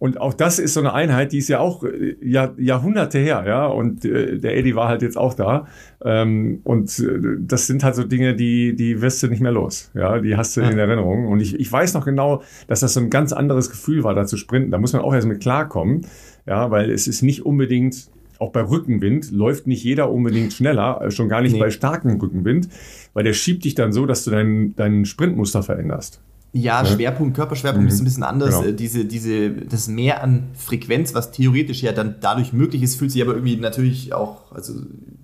Und 0.00 0.18
auch 0.18 0.32
das 0.32 0.58
ist 0.58 0.72
so 0.72 0.80
eine 0.80 0.94
Einheit, 0.94 1.32
die 1.32 1.38
ist 1.38 1.48
ja 1.48 1.60
auch 1.60 1.84
äh, 1.84 2.16
Jahr, 2.22 2.54
Jahrhunderte 2.58 3.18
her, 3.18 3.44
ja. 3.46 3.66
Und 3.66 4.06
äh, 4.06 4.38
der 4.38 4.56
Eddie 4.56 4.74
war 4.74 4.88
halt 4.88 5.02
jetzt 5.02 5.18
auch 5.18 5.34
da. 5.34 5.66
Ähm, 6.02 6.62
und 6.64 6.98
äh, 7.00 7.18
das 7.38 7.66
sind 7.66 7.84
halt 7.84 7.96
so 7.96 8.04
Dinge, 8.04 8.34
die, 8.34 8.74
die 8.74 9.02
wirst 9.02 9.22
du 9.22 9.26
nicht 9.26 9.42
mehr 9.42 9.52
los. 9.52 9.90
Ja, 9.92 10.18
die 10.18 10.38
hast 10.38 10.56
du 10.56 10.62
ja. 10.62 10.70
in 10.70 10.78
Erinnerung. 10.78 11.28
Und 11.28 11.40
ich, 11.40 11.60
ich 11.60 11.70
weiß 11.70 11.92
noch 11.92 12.06
genau, 12.06 12.42
dass 12.66 12.80
das 12.80 12.94
so 12.94 13.00
ein 13.00 13.10
ganz 13.10 13.34
anderes 13.34 13.68
Gefühl 13.68 14.02
war, 14.02 14.14
da 14.14 14.24
zu 14.24 14.38
sprinten. 14.38 14.70
Da 14.70 14.78
muss 14.78 14.94
man 14.94 15.02
auch 15.02 15.12
erst 15.12 15.28
mit 15.28 15.40
klarkommen. 15.42 16.06
Ja, 16.46 16.70
weil 16.70 16.90
es 16.90 17.06
ist 17.06 17.22
nicht 17.22 17.44
unbedingt, 17.44 18.08
auch 18.38 18.52
bei 18.52 18.62
Rückenwind, 18.62 19.30
läuft 19.30 19.66
nicht 19.66 19.84
jeder 19.84 20.10
unbedingt 20.10 20.52
schneller, 20.52 21.02
äh, 21.02 21.10
schon 21.10 21.28
gar 21.28 21.42
nicht 21.42 21.52
nee. 21.52 21.58
bei 21.58 21.70
starkem 21.70 22.18
Rückenwind, 22.18 22.68
weil 23.12 23.24
der 23.24 23.34
schiebt 23.34 23.64
dich 23.64 23.74
dann 23.74 23.92
so, 23.92 24.06
dass 24.06 24.24
du 24.24 24.30
dein, 24.30 24.74
dein 24.76 25.04
Sprintmuster 25.04 25.62
veränderst. 25.62 26.20
Ja, 26.52 26.84
Schwerpunkt, 26.84 27.36
Körperschwerpunkt 27.36 27.84
mhm. 27.84 27.94
ist 27.94 28.00
ein 28.00 28.04
bisschen 28.04 28.22
anders. 28.24 28.56
Genau. 28.56 28.70
Äh, 28.70 28.74
diese, 28.74 29.04
diese, 29.04 29.50
das 29.50 29.86
Mehr 29.86 30.24
an 30.24 30.48
Frequenz, 30.54 31.14
was 31.14 31.30
theoretisch 31.30 31.82
ja 31.82 31.92
dann 31.92 32.16
dadurch 32.20 32.52
möglich 32.52 32.82
ist, 32.82 32.96
fühlt 32.96 33.12
sich 33.12 33.22
aber 33.22 33.34
irgendwie 33.34 33.56
natürlich 33.56 34.12
auch 34.12 34.50
also 34.50 34.74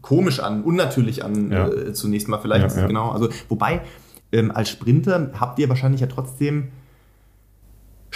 komisch 0.03 0.39
an, 0.39 0.63
unnatürlich 0.63 1.25
an, 1.25 1.51
ja. 1.51 1.69
äh, 1.69 1.93
zunächst 1.95 2.29
mal 2.29 2.39
vielleicht. 2.39 2.77
Ja, 2.77 2.83
ja. 2.83 2.87
Genau. 2.87 3.11
Also, 3.11 3.29
wobei, 3.49 3.81
ähm, 4.31 4.53
als 4.53 4.69
Sprinter 4.69 5.33
habt 5.35 5.59
ihr 5.59 5.69
wahrscheinlich 5.69 6.01
ja 6.01 6.07
trotzdem, 6.07 6.69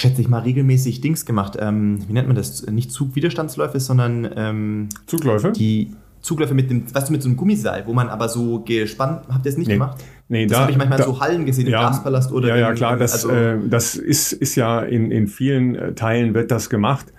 schätze 0.01 0.23
ich 0.23 0.29
mal, 0.29 0.41
regelmäßig 0.41 1.01
Dings 1.01 1.27
gemacht. 1.27 1.57
Ähm, 1.61 1.99
wie 2.09 2.13
nennt 2.13 2.27
man 2.27 2.37
das? 2.37 2.67
Nicht 2.67 2.91
Zugwiderstandsläufe, 2.91 3.79
sondern 3.81 4.29
ähm, 4.35 4.89
Zugläufe? 5.07 5.53
Die 5.53 5.93
Zugläufe 6.23 6.55
mit 6.55 6.71
dem, 6.71 6.93
weißt 6.93 7.09
du, 7.09 7.13
mit 7.13 7.23
so 7.23 7.29
einem 7.29 7.37
Gummiseil, 7.37 7.85
wo 7.87 7.93
man 7.93 8.09
aber 8.09 8.29
so 8.29 8.61
gespannt, 8.61 9.23
habt 9.29 9.45
ihr 9.45 9.51
es 9.51 9.59
nicht 9.59 9.69
nee. 9.69 9.75
gemacht? 9.75 10.03
Nee, 10.29 10.47
das 10.47 10.59
habe 10.59 10.71
ich 10.71 10.79
manchmal 10.79 10.99
da, 10.99 11.05
in 11.05 11.11
so 11.11 11.21
Hallen 11.21 11.45
gesehen, 11.45 11.67
im 11.67 11.73
ja, 11.73 11.83
Gaspalast 11.83 12.33
oder. 12.33 12.49
Ja, 12.49 12.57
ja, 12.57 12.73
klar, 12.73 12.97
das, 12.97 13.13
also, 13.13 13.31
äh, 13.31 13.59
das 13.69 13.95
ist, 13.95 14.33
ist 14.33 14.55
ja 14.55 14.81
in, 14.81 15.11
in 15.11 15.27
vielen 15.27 15.75
äh, 15.75 15.95
Teilen 15.95 16.35
wird 16.35 16.51
das 16.51 16.71
gemacht. 16.71 17.13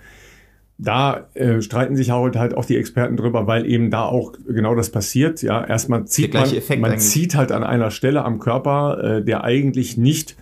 Da 0.78 1.28
äh, 1.34 1.60
streiten 1.60 1.94
sich 1.94 2.10
halt, 2.10 2.36
halt 2.36 2.56
auch 2.56 2.64
die 2.64 2.76
Experten 2.76 3.16
drüber, 3.16 3.46
weil 3.46 3.66
eben 3.66 3.90
da 3.90 4.02
auch 4.02 4.32
genau 4.48 4.74
das 4.74 4.90
passiert. 4.90 5.40
Ja, 5.42 5.64
erstmal 5.64 6.06
zieht 6.06 6.34
man, 6.34 6.80
man 6.80 6.98
zieht 6.98 7.36
halt 7.36 7.52
an 7.52 7.62
einer 7.62 7.92
Stelle 7.92 8.24
am 8.24 8.40
Körper, 8.40 9.18
äh, 9.18 9.24
der 9.24 9.44
eigentlich 9.44 9.96
nicht 9.96 10.36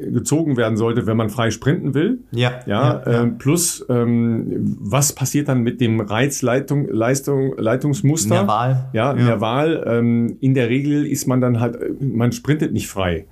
gezogen 0.00 0.56
werden 0.56 0.76
sollte, 0.76 1.06
wenn 1.06 1.16
man 1.16 1.30
frei 1.30 1.50
sprinten 1.50 1.94
will. 1.94 2.20
Ja. 2.30 2.60
Ja. 2.66 3.02
ja, 3.06 3.22
äh, 3.22 3.26
plus, 3.26 3.84
ähm, 3.88 4.76
was 4.80 5.14
passiert 5.14 5.48
dann 5.48 5.62
mit 5.62 5.80
dem 5.80 6.00
Reizleitung, 6.00 6.88
Leistung, 6.90 7.56
Leitungsmuster? 7.56 8.34
Nerval. 8.34 8.90
Ja, 8.92 9.14
ja. 9.16 9.24
Nerval. 9.24 9.84
Ähm, 9.86 10.36
in 10.40 10.54
der 10.54 10.68
Regel 10.68 11.06
ist 11.06 11.26
man 11.26 11.40
dann 11.40 11.60
halt, 11.60 11.78
man 12.00 12.32
sprintet 12.32 12.72
nicht 12.72 12.88
frei. 12.88 13.26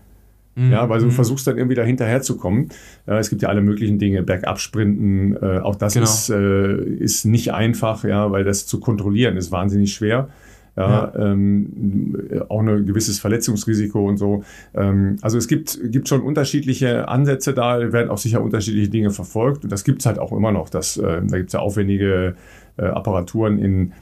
Mhm. 0.55 0.73
Ja, 0.73 0.89
weil 0.89 1.01
du 1.01 1.07
mhm. 1.07 1.13
versuchst 1.13 1.47
dann 1.47 1.57
irgendwie 1.57 1.77
da 1.77 1.83
hinterherzukommen. 1.83 2.71
Äh, 3.07 3.19
es 3.19 3.31
gibt 3.31 3.43
ja 3.43 3.49
alle 3.49 3.61
möglichen 3.61 3.99
Dinge, 3.99 4.23
Bergabsprinten, 4.23 5.37
äh, 5.37 5.59
auch 5.61 5.77
das 5.77 5.95
genau. 5.95 6.05
ist, 6.05 6.31
äh, 6.31 6.83
ist 6.83 7.25
nicht 7.25 7.53
einfach, 7.53 8.05
ja, 8.05 8.31
weil 8.31 8.45
das 8.45 8.67
zu 8.67 8.81
kontrollieren 8.81 9.37
ist 9.37 9.53
wahnsinnig 9.53 9.93
schwer. 9.93 10.29
Ja, 10.77 11.13
ja. 11.15 11.33
Ähm, 11.33 12.17
auch 12.49 12.61
ein 12.61 12.87
gewisses 12.87 13.19
Verletzungsrisiko 13.19 14.09
und 14.09 14.17
so. 14.17 14.45
Ähm, 14.75 15.17
also 15.21 15.39
es 15.39 15.49
gibt, 15.49 15.79
gibt 15.91 16.09
schon 16.09 16.21
unterschiedliche 16.23 17.09
Ansätze 17.09 17.55
da, 17.55 17.93
werden 17.93 18.11
auch 18.11 18.19
sicher 18.19 18.41
unterschiedliche 18.43 18.89
Dinge 18.89 19.11
verfolgt 19.11 19.65
und 19.65 19.73
das 19.73 19.85
gibt 19.85 20.01
es 20.01 20.07
halt 20.07 20.19
auch 20.19 20.33
immer 20.33 20.53
noch. 20.53 20.71
Das, 20.71 20.97
äh, 20.97 21.23
da 21.27 21.37
gibt 21.37 21.49
es 21.49 21.53
ja 21.53 21.61
aufwendige 21.61 22.35
äh, 22.77 22.85
Apparaturen 22.85 23.59
in 23.59 23.93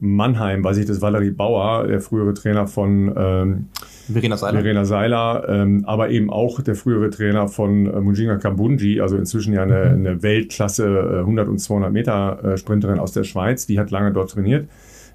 Mannheim, 0.00 0.64
weiß 0.64 0.76
ich, 0.78 0.86
das 0.86 1.00
Valerie 1.00 1.30
Bauer, 1.30 1.86
der 1.86 2.00
frühere 2.00 2.34
Trainer 2.34 2.66
von 2.66 3.12
ähm, 3.16 3.68
Verena 4.12 4.36
Seiler, 4.36 4.60
Verena 4.60 4.84
Seiler 4.84 5.48
ähm, 5.48 5.84
aber 5.86 6.10
eben 6.10 6.30
auch 6.30 6.60
der 6.60 6.74
frühere 6.74 7.10
Trainer 7.10 7.48
von 7.48 7.86
äh, 7.86 8.00
Mujinga 8.00 8.36
Kabunji, 8.36 9.00
also 9.00 9.16
inzwischen 9.16 9.54
ja 9.54 9.62
eine, 9.62 9.86
mhm. 9.86 10.06
eine 10.06 10.22
Weltklasse 10.22 10.86
äh, 10.86 11.18
100 11.20 11.48
und 11.48 11.58
200 11.58 11.92
Meter 11.92 12.44
äh, 12.44 12.56
Sprinterin 12.56 12.98
aus 12.98 13.12
der 13.12 13.24
Schweiz, 13.24 13.66
die 13.66 13.78
hat 13.78 13.90
lange 13.90 14.12
dort 14.12 14.30
trainiert. 14.30 14.68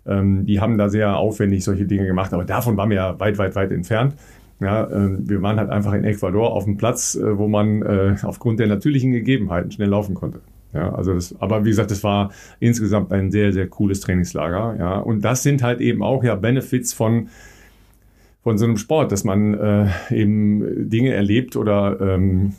Ähm, 0.09 0.45
die 0.45 0.59
haben 0.59 0.77
da 0.77 0.89
sehr 0.89 1.17
aufwendig 1.17 1.63
solche 1.63 1.85
Dinge 1.85 2.05
gemacht, 2.05 2.33
aber 2.33 2.43
davon 2.43 2.75
waren 2.77 2.89
wir 2.89 2.97
ja 2.97 3.19
weit, 3.19 3.37
weit, 3.37 3.55
weit 3.55 3.71
entfernt. 3.71 4.15
Ja, 4.59 4.83
äh, 4.85 5.17
wir 5.19 5.41
waren 5.41 5.57
halt 5.57 5.69
einfach 5.69 5.93
in 5.93 6.03
Ecuador 6.03 6.51
auf 6.51 6.65
dem 6.65 6.77
Platz, 6.77 7.15
äh, 7.15 7.37
wo 7.37 7.47
man 7.47 7.81
äh, 7.81 8.15
aufgrund 8.23 8.59
der 8.59 8.67
natürlichen 8.67 9.11
Gegebenheiten 9.11 9.71
schnell 9.71 9.89
laufen 9.89 10.15
konnte. 10.15 10.41
Ja, 10.73 10.93
also 10.93 11.13
das, 11.13 11.33
aber 11.39 11.65
wie 11.65 11.69
gesagt, 11.69 11.91
das 11.91 12.03
war 12.03 12.31
insgesamt 12.59 13.11
ein 13.11 13.31
sehr, 13.31 13.53
sehr 13.53 13.67
cooles 13.67 14.01
Trainingslager. 14.01 14.75
Ja, 14.77 14.97
und 14.99 15.23
das 15.23 15.43
sind 15.43 15.63
halt 15.63 15.81
eben 15.81 16.03
auch 16.03 16.23
ja 16.23 16.35
Benefits 16.35 16.93
von 16.93 17.29
von 18.41 18.57
so 18.57 18.65
einem 18.65 18.77
Sport, 18.77 19.11
dass 19.11 19.23
man 19.23 19.53
äh, 19.53 19.87
eben 20.11 20.89
Dinge 20.89 21.13
erlebt 21.13 21.55
oder 21.55 21.99
ähm, 21.99 22.53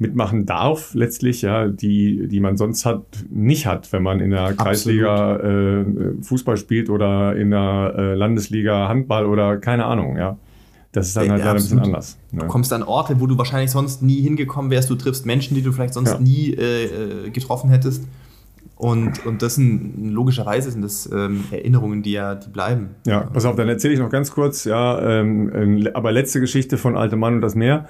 mitmachen 0.00 0.46
darf, 0.46 0.94
letztlich, 0.94 1.42
ja, 1.42 1.68
die, 1.68 2.26
die 2.26 2.40
man 2.40 2.56
sonst 2.56 2.86
hat, 2.86 3.02
nicht 3.28 3.66
hat, 3.66 3.92
wenn 3.92 4.02
man 4.02 4.20
in 4.20 4.30
der 4.30 4.54
Kreisliga 4.54 5.36
äh, 5.36 5.84
Fußball 6.22 6.56
spielt 6.56 6.88
oder 6.88 7.36
in 7.36 7.50
der 7.50 7.94
äh, 7.96 8.14
Landesliga 8.14 8.88
Handball 8.88 9.26
oder 9.26 9.58
keine 9.58 9.84
Ahnung, 9.84 10.16
ja. 10.16 10.38
Das 10.92 11.06
ist 11.06 11.16
dann 11.16 11.28
halt 11.28 11.30
ja, 11.30 11.36
leider 11.36 11.50
ein 11.50 11.56
bisschen 11.56 11.78
anders. 11.78 12.18
Ne? 12.32 12.40
Du 12.40 12.46
kommst 12.46 12.72
an 12.72 12.82
Orte, 12.82 13.20
wo 13.20 13.26
du 13.26 13.38
wahrscheinlich 13.38 13.70
sonst 13.70 14.02
nie 14.02 14.20
hingekommen 14.22 14.72
wärst. 14.72 14.90
Du 14.90 14.96
triffst 14.96 15.24
Menschen, 15.24 15.54
die 15.54 15.62
du 15.62 15.70
vielleicht 15.70 15.94
sonst 15.94 16.12
ja. 16.12 16.18
nie 16.18 16.52
äh, 16.54 17.26
äh, 17.26 17.30
getroffen 17.30 17.70
hättest. 17.70 18.08
Und, 18.74 19.24
und 19.24 19.42
das 19.42 19.56
sind 19.56 20.10
logischerweise 20.10 20.70
sind 20.70 20.82
das 20.82 21.08
ähm, 21.12 21.44
Erinnerungen, 21.50 22.02
die 22.02 22.12
ja 22.12 22.34
die 22.34 22.48
bleiben. 22.48 22.88
Ja, 23.06 23.20
pass 23.20 23.44
auf, 23.44 23.54
dann 23.54 23.68
erzähle 23.68 23.92
ich 23.92 24.00
noch 24.00 24.08
ganz 24.08 24.32
kurz, 24.32 24.64
ja, 24.64 25.20
ähm, 25.20 25.86
aber 25.92 26.10
letzte 26.10 26.40
Geschichte 26.40 26.78
von 26.78 26.96
Alte 26.96 27.16
Mann 27.16 27.34
und 27.34 27.40
das 27.42 27.54
Meer. 27.54 27.86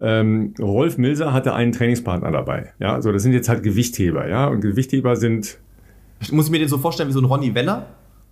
Ähm, 0.00 0.54
Rolf 0.60 0.96
Milser 0.98 1.32
hatte 1.32 1.54
einen 1.54 1.72
Trainingspartner 1.72 2.30
dabei. 2.30 2.72
Ja, 2.78 2.94
also 2.94 3.10
das 3.12 3.22
sind 3.22 3.32
jetzt 3.32 3.48
halt 3.48 3.62
Gewichtheber, 3.62 4.28
ja. 4.28 4.46
Und 4.46 4.60
Gewichtheber 4.60 5.16
sind. 5.16 5.58
Muss 6.30 6.46
ich 6.46 6.50
mir 6.52 6.58
den 6.58 6.68
so 6.68 6.78
vorstellen 6.78 7.08
wie 7.08 7.12
so 7.12 7.20
ein 7.20 7.24
Ronny 7.24 7.54
Weller? 7.54 7.86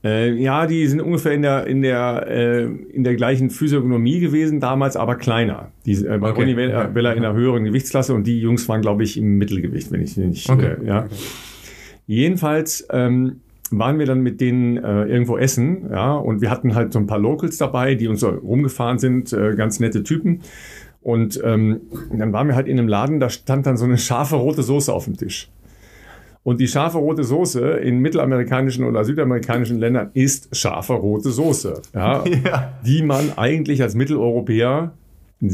Äh, 0.05 0.33
ja, 0.35 0.67
die 0.67 0.87
sind 0.87 1.01
ungefähr 1.01 1.33
in 1.33 1.43
der, 1.43 1.67
in 1.67 1.83
der, 1.83 2.27
äh, 2.29 2.65
in 2.65 3.03
der 3.03 3.17
gleichen 3.17 3.51
Physiognomie 3.51 4.21
gewesen, 4.21 4.61
damals 4.61 4.97
aber 4.97 5.17
kleiner. 5.17 5.73
Die, 5.87 5.95
äh, 5.95 6.19
bei 6.19 6.31
Okay. 6.31 6.41
Ronny 6.41 6.53
Okay. 6.53 6.89
Bella 6.93 7.13
in 7.13 7.25
einer 7.25 7.35
höheren 7.35 7.65
Gewichtsklasse 7.65 8.15
und 8.15 8.27
die 8.27 8.41
Jungs 8.41 8.69
waren, 8.69 8.83
glaube 8.83 9.03
ich, 9.03 9.17
im 9.17 9.39
Mittelgewicht, 9.39 9.91
wenn 9.91 10.03
ich 10.03 10.17
nicht. 10.17 10.49
Okay. 10.49 10.77
Äh, 10.83 10.87
ja. 10.87 11.07
Jedenfalls 12.07 12.87
ähm, 12.91 13.41
waren 13.71 13.99
wir 13.99 14.07
dann 14.07 14.21
mit 14.21 14.41
denen 14.41 14.77
äh, 14.77 15.05
irgendwo 15.07 15.39
essen, 15.39 15.89
ja, 15.91 16.15
und 16.15 16.41
wir 16.41 16.51
hatten 16.51 16.75
halt 16.75 16.93
so 16.93 16.99
ein 17.01 17.07
paar 17.07 17.19
Locals 17.19 17.57
dabei, 17.59 17.95
die 17.97 18.07
uns 18.07 18.21
so 18.21 18.29
rumgefahren 18.29 18.99
sind, 18.99 19.33
äh, 19.33 19.55
ganz 19.57 19.81
nette 19.81 20.05
Typen. 20.05 20.41
Und 21.07 21.41
ähm, 21.45 21.83
dann 22.13 22.33
waren 22.33 22.49
wir 22.49 22.57
halt 22.57 22.67
in 22.67 22.81
einem 22.81 22.89
Laden, 22.89 23.21
da 23.21 23.31
stand 23.31 23.65
dann 23.65 23.77
so 23.77 23.85
eine 23.85 23.97
scharfe 23.97 24.35
rote 24.35 24.65
Soße 24.65 24.93
auf 24.93 25.05
dem 25.05 25.17
Tisch. 25.17 25.49
Und 26.43 26.61
die 26.61 26.67
scharfe 26.67 26.99
rote 26.99 27.23
Soße 27.23 27.61
in 27.61 28.01
mittelamerikanischen 28.01 28.85
oder 28.85 29.05
südamerikanischen 29.05 29.79
Ländern 29.79 30.11
ist 30.15 30.57
scharfe 30.57 30.95
rote 30.95 31.31
Soße, 31.31 31.81
ja, 31.95 32.25
Ja. 32.45 32.73
die 32.85 33.05
man 33.05 33.39
eigentlich 33.39 33.83
als 33.83 33.95
Mitteleuropäer 33.95 34.95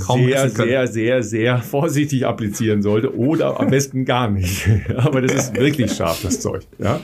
Kaum 0.07 0.21
sehr, 0.21 0.49
sehr, 0.49 0.87
sehr, 0.87 1.23
sehr 1.23 1.59
vorsichtig 1.59 2.25
applizieren 2.25 2.81
sollte 2.81 3.15
oder 3.15 3.61
am 3.61 3.69
besten 3.69 4.07
gar 4.07 4.31
nicht. 4.31 4.67
Aber 4.97 5.21
das 5.21 5.35
ist 5.35 5.57
wirklich 5.57 5.93
scharf, 5.93 6.23
das 6.23 6.41
Zeug. 6.41 6.63
Ja. 6.79 7.01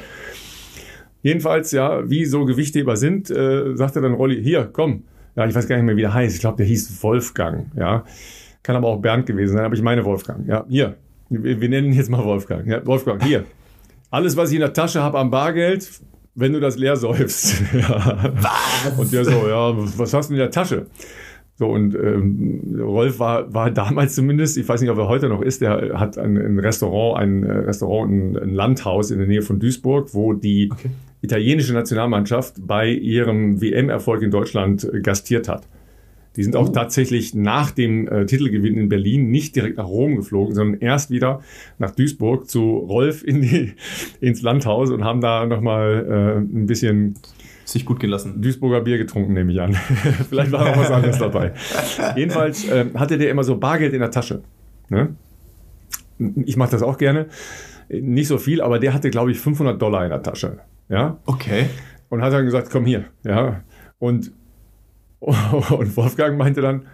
Jedenfalls, 1.22 1.70
ja, 1.72 2.08
wie 2.08 2.24
so 2.24 2.46
Gewichtheber 2.46 2.96
sind, 2.96 3.28
äh, 3.30 3.76
sagte 3.76 4.00
dann 4.00 4.14
Rolli, 4.14 4.42
hier, 4.42 4.70
komm. 4.72 5.02
Ja, 5.36 5.46
ich 5.46 5.54
weiß 5.54 5.68
gar 5.68 5.76
nicht 5.76 5.84
mehr, 5.84 5.96
wie 5.96 6.00
der 6.00 6.14
heißt. 6.14 6.34
Ich 6.34 6.40
glaube, 6.40 6.56
der 6.56 6.66
hieß 6.66 7.02
Wolfgang, 7.02 7.66
ja. 7.76 8.04
Kann 8.62 8.76
aber 8.76 8.88
auch 8.88 9.00
Bernd 9.00 9.26
gewesen 9.26 9.56
sein, 9.56 9.64
aber 9.64 9.74
ich 9.74 9.82
meine 9.82 10.04
Wolfgang. 10.04 10.46
Ja, 10.46 10.64
hier. 10.68 10.96
Wir, 11.30 11.60
wir 11.60 11.68
nennen 11.68 11.88
ihn 11.88 11.92
jetzt 11.94 12.10
mal 12.10 12.24
Wolfgang. 12.24 12.66
Ja, 12.66 12.84
Wolfgang, 12.86 13.22
hier. 13.22 13.44
Alles, 14.10 14.36
was 14.36 14.50
ich 14.50 14.56
in 14.56 14.60
der 14.60 14.72
Tasche 14.72 15.02
habe 15.02 15.18
am 15.18 15.30
Bargeld, 15.30 15.88
wenn 16.34 16.52
du 16.52 16.60
das 16.60 16.76
leer 16.78 16.96
säufst. 16.96 17.62
ja. 17.72 18.32
Was? 18.34 18.98
Und 18.98 19.12
der 19.12 19.24
so, 19.24 19.48
ja, 19.48 19.74
was 19.98 20.14
hast 20.14 20.30
du 20.30 20.34
in 20.34 20.38
der 20.38 20.50
Tasche? 20.50 20.86
So, 21.56 21.66
und 21.66 21.94
ähm, 21.96 22.78
Rolf 22.80 23.18
war, 23.18 23.52
war 23.52 23.70
damals 23.72 24.14
zumindest, 24.14 24.56
ich 24.56 24.68
weiß 24.68 24.80
nicht, 24.80 24.90
ob 24.90 24.98
er 24.98 25.08
heute 25.08 25.28
noch 25.28 25.42
ist, 25.42 25.60
der 25.60 25.98
hat 25.98 26.16
ein, 26.16 26.36
ein 26.36 26.58
Restaurant, 26.60 27.20
ein 27.20 27.42
äh, 27.42 27.50
Restaurant, 27.52 28.10
ein, 28.12 28.36
ein 28.38 28.54
Landhaus 28.54 29.10
in 29.10 29.18
der 29.18 29.26
Nähe 29.26 29.42
von 29.42 29.58
Duisburg, 29.58 30.14
wo 30.14 30.34
die 30.34 30.68
Okay. 30.72 30.90
italienische 31.20 31.74
Nationalmannschaft 31.74 32.54
bei 32.64 32.88
ihrem 32.88 33.60
WM-Erfolg 33.60 34.22
in 34.22 34.30
Deutschland 34.30 34.84
äh, 34.84 35.00
gastiert 35.00 35.48
hat. 35.48 35.66
Die 36.36 36.44
sind 36.44 36.54
auch 36.56 36.68
Oh. 36.68 36.72
tatsächlich 36.72 37.34
nach 37.34 37.70
dem 37.72 38.06
äh, 38.08 38.26
Titelgewinn 38.26 38.76
in 38.76 38.88
Berlin 38.88 39.30
nicht 39.30 39.56
direkt 39.56 39.76
nach 39.78 39.86
Rom 39.88 40.16
geflogen, 40.16 40.54
sondern 40.54 40.80
erst 40.80 41.10
wieder 41.10 41.40
nach 41.78 41.90
Duisburg 41.92 42.48
zu 42.48 42.76
Rolf 42.76 43.24
in 43.24 43.42
die, 43.42 43.74
ins 44.20 44.42
Landhaus 44.42 44.90
und 44.90 45.04
haben 45.04 45.20
da 45.20 45.46
nochmal 45.46 46.06
äh, 46.08 46.38
ein 46.40 46.66
bisschen 46.66 47.14
Sich 47.64 47.84
gut 47.84 47.98
gelassen. 48.00 48.40
Duisburger 48.40 48.80
Bier 48.82 48.98
getrunken, 48.98 49.32
nehme 49.34 49.52
ich 49.52 49.60
an. 49.60 49.74
Vielleicht 50.28 50.52
war 50.52 50.64
noch 50.68 50.76
was 50.76 50.90
anderes 50.90 51.18
dabei. 51.18 51.52
Jedenfalls 52.16 52.66
ähm, 52.70 52.92
hatte 52.94 53.18
der 53.18 53.30
immer 53.30 53.42
so 53.44 53.56
Bargeld 53.58 53.92
in 53.92 54.00
der 54.00 54.10
Tasche. 54.10 54.42
Ne? 54.90 55.14
Ich 56.44 56.56
mache 56.56 56.70
das 56.70 56.82
auch 56.82 56.98
gerne. 56.98 57.26
Nicht 57.88 58.28
so 58.28 58.38
viel, 58.38 58.60
aber 58.60 58.78
der 58.78 58.92
hatte, 58.94 59.10
glaube 59.10 59.30
ich, 59.32 59.38
500 59.38 59.80
Dollar 59.80 60.04
in 60.04 60.10
der 60.10 60.22
Tasche. 60.22 60.58
Ja? 60.88 61.18
Okay. 61.26 61.66
Und 62.10 62.22
hat 62.22 62.32
dann 62.32 62.44
gesagt, 62.44 62.68
komm 62.70 62.84
hier. 62.86 63.04
Ja? 63.24 63.62
Und, 63.98 64.32
und 65.20 65.96
Wolfgang 65.96 66.38
meinte 66.38 66.60
dann, 66.60 66.86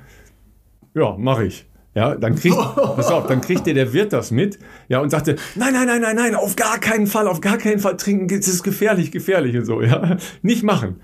ja, 0.95 1.17
mache 1.19 1.45
ich. 1.47 1.67
Ja, 1.95 2.17
dann 2.17 2.35
kriegt, 2.35 2.57
pass 2.97 3.07
auf, 3.07 3.27
dann 3.29 3.41
kriegt 3.41 3.67
der, 3.67 3.75
der 3.75 3.93
Wirt 3.93 4.13
das 4.13 4.31
mit, 4.33 4.59
ja, 4.89 4.99
und 5.01 5.11
sagte, 5.11 5.37
nein, 5.55 5.73
nein, 5.73 5.87
nein, 5.87 6.01
nein, 6.01 6.17
nein, 6.17 6.35
auf 6.35 6.57
gar 6.57 6.79
keinen 6.79 7.07
Fall, 7.07 7.29
auf 7.29 7.41
gar 7.41 7.57
keinen 7.59 7.79
Fall 7.79 7.97
trinken, 7.97 8.27
das 8.29 8.49
ist 8.49 8.65
gefährlich, 8.65 9.13
gefährlich 9.13 9.57
und 9.57 9.65
so, 9.65 9.81
ja, 9.81 10.17
nicht 10.43 10.63
machen. 10.65 10.97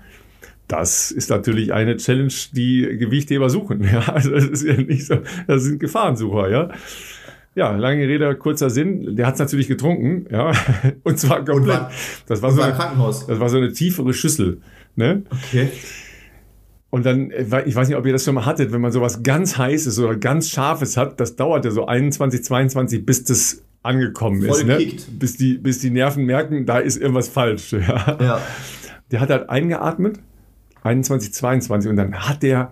Das 0.67 1.11
ist 1.11 1.29
natürlich 1.29 1.71
eine 1.73 1.97
Challenge, 1.97 2.31
die 2.53 2.81
Gewichtheber 2.97 3.49
suchen, 3.49 3.83
ja, 3.83 3.99
also 4.13 4.31
das 4.31 4.45
ist 4.45 4.63
ja 4.63 4.73
nicht 4.73 5.05
so, 5.05 5.17
das 5.47 5.63
sind 5.63 5.79
Gefahrensucher, 5.79 6.49
ja. 6.49 6.69
Ja, 7.55 7.71
lange 7.75 8.07
Rede, 8.07 8.33
kurzer 8.35 8.69
Sinn, 8.69 9.15
der 9.15 9.27
hat 9.27 9.33
es 9.35 9.39
natürlich 9.39 9.67
getrunken, 9.69 10.25
ja, 10.29 10.51
und 11.03 11.17
zwar 11.19 11.45
komplett, 11.45 11.67
war- 11.81 11.91
das 12.27 12.41
war 12.41 12.49
Und 12.49 12.55
so 12.55 12.61
eine, 12.63 12.73
Krankenhaus. 12.73 13.27
das 13.27 13.39
war 13.39 13.47
so 13.49 13.57
eine 13.57 13.71
tiefere 13.71 14.13
Schüssel, 14.13 14.59
ne, 14.97 15.23
Okay. 15.29 15.69
Und 16.91 17.05
dann, 17.05 17.31
äh, 17.31 17.63
ich 17.65 17.75
weiß 17.75 17.87
nicht, 17.87 17.97
ob 17.97 18.05
ihr 18.05 18.13
das 18.13 18.25
schon 18.25 18.35
mal 18.35 18.45
hattet, 18.45 18.71
wenn 18.71 18.81
man 18.81 18.91
sowas 18.91 19.23
ganz 19.23 19.57
Heißes 19.57 19.97
oder 19.97 20.15
ganz 20.15 20.49
Scharfes 20.49 20.97
hat, 20.97 21.19
das 21.19 21.35
dauert 21.35 21.65
ja 21.65 21.71
so 21.71 21.87
21, 21.87 22.43
22, 22.43 23.05
bis 23.05 23.23
das 23.23 23.63
angekommen 23.81 24.41
Voll 24.41 24.57
ist. 24.57 24.65
Ne? 24.65 24.77
kickt. 24.77 25.19
Bis, 25.19 25.37
die, 25.37 25.57
bis 25.57 25.79
die 25.79 25.89
Nerven 25.89 26.25
merken, 26.25 26.65
da 26.65 26.77
ist 26.77 26.97
irgendwas 26.97 27.29
falsch. 27.29 27.71
Ja. 27.81 28.17
Ja. 28.19 28.41
Der 29.09 29.19
hat 29.19 29.29
halt 29.29 29.49
eingeatmet, 29.49 30.19
21, 30.83 31.33
22, 31.33 31.89
und 31.89 31.97
dann 31.97 32.13
hat 32.13 32.43
der 32.43 32.71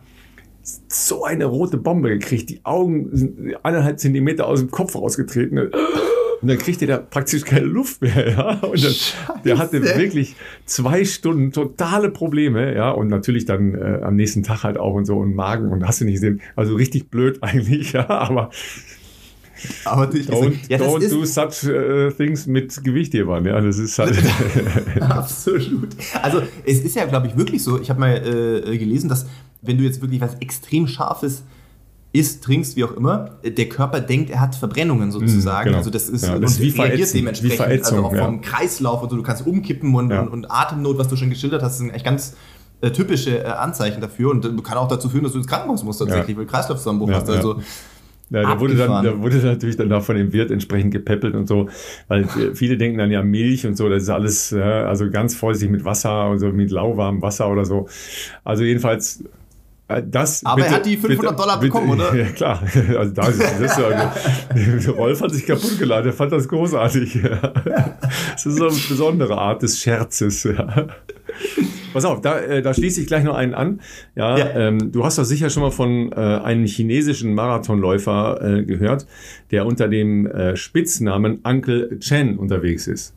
so 0.88 1.24
eine 1.24 1.46
rote 1.46 1.78
Bombe 1.78 2.10
gekriegt. 2.10 2.50
Die 2.50 2.64
Augen 2.64 3.10
sind 3.12 3.56
eineinhalb 3.64 4.00
Zentimeter 4.00 4.48
aus 4.48 4.60
dem 4.60 4.72
Kopf 4.72 4.96
rausgetreten. 4.96 5.72
Und 6.42 6.48
dann 6.48 6.58
kriegte 6.58 6.86
der 6.86 6.98
praktisch 7.00 7.44
keine 7.44 7.66
Luft 7.66 8.02
mehr, 8.02 8.30
ja. 8.30 8.52
Und 8.60 8.84
dann, 8.84 8.94
der 9.44 9.58
hatte 9.58 9.82
wirklich 9.82 10.36
zwei 10.66 11.04
Stunden 11.04 11.52
totale 11.52 12.10
Probleme, 12.10 12.74
ja. 12.76 12.92
Und 12.92 13.10
natürlich 13.10 13.46
dann 13.46 13.76
äh, 13.76 14.00
am 14.04 14.16
nächsten 14.16 14.44
Tag 14.44 14.64
halt 14.64 14.78
auch 14.78 14.94
und 14.94 15.06
so 15.06 15.18
und 15.18 15.36
Magen 15.36 15.70
und 15.70 15.86
hast 15.86 16.02
du 16.02 16.06
nicht 16.06 16.16
gesehen. 16.16 16.42
Also 16.56 16.76
richtig 16.76 17.10
blöd 17.10 17.40
eigentlich, 17.42 17.94
ja. 17.94 18.10
Aber 18.10 18.52
Aber 19.84 20.06
natürlich 20.06 20.30
don't, 20.30 20.56
ja, 20.70 20.78
das 20.78 20.88
don't 20.88 21.02
ist 21.02 21.14
do 21.14 21.26
such 21.26 21.70
uh, 21.70 22.12
things 22.12 22.48
mit 22.48 22.84
Gewichthebern, 22.84 23.46
ja. 23.46 23.60
Das 23.60 23.78
ist 23.78 24.00
halt. 24.00 24.18
absolut. 25.02 25.90
Also 26.22 26.42
es 26.66 26.80
ist 26.80 26.96
ja, 26.96 27.06
glaube 27.06 27.28
ich, 27.28 27.38
wirklich 27.38 27.64
so. 27.64 27.80
Ich 27.80 27.90
habe 27.90 28.00
mal 28.00 28.16
äh, 28.16 28.78
gelesen, 28.78 29.10
dass 29.10 29.26
wenn 29.62 29.78
du 29.78 29.84
jetzt 29.84 30.02
wirklich 30.02 30.22
was 30.22 30.36
extrem 30.36 30.88
Scharfes 30.88 31.44
isst, 32.12 32.44
trinkst, 32.44 32.76
wie 32.76 32.84
auch 32.84 32.92
immer, 32.94 33.38
der 33.46 33.70
Körper 33.70 34.00
denkt, 34.00 34.30
er 34.32 34.40
hat 34.42 34.56
Verbrennungen 34.56 35.12
sozusagen. 35.12 35.66
genau. 35.66 35.78
Also 35.78 35.90
das 35.92 36.10
ist, 36.10 36.26
Ja, 36.26 36.36
und 36.36 36.42
das 36.42 36.54
ist 36.54 36.62
wie 36.62 36.70
reagiert 36.82 37.14
dementsprechend. 37.14 37.54
wie 37.54 37.58
Verätzung, 37.58 37.98
also 37.98 38.08
auch 38.10 38.14
ja. 38.16 38.26
vom 38.26 38.42
Kreislauf 38.42 39.04
und 39.04 39.10
so, 39.12 39.16
du 39.16 39.22
kannst 39.24 39.46
umkippen 39.46 39.94
und, 39.94 40.10
Ja. 40.10 40.22
und, 40.22 40.30
und 40.30 40.52
Atemnot, 40.52 40.98
was 40.98 41.08
du 41.08 41.16
schon 41.16 41.30
geschildert 41.30 41.62
hast, 41.62 41.78
sind 41.78 41.92
echt 41.92 42.06
ganz 42.06 42.36
äh, 42.82 42.90
typische 42.92 43.40
äh, 43.44 43.46
Anzeichen 43.46 44.02
dafür 44.02 44.32
und 44.32 44.44
äh, 44.46 44.50
kann 44.64 44.78
auch 44.78 44.88
dazu 44.88 45.10
führen, 45.10 45.24
dass 45.24 45.34
du 45.34 45.38
ins 45.38 45.48
Krankenhaus 45.48 45.84
musst 45.84 46.00
tatsächlich, 46.00 46.30
Ja. 46.30 46.38
weil 46.38 46.46
du 46.46 46.52
Kreislaufzusammenbruch 46.52 47.10
Ja, 47.10 47.16
hast. 47.18 47.30
Also 47.30 47.60
Ja, 48.32 48.42
der 48.48 48.60
wurde, 48.60 48.76
dann, 48.76 49.04
der 49.04 49.20
wurde 49.22 49.38
natürlich 49.38 49.76
dann 49.78 49.92
auch 49.92 50.04
von 50.04 50.16
dem 50.16 50.32
Wirt 50.34 50.50
entsprechend 50.52 50.92
gepäppelt 50.92 51.36
und 51.36 51.48
so, 51.48 51.68
weil 52.08 52.24
äh, 52.24 52.56
viele 52.56 52.78
denken 52.78 52.98
dann 53.00 53.12
ja 53.12 53.22
Milch 53.24 53.66
und 53.68 53.76
so, 53.76 53.88
das 53.90 54.04
ist 54.04 54.10
alles, 54.10 54.52
ja, 54.52 54.86
also 54.86 55.10
ganz 55.12 55.36
vorsichtig 55.36 55.70
mit 55.72 55.84
Wasser 55.86 56.30
und 56.30 56.40
so, 56.40 56.48
mit 56.48 56.72
lauwarmem 56.72 57.22
Wasser 57.22 57.50
oder 57.52 57.66
so. 57.66 57.88
Also 58.44 58.64
jedenfalls, 58.64 59.24
das. 59.90 60.46
Aber 60.46 60.66
er 60.66 60.72
hat 60.72 60.86
die 60.86 60.98
500 60.98 61.38
Dollar 61.40 61.60
bekommen, 61.60 61.90
oder? 61.90 62.14
Ja, 62.20 62.26
klar. 62.26 62.62
Also 62.98 63.14
da 63.14 63.28
ist 63.28 63.42
das 63.60 63.78
ja, 63.78 64.92
Rolf 64.92 65.22
hat 65.22 65.32
sich 65.34 65.46
kaputt 65.46 65.80
geladen, 65.80 66.08
er 66.08 66.14
fand 66.14 66.32
das 66.32 66.48
großartig. 66.48 67.20
Ja. 67.30 67.98
Das 68.34 68.46
ist 68.46 68.58
so 68.58 68.68
eine 68.68 68.78
besondere 68.88 69.38
Art 69.38 69.62
des 69.62 69.80
Scherzes. 69.80 70.44
Ja. 70.44 70.88
Pass 71.94 72.06
auf, 72.06 72.22
da, 72.22 72.40
äh, 72.40 72.62
da 72.62 72.74
schließe 72.74 73.02
ich 73.02 73.08
gleich 73.08 73.24
noch 73.24 73.36
einen 73.36 73.54
an. 73.54 73.82
Ja, 74.16 74.38
Ja. 74.38 74.50
Ähm, 74.56 74.92
du 74.92 75.04
hast 75.04 75.18
doch 75.18 75.24
sicher 75.24 75.50
schon 75.50 75.64
mal 75.64 75.72
von 75.72 76.12
äh, 76.12 76.16
einem 76.16 76.66
chinesischen 76.66 77.34
Marathonläufer 77.34 78.42
äh, 78.42 78.64
gehört, 78.64 79.06
der 79.52 79.66
unter 79.66 79.88
dem 79.88 80.28
äh, 80.28 80.56
Spitznamen 80.56 81.40
Uncle 81.44 82.00
Chen 82.00 82.38
unterwegs 82.38 82.88
ist. 82.88 83.14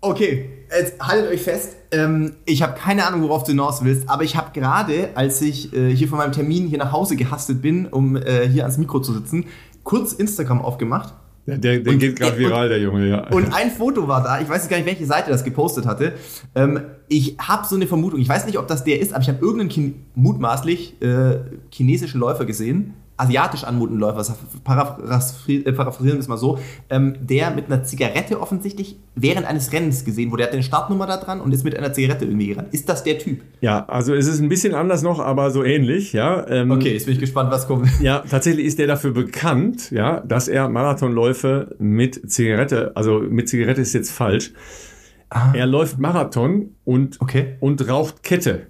Okay, 0.00 0.50
jetzt 0.70 1.00
haltet 1.00 1.30
euch 1.30 1.42
fest. 1.42 1.76
Ähm, 1.94 2.32
ich 2.44 2.62
habe 2.62 2.74
keine 2.78 3.06
Ahnung, 3.06 3.22
worauf 3.22 3.44
du 3.44 3.50
hinaus 3.52 3.84
willst, 3.84 4.08
aber 4.08 4.22
ich 4.24 4.36
habe 4.36 4.50
gerade, 4.58 5.10
als 5.14 5.40
ich 5.40 5.72
äh, 5.74 5.94
hier 5.94 6.08
von 6.08 6.18
meinem 6.18 6.32
Termin 6.32 6.66
hier 6.66 6.78
nach 6.78 6.92
Hause 6.92 7.16
gehastet 7.16 7.62
bin, 7.62 7.86
um 7.86 8.16
äh, 8.16 8.48
hier 8.48 8.62
ans 8.64 8.78
Mikro 8.78 9.00
zu 9.00 9.12
sitzen, 9.12 9.46
kurz 9.82 10.12
Instagram 10.12 10.60
aufgemacht. 10.62 11.14
Der, 11.46 11.58
der, 11.58 11.80
der 11.80 11.92
Und- 11.92 11.98
geht 11.98 12.18
gerade 12.18 12.32
und- 12.32 12.38
viral, 12.38 12.68
der 12.70 12.78
Junge, 12.80 13.06
ja. 13.06 13.28
Und 13.28 13.54
ein 13.54 13.70
Foto 13.70 14.08
war 14.08 14.22
da, 14.22 14.40
ich 14.40 14.48
weiß 14.48 14.62
jetzt 14.62 14.70
gar 14.70 14.78
nicht, 14.78 14.86
welche 14.86 15.04
Seite 15.04 15.30
das 15.30 15.44
gepostet 15.44 15.84
hatte. 15.84 16.14
Ähm, 16.54 16.80
ich 17.08 17.36
habe 17.38 17.66
so 17.68 17.76
eine 17.76 17.86
Vermutung, 17.86 18.18
ich 18.18 18.28
weiß 18.28 18.46
nicht, 18.46 18.58
ob 18.58 18.66
das 18.66 18.82
der 18.82 18.98
ist, 19.00 19.12
aber 19.12 19.22
ich 19.22 19.28
habe 19.28 19.40
irgendeinen 19.40 19.68
Chin 19.68 19.94
mutmaßlich 20.14 21.02
äh, 21.02 21.36
chinesischen 21.70 22.18
Läufer 22.18 22.46
gesehen, 22.46 22.94
asiatisch 23.16 23.64
anmutenden 23.64 24.00
Läufer, 24.00 24.24
paraphrasieren 24.64 25.66
äh, 25.66 25.72
paraphrasieren 25.72 26.16
wir 26.16 26.20
es 26.20 26.28
mal 26.28 26.36
so, 26.36 26.58
ähm, 26.90 27.14
der 27.20 27.50
mit 27.52 27.66
einer 27.66 27.84
Zigarette 27.84 28.40
offensichtlich 28.40 28.96
während 29.14 29.46
eines 29.46 29.72
Rennens 29.72 30.04
gesehen 30.04 30.30
wurde. 30.30 30.42
Der 30.42 30.46
hat 30.48 30.54
eine 30.54 30.62
Startnummer 30.62 31.06
da 31.06 31.16
dran 31.18 31.40
und 31.40 31.52
ist 31.52 31.62
mit 31.64 31.76
einer 31.76 31.92
Zigarette 31.92 32.24
irgendwie 32.24 32.48
gerannt. 32.48 32.68
Ist 32.72 32.88
das 32.88 33.04
der 33.04 33.18
Typ? 33.18 33.40
ja, 33.60 33.84
also 33.86 34.14
es 34.14 34.26
ist 34.26 34.40
ein 34.40 34.48
bisschen 34.48 34.74
anders 34.74 35.02
noch, 35.02 35.20
aber 35.20 35.50
so 35.50 35.62
ähnlich, 35.62 36.12
ja. 36.12 36.46
Ähm, 36.48 36.70
Okay, 36.72 36.92
jetzt 36.94 37.06
bin 37.06 37.14
ich 37.14 37.20
gespannt, 37.20 37.50
was 37.50 37.66
kommt. 37.66 37.88
Ja, 38.00 38.20
tatsächlich 38.28 38.66
ist 38.66 38.78
der 38.78 38.86
dafür 38.88 39.12
bekannt, 39.12 39.90
ja, 39.90 40.20
dass 40.20 40.48
er 40.48 40.68
Marathonläufe 40.68 41.76
mit 41.78 42.30
Zigarette, 42.30 42.92
also 42.96 43.20
mit 43.20 43.48
Zigarette 43.48 43.80
ist 43.80 43.92
jetzt 43.92 44.10
falsch. 44.10 44.52
Er 45.52 45.66
läuft 45.66 45.98
Marathon 45.98 46.76
und, 46.84 47.20
Okay. 47.20 47.56
und 47.60 47.88
raucht 47.88 48.22
Kette. 48.22 48.66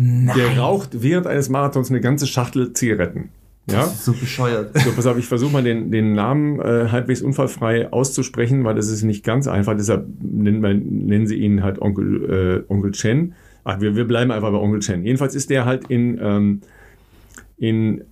Nein. 0.00 0.36
Der 0.36 0.58
raucht 0.58 1.02
während 1.02 1.26
eines 1.26 1.48
Marathons 1.48 1.90
eine 1.90 2.00
ganze 2.00 2.28
Schachtel 2.28 2.72
Zigaretten. 2.72 3.30
Ja? 3.68 3.80
Das 3.80 3.94
ist 3.94 4.04
so 4.04 4.12
bescheuert. 4.12 4.78
So, 4.78 4.92
pass 4.92 5.06
auf, 5.06 5.18
ich 5.18 5.26
versuche 5.26 5.52
mal 5.52 5.64
den, 5.64 5.90
den 5.90 6.12
Namen 6.12 6.60
äh, 6.60 6.88
halbwegs 6.92 7.20
unfallfrei 7.20 7.92
auszusprechen, 7.92 8.62
weil 8.62 8.76
das 8.76 8.88
ist 8.88 9.02
nicht 9.02 9.24
ganz 9.24 9.48
einfach. 9.48 9.76
Deshalb 9.76 10.06
nennen, 10.20 10.62
wir, 10.62 10.72
nennen 10.72 11.26
sie 11.26 11.34
ihn 11.34 11.64
halt 11.64 11.82
Onkel, 11.82 12.64
äh, 12.68 12.72
Onkel 12.72 12.92
Chen. 12.92 13.34
Ach, 13.64 13.80
wir, 13.80 13.96
wir 13.96 14.06
bleiben 14.06 14.30
einfach 14.30 14.52
bei 14.52 14.58
Onkel 14.58 14.80
Chen. 14.80 15.04
Jedenfalls 15.04 15.34
ist 15.34 15.50
der 15.50 15.64
halt 15.64 15.90
in, 15.90 16.16
ähm, 16.22 16.60
in 17.56 18.04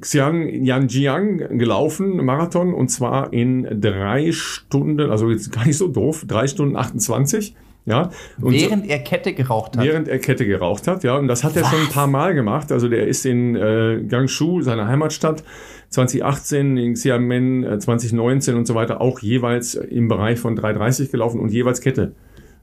Xiang 0.00 0.48
Yanjiang 0.48 1.58
gelaufen, 1.58 2.24
Marathon, 2.24 2.72
und 2.72 2.88
zwar 2.88 3.30
in 3.34 3.80
drei 3.82 4.32
Stunden, 4.32 5.10
also 5.10 5.30
jetzt 5.30 5.52
gar 5.52 5.66
nicht 5.66 5.76
so 5.76 5.88
doof, 5.88 6.24
drei 6.26 6.46
Stunden 6.46 6.76
28. 6.76 7.54
Ja, 7.86 8.10
und 8.40 8.52
während 8.52 8.88
er 8.90 8.98
Kette 8.98 9.32
geraucht 9.32 9.76
hat. 9.76 9.84
Während 9.84 10.08
er 10.08 10.18
Kette 10.18 10.44
geraucht 10.44 10.88
hat, 10.88 11.04
ja. 11.04 11.16
Und 11.16 11.28
das 11.28 11.44
hat 11.44 11.54
Was? 11.54 11.62
er 11.62 11.68
schon 11.70 11.80
ein 11.82 11.92
paar 11.92 12.08
Mal 12.08 12.34
gemacht. 12.34 12.72
Also 12.72 12.88
der 12.88 13.06
ist 13.06 13.24
in 13.24 13.54
äh, 13.54 14.02
Gangshu, 14.08 14.60
seiner 14.60 14.88
Heimatstadt, 14.88 15.44
2018, 15.90 16.76
in 16.76 16.94
Xiamen 16.94 17.62
äh, 17.62 17.78
2019 17.78 18.56
und 18.56 18.66
so 18.66 18.74
weiter, 18.74 19.00
auch 19.00 19.20
jeweils 19.20 19.74
im 19.76 20.08
Bereich 20.08 20.40
von 20.40 20.58
3,30 20.58 21.12
gelaufen 21.12 21.40
und 21.40 21.52
jeweils 21.52 21.80
Kette. 21.80 22.12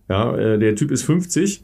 Ja, 0.09 0.35
äh, 0.35 0.59
der 0.59 0.75
Typ 0.75 0.91
ist 0.91 1.03
50, 1.03 1.63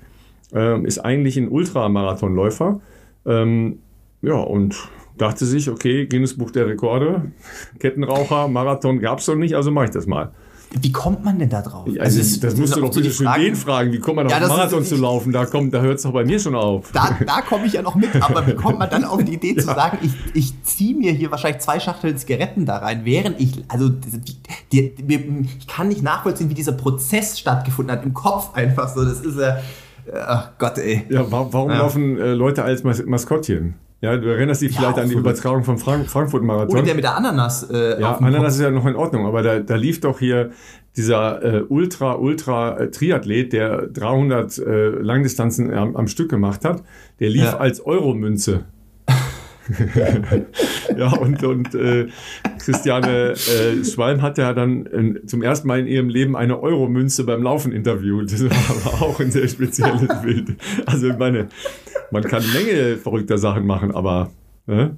äh, 0.53 0.81
ist 0.83 0.99
eigentlich 0.99 1.35
ein 1.35 1.49
Ultramarathonläufer. 1.49 2.79
Ähm, 3.25 3.79
ja, 4.21 4.35
und 4.35 4.89
dachte 5.17 5.45
sich, 5.45 5.69
okay, 5.69 6.05
Guinness 6.05 6.37
Buch 6.37 6.51
der 6.51 6.65
Rekorde, 6.65 7.33
Kettenraucher, 7.79 8.47
Marathon 8.47 9.01
gab 9.01 9.19
es 9.19 9.25
doch 9.25 9.35
nicht, 9.35 9.55
also 9.55 9.69
mache 9.69 9.85
ich 9.85 9.91
das 9.91 10.07
mal. 10.07 10.31
Wie 10.71 10.91
kommt 10.91 11.25
man 11.25 11.39
denn 11.39 11.49
da 11.49 11.61
drauf? 11.63 11.87
Also, 11.87 11.99
also 11.99 12.19
das, 12.19 12.39
das 12.39 12.55
musst 12.55 12.75
du 12.75 12.81
doch 12.81 12.93
bitte 12.93 13.11
schön 13.11 13.27
den 13.39 13.55
fragen. 13.55 13.91
Wie 13.91 13.99
kommt 13.99 14.17
man 14.17 14.29
ja, 14.29 14.37
auf 14.37 14.49
Marathon 14.49 14.83
zu 14.83 14.97
laufen? 14.97 15.31
Da, 15.31 15.45
kommt, 15.45 15.73
da 15.73 15.81
hört 15.81 15.97
es 15.97 16.03
doch 16.03 16.13
bei 16.13 16.23
mir 16.23 16.39
schon 16.39 16.53
auf. 16.53 16.91
Da, 16.91 17.17
da 17.25 17.41
komme 17.41 17.65
ich 17.65 17.73
ja 17.73 17.81
noch 17.81 17.95
mit. 17.95 18.09
Aber 18.21 18.45
wie 18.45 18.53
kommt 18.53 18.77
man 18.77 18.89
dann 18.89 19.03
auf 19.03 19.23
die 19.23 19.33
Idee 19.33 19.53
ja. 19.57 19.61
zu 19.61 19.65
sagen, 19.65 19.97
ich, 20.01 20.13
ich 20.35 20.63
ziehe 20.63 20.95
mir 20.95 21.11
hier 21.11 21.31
wahrscheinlich 21.31 21.61
zwei 21.61 21.79
Schachteln 21.79 22.17
Zigaretten 22.17 22.67
da 22.67 22.77
rein, 22.77 23.01
während 23.03 23.39
ich, 23.41 23.63
also 23.67 23.89
die, 23.89 24.95
die, 24.95 25.47
ich 25.57 25.67
kann 25.67 25.87
nicht 25.87 26.03
nachvollziehen, 26.03 26.49
wie 26.49 26.53
dieser 26.53 26.73
Prozess 26.73 27.39
stattgefunden 27.39 27.95
hat 27.95 28.05
im 28.05 28.13
Kopf 28.13 28.53
einfach 28.53 28.93
so. 28.93 29.03
Das 29.03 29.21
ist 29.21 29.39
ja, 29.39 29.57
ach 30.13 30.51
Gott, 30.59 30.77
ey. 30.77 31.05
Ja, 31.09 31.25
warum 31.29 31.71
ja. 31.71 31.79
laufen 31.79 32.19
äh, 32.19 32.33
Leute 32.33 32.63
als 32.63 32.83
Mas 32.83 33.03
Maskottchen? 33.03 33.73
Ja, 34.01 34.15
du 34.15 34.29
erinnerst 34.29 34.61
dich 34.61 34.73
vielleicht 34.73 34.95
ja, 34.95 35.03
an 35.03 35.09
die 35.09 35.15
Übertragung 35.15 35.63
vom 35.65 35.77
Frank 35.77 36.09
Frankfurt-Marathon. 36.09 36.71
Oder 36.71 36.83
der 36.83 36.95
mit 36.95 37.03
der 37.03 37.17
Ananas. 37.17 37.69
Äh, 37.69 37.99
ja, 37.99 38.15
Ananas 38.15 38.55
ist 38.55 38.61
ja 38.61 38.71
noch 38.71 38.85
in 38.85 38.95
Ordnung, 38.95 39.25
aber 39.25 39.41
da, 39.41 39.59
da 39.59 39.75
lief 39.75 39.99
doch 39.99 40.19
hier 40.19 40.51
dieser 40.95 41.43
äh, 41.43 41.61
Ultra, 41.67 42.15
Ultra 42.15 42.77
äh, 42.77 42.91
Triathlet, 42.91 43.51
der 43.51 43.87
300 43.87 44.57
äh, 44.57 44.89
Langdistanzen 44.89 45.73
am, 45.73 45.97
am, 45.97 46.07
Stück 46.07 46.29
gemacht 46.29 46.63
hat, 46.63 46.83
der 47.19 47.29
lief 47.29 47.43
ja. 47.43 47.57
als 47.57 47.85
Euromünze. 47.85 48.65
ja, 50.97 51.11
und, 51.13 51.43
und 51.43 51.75
äh, 51.75 52.07
Christiane 52.59 53.33
äh, 53.33 53.83
Schwalm 53.83 54.21
hat 54.21 54.37
ja 54.37 54.53
dann 54.53 54.85
äh, 54.85 55.25
zum 55.25 55.41
ersten 55.41 55.67
Mal 55.67 55.79
in 55.79 55.87
ihrem 55.87 56.09
Leben 56.09 56.35
eine 56.35 56.61
Euromünze 56.61 57.23
beim 57.23 57.43
Laufen 57.43 57.71
interviewt. 57.71 58.31
Das 58.31 58.43
war 58.85 59.01
auch 59.01 59.19
ein 59.19 59.31
sehr 59.31 59.47
spezielles 59.47 60.07
Bild. 60.21 60.55
Also 60.85 61.09
ich 61.09 61.17
meine, 61.17 61.49
man 62.11 62.23
kann 62.23 62.43
eine 62.43 62.51
Menge 62.51 62.97
verrückter 62.97 63.37
Sachen 63.37 63.65
machen, 63.67 63.91
aber 63.91 64.31
äh? 64.67 64.89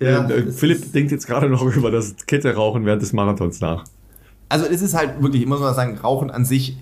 Ja, 0.00 0.28
äh, 0.28 0.50
Philipp 0.50 0.92
denkt 0.92 1.12
jetzt 1.12 1.26
gerade 1.26 1.48
noch 1.48 1.62
über 1.76 1.90
das 1.90 2.16
Kette 2.26 2.54
rauchen 2.54 2.84
während 2.84 3.02
des 3.02 3.12
Marathons 3.12 3.60
nach. 3.60 3.84
Also 4.48 4.66
es 4.66 4.82
ist 4.82 4.94
halt 4.94 5.22
wirklich, 5.22 5.42
ich 5.42 5.48
muss 5.48 5.60
mal 5.60 5.74
sagen, 5.74 5.96
Rauchen 5.96 6.30
an 6.30 6.44
sich 6.44 6.76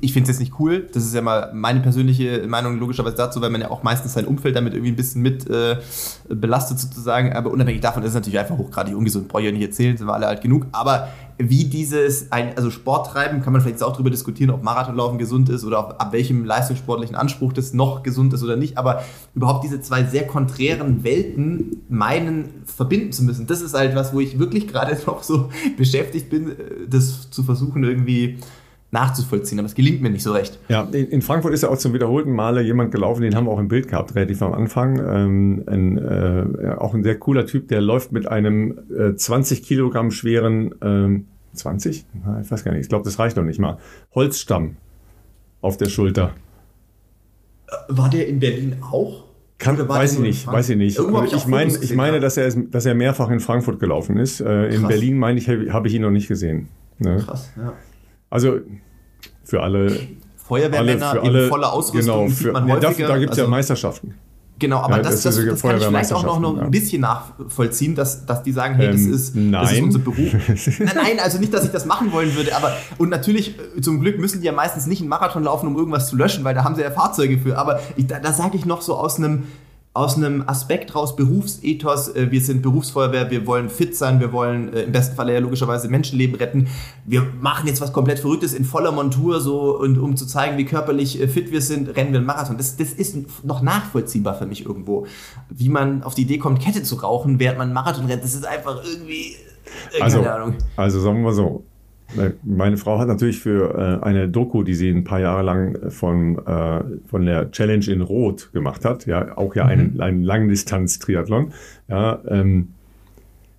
ich 0.00 0.12
finde 0.12 0.30
es 0.30 0.36
jetzt 0.36 0.40
nicht 0.40 0.58
cool. 0.58 0.88
Das 0.92 1.04
ist 1.04 1.14
ja 1.14 1.22
mal 1.22 1.52
meine 1.54 1.80
persönliche 1.80 2.46
Meinung 2.48 2.78
logischerweise 2.78 3.16
dazu, 3.16 3.40
weil 3.40 3.50
man 3.50 3.60
ja 3.60 3.70
auch 3.70 3.82
meistens 3.82 4.14
sein 4.14 4.26
Umfeld 4.26 4.56
damit 4.56 4.74
irgendwie 4.74 4.92
ein 4.92 4.96
bisschen 4.96 5.22
mit 5.22 5.48
äh, 5.48 5.76
belastet 6.28 6.78
sozusagen. 6.80 7.32
Aber 7.32 7.50
unabhängig 7.50 7.82
davon 7.82 8.02
ist 8.02 8.10
es 8.10 8.14
natürlich 8.14 8.38
einfach 8.38 8.58
hochgradig 8.58 8.96
ungesund. 8.96 9.28
Brauche 9.28 9.42
ich 9.42 9.46
ja 9.46 9.52
nicht 9.52 9.62
erzählen, 9.62 9.96
sind 9.96 10.06
wir 10.06 10.14
alle 10.14 10.26
alt 10.26 10.40
genug. 10.40 10.66
Aber 10.72 11.08
wie 11.38 11.64
dieses, 11.64 12.32
ein, 12.32 12.56
also 12.56 12.70
Sport 12.70 13.12
treiben, 13.12 13.42
kann 13.42 13.52
man 13.52 13.62
vielleicht 13.62 13.82
auch 13.82 13.92
darüber 13.92 14.10
diskutieren, 14.10 14.50
ob 14.50 14.62
Marathonlaufen 14.62 15.18
gesund 15.18 15.48
ist 15.50 15.64
oder 15.64 15.80
ob, 15.80 16.00
ab 16.00 16.12
welchem 16.12 16.44
leistungssportlichen 16.44 17.14
Anspruch 17.14 17.52
das 17.52 17.74
noch 17.74 18.02
gesund 18.02 18.32
ist 18.32 18.42
oder 18.42 18.56
nicht. 18.56 18.78
Aber 18.78 19.02
überhaupt 19.34 19.62
diese 19.62 19.80
zwei 19.80 20.04
sehr 20.04 20.26
konträren 20.26 21.04
Welten 21.04 21.82
meinen, 21.88 22.62
verbinden 22.64 23.12
zu 23.12 23.22
müssen, 23.22 23.46
das 23.46 23.60
ist 23.60 23.74
halt 23.74 23.94
was, 23.94 24.14
wo 24.14 24.20
ich 24.20 24.38
wirklich 24.38 24.66
gerade 24.66 24.98
noch 25.06 25.22
so 25.22 25.50
beschäftigt 25.76 26.30
bin, 26.30 26.50
äh, 26.50 26.54
das 26.88 27.30
zu 27.30 27.42
versuchen 27.42 27.84
irgendwie 27.84 28.38
nachzuvollziehen, 28.96 29.58
aber 29.58 29.66
es 29.66 29.74
gelingt 29.74 30.00
mir 30.00 30.10
nicht 30.10 30.22
so 30.22 30.32
recht. 30.32 30.58
Ja, 30.68 30.82
in 30.82 31.20
Frankfurt 31.20 31.52
ist 31.52 31.62
ja 31.62 31.68
auch 31.68 31.76
zum 31.76 31.92
wiederholten 31.92 32.32
Male 32.32 32.62
jemand 32.62 32.92
gelaufen, 32.92 33.22
den 33.22 33.34
haben 33.34 33.46
wir 33.46 33.50
auch 33.50 33.58
im 33.58 33.68
Bild 33.68 33.88
gehabt, 33.88 34.14
relativ 34.14 34.40
am 34.40 34.54
Anfang. 34.54 34.98
Ähm, 34.98 35.64
ein, 35.66 35.98
äh, 35.98 36.74
auch 36.78 36.94
ein 36.94 37.02
sehr 37.02 37.18
cooler 37.18 37.46
Typ, 37.46 37.68
der 37.68 37.82
läuft 37.82 38.12
mit 38.12 38.26
einem 38.26 38.78
äh, 38.96 39.14
20 39.14 39.62
Kilogramm 39.62 40.10
schweren, 40.10 40.74
ähm, 40.82 41.26
20? 41.52 42.06
Ich 42.42 42.50
weiß 42.50 42.64
gar 42.64 42.72
nicht, 42.72 42.82
ich 42.82 42.88
glaube, 42.88 43.04
das 43.04 43.18
reicht 43.18 43.36
noch 43.36 43.44
nicht 43.44 43.58
mal. 43.58 43.78
Holzstamm 44.14 44.76
auf 45.60 45.76
der 45.76 45.88
Schulter. 45.88 46.32
War 47.88 48.08
der 48.08 48.28
in 48.28 48.40
Berlin 48.40 48.76
auch? 48.80 49.24
Kann, 49.58 49.76
weiß 49.88 50.14
ich 50.14 50.18
nicht, 50.20 50.46
weiß 50.46 50.68
ich 50.70 50.76
nicht. 50.76 50.98
Ich, 50.98 51.32
ich, 51.32 51.46
mein, 51.46 51.68
ich 51.68 51.94
meine, 51.94 52.20
dass 52.20 52.36
er, 52.36 52.50
dass 52.50 52.84
er 52.84 52.94
mehrfach 52.94 53.30
in 53.30 53.40
Frankfurt 53.40 53.80
gelaufen 53.80 54.18
ist. 54.18 54.40
Äh, 54.40 54.74
in 54.74 54.86
Berlin, 54.86 55.18
meine 55.18 55.38
ich, 55.38 55.48
habe 55.48 55.88
ich 55.88 55.94
ihn 55.94 56.02
noch 56.02 56.10
nicht 56.10 56.28
gesehen. 56.28 56.68
Ne? 56.98 57.16
Krass, 57.24 57.50
ja. 57.56 57.72
Also 58.28 58.60
für 59.46 59.62
alle. 59.62 60.00
Feuerwehrmänner 60.36 61.10
alle, 61.10 61.20
für 61.20 61.26
alle, 61.26 61.42
in 61.44 61.48
voller 61.48 61.72
Ausrüstung 61.72 62.26
genau, 62.26 62.34
für, 62.34 62.52
man 62.52 62.70
häufiger. 62.70 63.00
Ja, 63.00 63.08
da 63.08 63.18
gibt 63.18 63.32
es 63.32 63.38
also, 63.38 63.42
ja 63.42 63.48
Meisterschaften. 63.48 64.14
Genau, 64.58 64.78
aber 64.78 64.96
ja, 64.96 65.02
das, 65.02 65.22
das, 65.22 65.36
das, 65.36 65.44
das 65.44 65.62
kann 65.62 65.76
ich 65.76 65.84
vielleicht 65.84 66.12
auch 66.14 66.24
noch, 66.24 66.40
noch 66.40 66.58
ein 66.58 66.70
bisschen 66.70 67.02
nachvollziehen, 67.02 67.94
dass, 67.94 68.24
dass 68.24 68.42
die 68.42 68.52
sagen, 68.52 68.74
hey, 68.76 68.86
das, 68.86 69.02
ähm, 69.02 69.12
ist, 69.12 69.34
das 69.52 69.72
ist 69.72 69.82
unser 69.82 69.98
Beruf. 69.98 70.32
nein, 70.78 70.90
nein, 70.94 71.20
also 71.22 71.38
nicht, 71.38 71.52
dass 71.52 71.64
ich 71.64 71.72
das 71.72 71.84
machen 71.84 72.10
wollen 72.10 72.34
würde, 72.34 72.56
aber 72.56 72.74
und 72.96 73.10
natürlich, 73.10 73.58
äh, 73.76 73.80
zum 73.82 74.00
Glück 74.00 74.18
müssen 74.18 74.40
die 74.40 74.46
ja 74.46 74.52
meistens 74.52 74.86
nicht 74.86 75.00
einen 75.00 75.10
Marathon 75.10 75.44
laufen, 75.44 75.66
um 75.66 75.76
irgendwas 75.76 76.08
zu 76.08 76.16
löschen, 76.16 76.42
weil 76.44 76.54
da 76.54 76.64
haben 76.64 76.74
sie 76.74 76.80
ja 76.80 76.90
Fahrzeuge 76.90 77.38
für. 77.38 77.58
Aber 77.58 77.80
ich, 77.96 78.06
da, 78.06 78.18
da 78.18 78.32
sage 78.32 78.56
ich 78.56 78.64
noch 78.64 78.80
so 78.80 78.94
aus 78.94 79.18
einem 79.18 79.44
aus 79.96 80.16
einem 80.16 80.44
Aspekt 80.46 80.94
raus, 80.94 81.16
Berufsethos, 81.16 82.08
äh, 82.08 82.30
wir 82.30 82.40
sind 82.42 82.60
Berufsfeuerwehr, 82.60 83.30
wir 83.30 83.46
wollen 83.46 83.70
fit 83.70 83.96
sein, 83.96 84.20
wir 84.20 84.32
wollen 84.32 84.72
äh, 84.74 84.82
im 84.82 84.92
besten 84.92 85.16
Falle 85.16 85.32
ja 85.32 85.40
logischerweise 85.40 85.88
Menschenleben 85.88 86.36
retten. 86.36 86.68
Wir 87.06 87.26
machen 87.40 87.66
jetzt 87.66 87.80
was 87.80 87.92
komplett 87.92 88.18
Verrücktes 88.18 88.52
in 88.52 88.64
voller 88.64 88.92
Montur 88.92 89.40
so 89.40 89.78
und 89.78 89.98
um 89.98 90.16
zu 90.16 90.26
zeigen, 90.26 90.58
wie 90.58 90.66
körperlich 90.66 91.20
äh, 91.20 91.28
fit 91.28 91.50
wir 91.50 91.62
sind, 91.62 91.96
rennen 91.96 92.12
wir 92.12 92.18
einen 92.18 92.26
Marathon. 92.26 92.58
Das, 92.58 92.76
das 92.76 92.92
ist 92.92 93.16
noch 93.44 93.62
nachvollziehbar 93.62 94.34
für 94.34 94.46
mich 94.46 94.66
irgendwo. 94.66 95.06
Wie 95.48 95.70
man 95.70 96.02
auf 96.02 96.14
die 96.14 96.22
Idee 96.22 96.38
kommt, 96.38 96.60
Kette 96.60 96.82
zu 96.82 96.96
rauchen, 96.96 97.38
während 97.38 97.58
man 97.58 97.68
einen 97.68 97.74
Marathon 97.74 98.04
rennt, 98.04 98.22
das 98.22 98.34
ist 98.34 98.46
einfach 98.46 98.82
irgendwie. 98.84 99.36
Äh, 99.98 100.02
also, 100.02 100.24
also 100.76 101.00
sagen 101.00 101.16
wir 101.16 101.24
mal 101.24 101.32
so, 101.32 101.64
meine 102.44 102.76
Frau 102.76 102.98
hat 102.98 103.08
natürlich 103.08 103.40
für 103.40 104.00
äh, 104.02 104.04
eine 104.04 104.28
Doku, 104.28 104.62
die 104.62 104.74
sie 104.74 104.90
ein 104.90 105.04
paar 105.04 105.20
Jahre 105.20 105.42
lang 105.42 105.90
von, 105.90 106.38
äh, 106.46 106.82
von 107.06 107.26
der 107.26 107.50
Challenge 107.50 107.86
in 107.86 108.00
Rot 108.00 108.52
gemacht 108.52 108.84
hat, 108.84 109.06
ja, 109.06 109.36
auch 109.36 109.54
ja 109.54 109.64
mhm. 109.64 109.70
einen, 109.70 110.00
einen 110.00 110.22
Langdistanz-Triathlon, 110.22 111.52
ja, 111.88 112.20
ähm, 112.28 112.68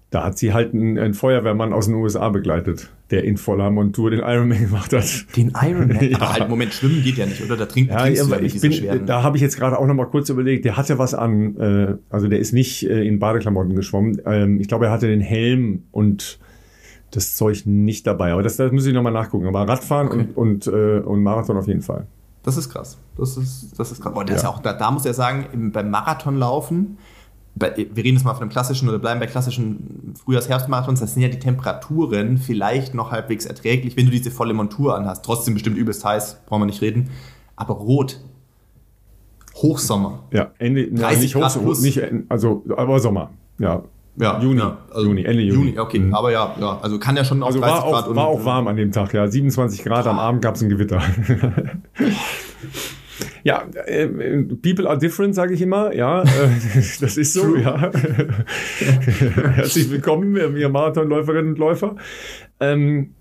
da 0.09 0.23
hat 0.23 0.37
sie 0.37 0.53
halt 0.53 0.73
einen, 0.73 0.97
einen, 0.97 1.13
Feuerwehrmann 1.13 1.73
aus 1.73 1.87
den 1.87 1.95
USA 1.95 2.29
begleitet, 2.29 2.89
der 3.11 3.25
in 3.25 3.35
voller 3.35 3.69
Montur 3.69 4.09
den 4.09 4.21
Ironman 4.21 4.59
gemacht 4.69 4.93
hat. 4.93 5.25
Den 5.35 5.51
Ironman? 5.61 5.99
ja. 6.09 6.15
Aber 6.17 6.33
halt, 6.33 6.49
Moment, 6.49 6.73
schwimmen 6.73 7.03
geht 7.03 7.17
ja 7.17 7.25
nicht, 7.25 7.43
oder? 7.43 7.57
Da 7.57 7.65
trinkt 7.65 7.91
ja, 7.91 8.07
ja, 8.07 8.23
ja 8.23 8.39
ich 8.39 8.61
bin, 8.61 8.71
schweren. 8.71 9.05
Da 9.05 9.23
habe 9.23 9.35
ich 9.35 9.43
jetzt 9.43 9.57
gerade 9.57 9.77
auch 9.77 9.85
noch 9.85 9.93
mal 9.93 10.05
kurz 10.05 10.29
überlegt, 10.29 10.63
der 10.63 10.77
hatte 10.77 10.97
was 10.97 11.13
an, 11.13 11.57
äh, 11.57 11.95
also 12.09 12.27
der 12.27 12.39
ist 12.39 12.53
nicht 12.53 12.89
äh, 12.89 13.03
in 13.03 13.19
Badeklamotten 13.19 13.75
geschwommen. 13.75 14.21
Ähm, 14.25 14.61
ich 14.61 14.69
glaube, 14.69 14.85
er 14.85 14.91
hatte 14.91 15.07
den 15.07 15.21
Helm 15.21 15.83
und 15.91 16.39
das 17.11 17.35
Zeug 17.35 17.65
nicht 17.65 18.05
dabei. 18.05 18.33
Aber 18.33 18.43
das, 18.43 18.57
das 18.57 18.71
muss 18.71 18.85
ich 18.85 18.93
nochmal 18.93 19.13
nachgucken. 19.13 19.47
Aber 19.47 19.67
Radfahren 19.67 20.07
okay. 20.07 20.27
und, 20.35 20.65
und, 20.65 20.67
äh, 20.67 20.99
und 20.99 21.23
Marathon 21.23 21.57
auf 21.57 21.67
jeden 21.67 21.81
Fall. 21.81 22.07
Das 22.43 22.57
ist 22.57 22.69
krass. 22.69 22.97
Das 23.17 23.35
ist, 23.37 23.77
das 23.77 23.91
ist 23.91 24.01
krass. 24.01 24.13
Boah, 24.13 24.23
das 24.23 24.43
ja. 24.43 24.49
auch, 24.49 24.59
da, 24.59 24.73
da 24.73 24.91
muss 24.91 25.05
er 25.05 25.13
sagen, 25.13 25.71
beim 25.73 25.89
Marathonlaufen, 25.89 26.97
bei, 27.55 27.75
wir 27.75 28.03
reden 28.03 28.15
jetzt 28.15 28.23
mal 28.23 28.33
von 28.33 28.43
einem 28.43 28.51
klassischen 28.51 28.87
oder 28.87 28.99
bleiben 28.99 29.19
bei 29.19 29.27
klassischen 29.27 30.13
Frühjahrs-Herbstmarathons, 30.23 30.99
das 30.99 31.13
sind 31.13 31.23
ja 31.23 31.29
die 31.29 31.39
Temperaturen 31.39 32.37
vielleicht 32.37 32.93
noch 32.93 33.11
halbwegs 33.11 33.45
erträglich, 33.45 33.97
wenn 33.97 34.05
du 34.05 34.11
diese 34.11 34.31
volle 34.31 34.53
Montur 34.53 34.95
anhast. 34.95 35.25
Trotzdem 35.25 35.55
bestimmt 35.55 35.77
übelst 35.77 36.05
heiß, 36.05 36.41
brauchen 36.45 36.61
wir 36.61 36.67
nicht 36.67 36.81
reden. 36.81 37.09
Aber 37.55 37.73
rot, 37.73 38.19
Hochsommer. 39.55 40.23
Ja, 40.31 40.51
Ende, 40.59 40.91
30 40.91 40.99
ja, 40.99 41.19
nicht 41.19 41.35
Hochsommer, 41.35 41.79
nicht, 41.79 42.01
also, 42.29 42.63
aber 42.75 42.99
Sommer. 42.99 43.31
Ja, 43.57 43.83
ja, 44.19 44.41
Juni, 44.41 44.59
ja, 44.59 44.77
also 44.91 45.07
Juni, 45.07 45.23
Ende 45.23 45.43
Juni. 45.43 45.69
Juni 45.69 45.79
okay, 45.79 45.99
mhm. 45.99 46.13
aber 46.13 46.31
ja, 46.31 46.55
ja, 46.59 46.79
also 46.81 46.97
kann 46.97 47.15
ja 47.15 47.23
schon 47.23 47.41
auch 47.43 47.47
also 47.47 47.59
30 47.59 47.75
war 47.75 47.85
auch, 47.85 47.91
Grad. 47.91 48.15
War 48.15 48.27
auch 48.27 48.45
warm 48.45 48.67
an 48.67 48.75
dem 48.75 48.91
Tag, 48.91 49.13
ja. 49.13 49.27
27 49.27 49.83
Grad, 49.83 50.07
am 50.07 50.17
Abend 50.17 50.41
gab 50.41 50.55
es 50.55 50.63
ein 50.63 50.69
Gewitter. 50.69 51.01
ja, 53.43 53.63
äh, 53.85 54.07
people 54.61 54.89
are 54.89 54.97
different, 54.97 55.35
sage 55.35 55.53
ich 55.53 55.61
immer. 55.61 55.93
Ja, 55.93 56.23
äh, 56.23 56.25
das 56.99 57.17
ist 57.17 57.33
so, 57.33 57.55
ja. 57.55 57.79
Herzlich 59.53 59.91
willkommen, 59.91 60.35
ihr 60.57 60.69
Marathonläuferinnen 60.69 61.51
und 61.51 61.59
Läufer. 61.59 61.95
Ähm, 62.59 63.11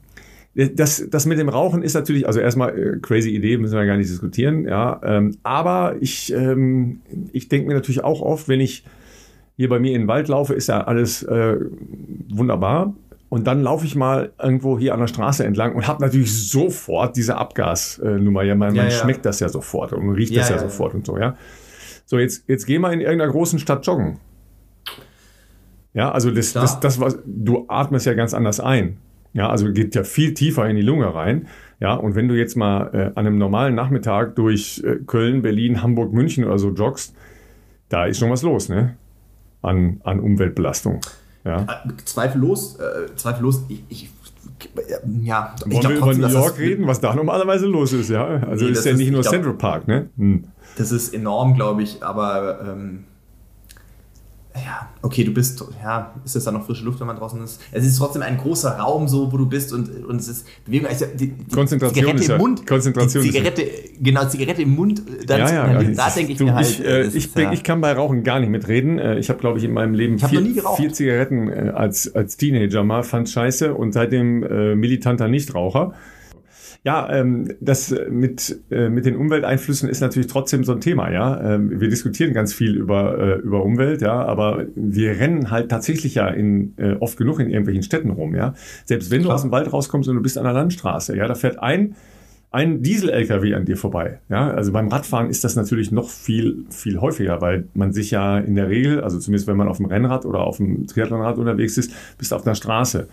das, 0.55 1.07
das 1.11 1.27
mit 1.27 1.39
dem 1.39 1.51
Rauchen 1.51 1.83
ist 1.83 1.93
natürlich, 1.93 2.27
also 2.27 2.41
erstmal 2.41 2.79
äh, 2.79 2.99
crazy 3.03 3.29
Idee, 3.29 3.59
müssen 3.59 3.77
wir 3.77 3.85
gar 3.85 3.99
nicht 3.99 4.09
diskutieren, 4.09 4.67
ja. 4.67 4.99
Ähm, 5.05 5.37
aber 5.43 5.97
ich, 6.01 6.33
ähm, 6.33 7.03
ich 7.33 7.51
denke 7.51 7.69
mir 7.69 7.75
natürlich 7.75 8.03
auch 8.03 8.23
oft, 8.23 8.49
wenn 8.49 8.63
ich 8.63 8.83
hier 9.57 9.69
bei 9.69 9.79
mir 9.79 9.95
in 9.95 10.03
den 10.03 10.09
Wald 10.09 10.29
laufe, 10.29 10.55
ist 10.55 10.69
ja 10.69 10.85
alles 10.85 11.23
äh, 11.23 11.57
wunderbar. 12.29 12.95
Und 13.29 13.47
dann 13.47 13.63
laufe 13.63 13.85
ich 13.87 13.97
mal 13.97 14.33
irgendwo 14.41 14.79
hier 14.79 14.95
an 14.95 15.01
der 15.01 15.09
Straße 15.09 15.45
entlang 15.45 15.75
und 15.75 15.89
habe 15.89 16.03
natürlich 16.03 16.49
sofort 16.49 17.17
diese 17.17 17.37
Abgasnummer. 17.37 18.43
Ja, 18.43 18.55
man, 18.55 18.75
Ja, 18.75 18.83
man 18.83 18.93
ja. 18.93 18.97
schmeckt 18.97 19.25
das 19.27 19.41
ja 19.41 19.49
sofort 19.49 19.93
und 19.93 20.11
riecht 20.11 20.33
Ja, 20.33 20.41
das 20.41 20.51
ja. 20.51 20.59
sofort 20.59 20.95
und 20.95 21.05
so, 21.07 21.19
ja. 21.19 21.37
So, 22.05 22.19
jetzt, 22.19 22.49
jetzt 22.49 22.67
geh 22.67 22.79
mal 22.79 22.93
in 22.93 23.01
irgendeiner 23.01 23.33
großen 23.33 23.59
Stadt 23.59 23.85
joggen. 23.85 24.19
Ja, 25.93 26.13
also 26.13 26.31
das, 26.31 26.53
Klar. 26.53 26.63
das, 26.63 26.79
das, 26.79 27.01
was 27.01 27.19
du 27.25 27.65
atmest 27.69 28.07
ja 28.07 28.15
ganz 28.15 28.33
anders 28.35 28.61
ein. 28.61 28.99
Ja, 29.33 29.51
also 29.51 29.73
geht 29.73 29.95
ja 29.95 30.05
viel 30.05 30.33
tiefer 30.35 30.69
in 30.69 30.77
die 30.77 30.83
Lunge 30.83 31.13
rein. 31.15 31.49
Ja, 31.81 31.95
und 31.95 32.15
wenn 32.15 32.29
du 32.29 32.35
jetzt 32.35 32.57
mal 32.57 32.91
äh, 32.95 32.99
an 33.19 33.27
einem 33.27 33.39
normalen 33.39 33.75
Nachmittag 33.75 34.37
durch 34.37 34.83
äh, 34.85 34.97
Köln, 35.07 35.43
Berlin, 35.43 35.83
Hamburg, 35.83 36.13
München 36.13 36.45
oder 36.45 36.59
so 36.59 36.71
joggst, 36.71 37.15
da 37.89 38.07
ist 38.07 38.19
schon 38.19 38.31
was 38.31 38.43
los, 38.43 38.69
ne? 38.69 38.97
An, 39.63 40.01
an 40.05 40.21
Umweltbelastung. 40.21 41.01
Ja. 41.45 41.63
Äh, 41.63 41.97
Zweifellos, 42.05 42.77
äh, 42.77 43.15
zweifellos, 43.17 43.65
ich, 43.69 43.83
ich 43.89 44.11
ja, 45.23 45.55
ich 45.59 45.63
Wollen 45.73 45.81
glaub 45.81 45.93
wir 45.93 45.97
über 45.99 46.15
New 46.29 46.35
York 46.35 46.51
das- 46.53 46.59
reden, 46.59 46.87
was 46.87 47.01
da 47.01 47.15
normalerweise 47.15 47.67
los 47.67 47.93
ist, 47.93 48.11
ja? 48.11 48.25
Also 48.27 48.65
Nee, 48.65 48.71
ist 48.73 48.85
ja 48.85 48.93
ist- 48.93 48.99
nicht 48.99 49.11
nur 49.13 49.21
glaub- 49.23 49.33
Central 49.35 49.55
Park, 49.55 49.87
ne? 49.89 50.09
Hm. 50.17 50.45
Das 50.79 50.93
ist 50.93 51.13
enorm, 51.15 51.55
glaube 51.55 51.83
ich, 51.83 52.03
aber 52.03 52.61
ähm, 52.63 53.05
ja, 54.65 54.89
okay, 55.03 55.25
du 55.25 55.33
bist, 55.33 55.63
ja, 55.83 56.13
ist 56.25 56.35
das 56.37 56.45
dann 56.45 56.55
noch 56.55 56.65
frische 56.67 56.85
Luft, 56.85 57.01
wenn 57.01 57.07
man 57.07 57.17
draußen 57.17 57.43
ist? 57.43 57.61
Es 57.73 57.85
ist 57.85 57.99
trotzdem 57.99 58.23
ein 58.23 58.39
großer 58.39 58.71
Raum, 58.79 59.09
so, 59.09 59.31
wo 59.33 59.37
du 59.37 59.47
bist 59.47 59.73
und, 59.73 60.05
und 60.07 60.21
es 60.21 60.29
ist 60.29 60.47
Bewegung. 60.65 60.89
Also 60.89 61.07
die, 61.15 61.29
die 61.33 61.55
Konzentration 61.55 61.95
Zigarette 61.95 62.21
ist 62.23 62.29
ja- 62.29 62.35
im 62.37 62.41
Mund. 62.41 62.67
Konzentration 62.67 63.23
die 63.23 63.29
ist 63.29 63.35
ja- 63.35 63.41
Zigarette, 63.43 63.71
genau, 64.01 64.25
Zigarette 64.27 64.63
im 64.63 64.75
Mund, 64.75 65.03
dann, 65.27 65.41
ja, 65.41 65.49
ja, 65.53 65.81
ja. 65.81 65.91
da 65.95 66.11
denke 66.11 66.33
ich 66.33 66.39
du, 66.39 66.45
mir 66.45 66.55
halt. 66.55 66.69
ich, 66.69 66.85
äh, 66.85 67.03
ich, 67.07 67.15
ist 67.17 67.39
ja- 67.39 67.53
ich 67.53 67.63
kann 67.63 67.81
bei 67.81 67.93
Rauchen 67.93 68.23
gar 68.25 68.41
nicht 68.41 68.51
mitreden. 68.51 68.99
Äh, 68.99 69.19
Ich 69.19 69.29
habe, 69.29 69.39
glaube 69.41 69.59
ich, 69.59 69.65
in 69.65 69.73
meinem 69.73 69.95
Leben 69.95 70.19
vier, 70.19 70.43
vier 70.77 70.93
Zigaretten 70.93 71.49
äh, 71.49 71.73
als, 71.75 72.15
als 72.15 72.37
Teenager 72.37 72.85
mal, 72.85 73.03
fand 73.03 73.29
scheiße 73.29 73.75
und 73.75 73.93
seitdem 73.93 74.43
äh, 74.43 74.75
militanter 74.75 75.29
Nichtraucher. 75.29 75.95
Ja, 76.87 77.11
ähm, 77.11 77.53
das 77.61 77.91
äh, 77.91 78.09
mit, 78.09 78.61
äh, 78.71 78.89
mit 78.89 79.07
den 79.07 79.17
Umwelteinflüssen 79.17 79.89
ist 79.89 80.01
natürlich 80.01 80.29
trotzdem 80.29 80.63
so 80.63 80.71
ein 80.71 80.81
Thema, 80.81 81.11
ja. 81.11 81.55
Ähm, 81.55 81.81
wir 81.81 81.89
diskutieren 81.89 82.33
ganz 82.33 82.55
viel 82.55 82.77
über, 82.77 83.19
äh, 83.19 83.39
über 83.41 83.65
Umwelt, 83.65 84.03
ja, 84.03 84.25
aber 84.25 84.67
wir 84.77 85.19
rennen 85.19 85.51
halt 85.51 85.69
tatsächlich 85.69 86.15
ja 86.15 86.29
in, 86.29 86.75
äh, 86.77 86.93
oft 87.01 87.19
genug 87.19 87.41
in 87.41 87.51
irgendwelchen 87.51 87.83
Städten 87.83 88.11
rum, 88.11 88.37
ja. 88.37 88.55
Selbst 88.85 89.11
wenn 89.11 89.19
du 89.19 89.25
Klar. 89.25 89.35
aus 89.35 89.43
dem 89.43 89.51
Wald 89.51 89.73
rauskommst 89.73 90.09
und 90.09 90.15
du 90.15 90.23
bist 90.23 90.39
an 90.39 90.45
der 90.45 90.53
Landstraße, 90.53 91.17
ja, 91.17 91.27
da 91.27 91.35
fährt 91.35 91.59
ein, 91.59 91.97
ein 92.53 92.83
Diesel-LKW 92.83 93.55
an 93.55 93.65
dir 93.65 93.77
vorbei. 93.77 94.21
Ja, 94.29 94.53
also 94.53 94.71
beim 94.71 94.87
Radfahren 94.87 95.29
ist 95.29 95.43
das 95.43 95.57
natürlich 95.57 95.91
noch 95.91 96.09
viel, 96.09 96.67
viel 96.71 97.01
häufiger, 97.01 97.41
weil 97.41 97.67
man 97.75 97.93
sich 97.93 98.13
ja 98.13 98.39
in 98.39 98.55
der 98.55 98.69
Regel, 98.69 99.01
also 99.01 99.19
zumindest 99.19 99.49
wenn 99.49 99.57
man 99.57 99.67
auf 99.67 99.79
dem 99.79 99.87
Rennrad 99.87 100.25
oder 100.25 100.45
auf 100.45 100.59
dem 100.59 100.87
Triathlonrad 100.87 101.37
unterwegs 101.37 101.79
ist, 101.79 101.91
bist 102.17 102.33
auf 102.33 102.47
einer 102.47 102.55
Straße. 102.55 103.09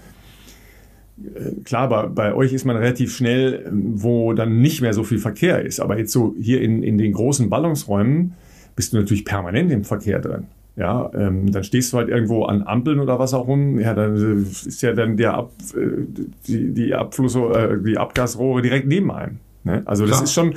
Äh, 1.35 1.61
Klar, 1.63 1.89
bei, 1.89 2.07
bei 2.07 2.33
euch 2.33 2.53
ist 2.53 2.65
man 2.65 2.75
relativ 2.75 3.15
schnell, 3.15 3.65
ähm, 3.67 3.93
wo 3.95 4.33
dann 4.33 4.61
nicht 4.61 4.81
mehr 4.81 4.93
so 4.93 5.03
viel 5.03 5.19
Verkehr 5.19 5.61
ist. 5.63 5.79
Aber 5.79 5.97
jetzt 5.97 6.11
so 6.11 6.35
hier 6.39 6.61
in, 6.61 6.83
in 6.83 6.97
den 6.97 7.13
großen 7.13 7.49
Ballungsräumen 7.49 8.33
bist 8.75 8.93
du 8.93 8.97
natürlich 8.97 9.25
permanent 9.25 9.71
im 9.71 9.83
Verkehr 9.83 10.19
drin. 10.19 10.47
Ja, 10.75 11.11
ähm, 11.13 11.51
dann 11.51 11.63
stehst 11.63 11.93
du 11.93 11.97
halt 11.97 12.09
irgendwo 12.09 12.45
an 12.45 12.63
Ampeln 12.63 12.99
oder 12.99 13.19
was 13.19 13.35
auch 13.35 13.47
rum. 13.47 13.79
Ja, 13.79 13.93
dann 13.93 14.15
äh, 14.17 14.41
ist 14.41 14.81
ja 14.81 14.93
dann 14.93 15.17
der 15.17 15.35
Ab, 15.35 15.51
äh, 15.75 16.05
die, 16.47 16.73
die 16.73 16.95
Abfluss, 16.95 17.35
äh, 17.35 17.77
die 17.85 17.97
Abgasrohre 17.97 18.63
direkt 18.63 18.87
neben 18.87 19.11
einem. 19.11 19.37
Ne? 19.63 19.83
Also 19.85 20.05
das 20.05 20.17
Klar. 20.17 20.23
ist 20.23 20.33
schon, 20.33 20.55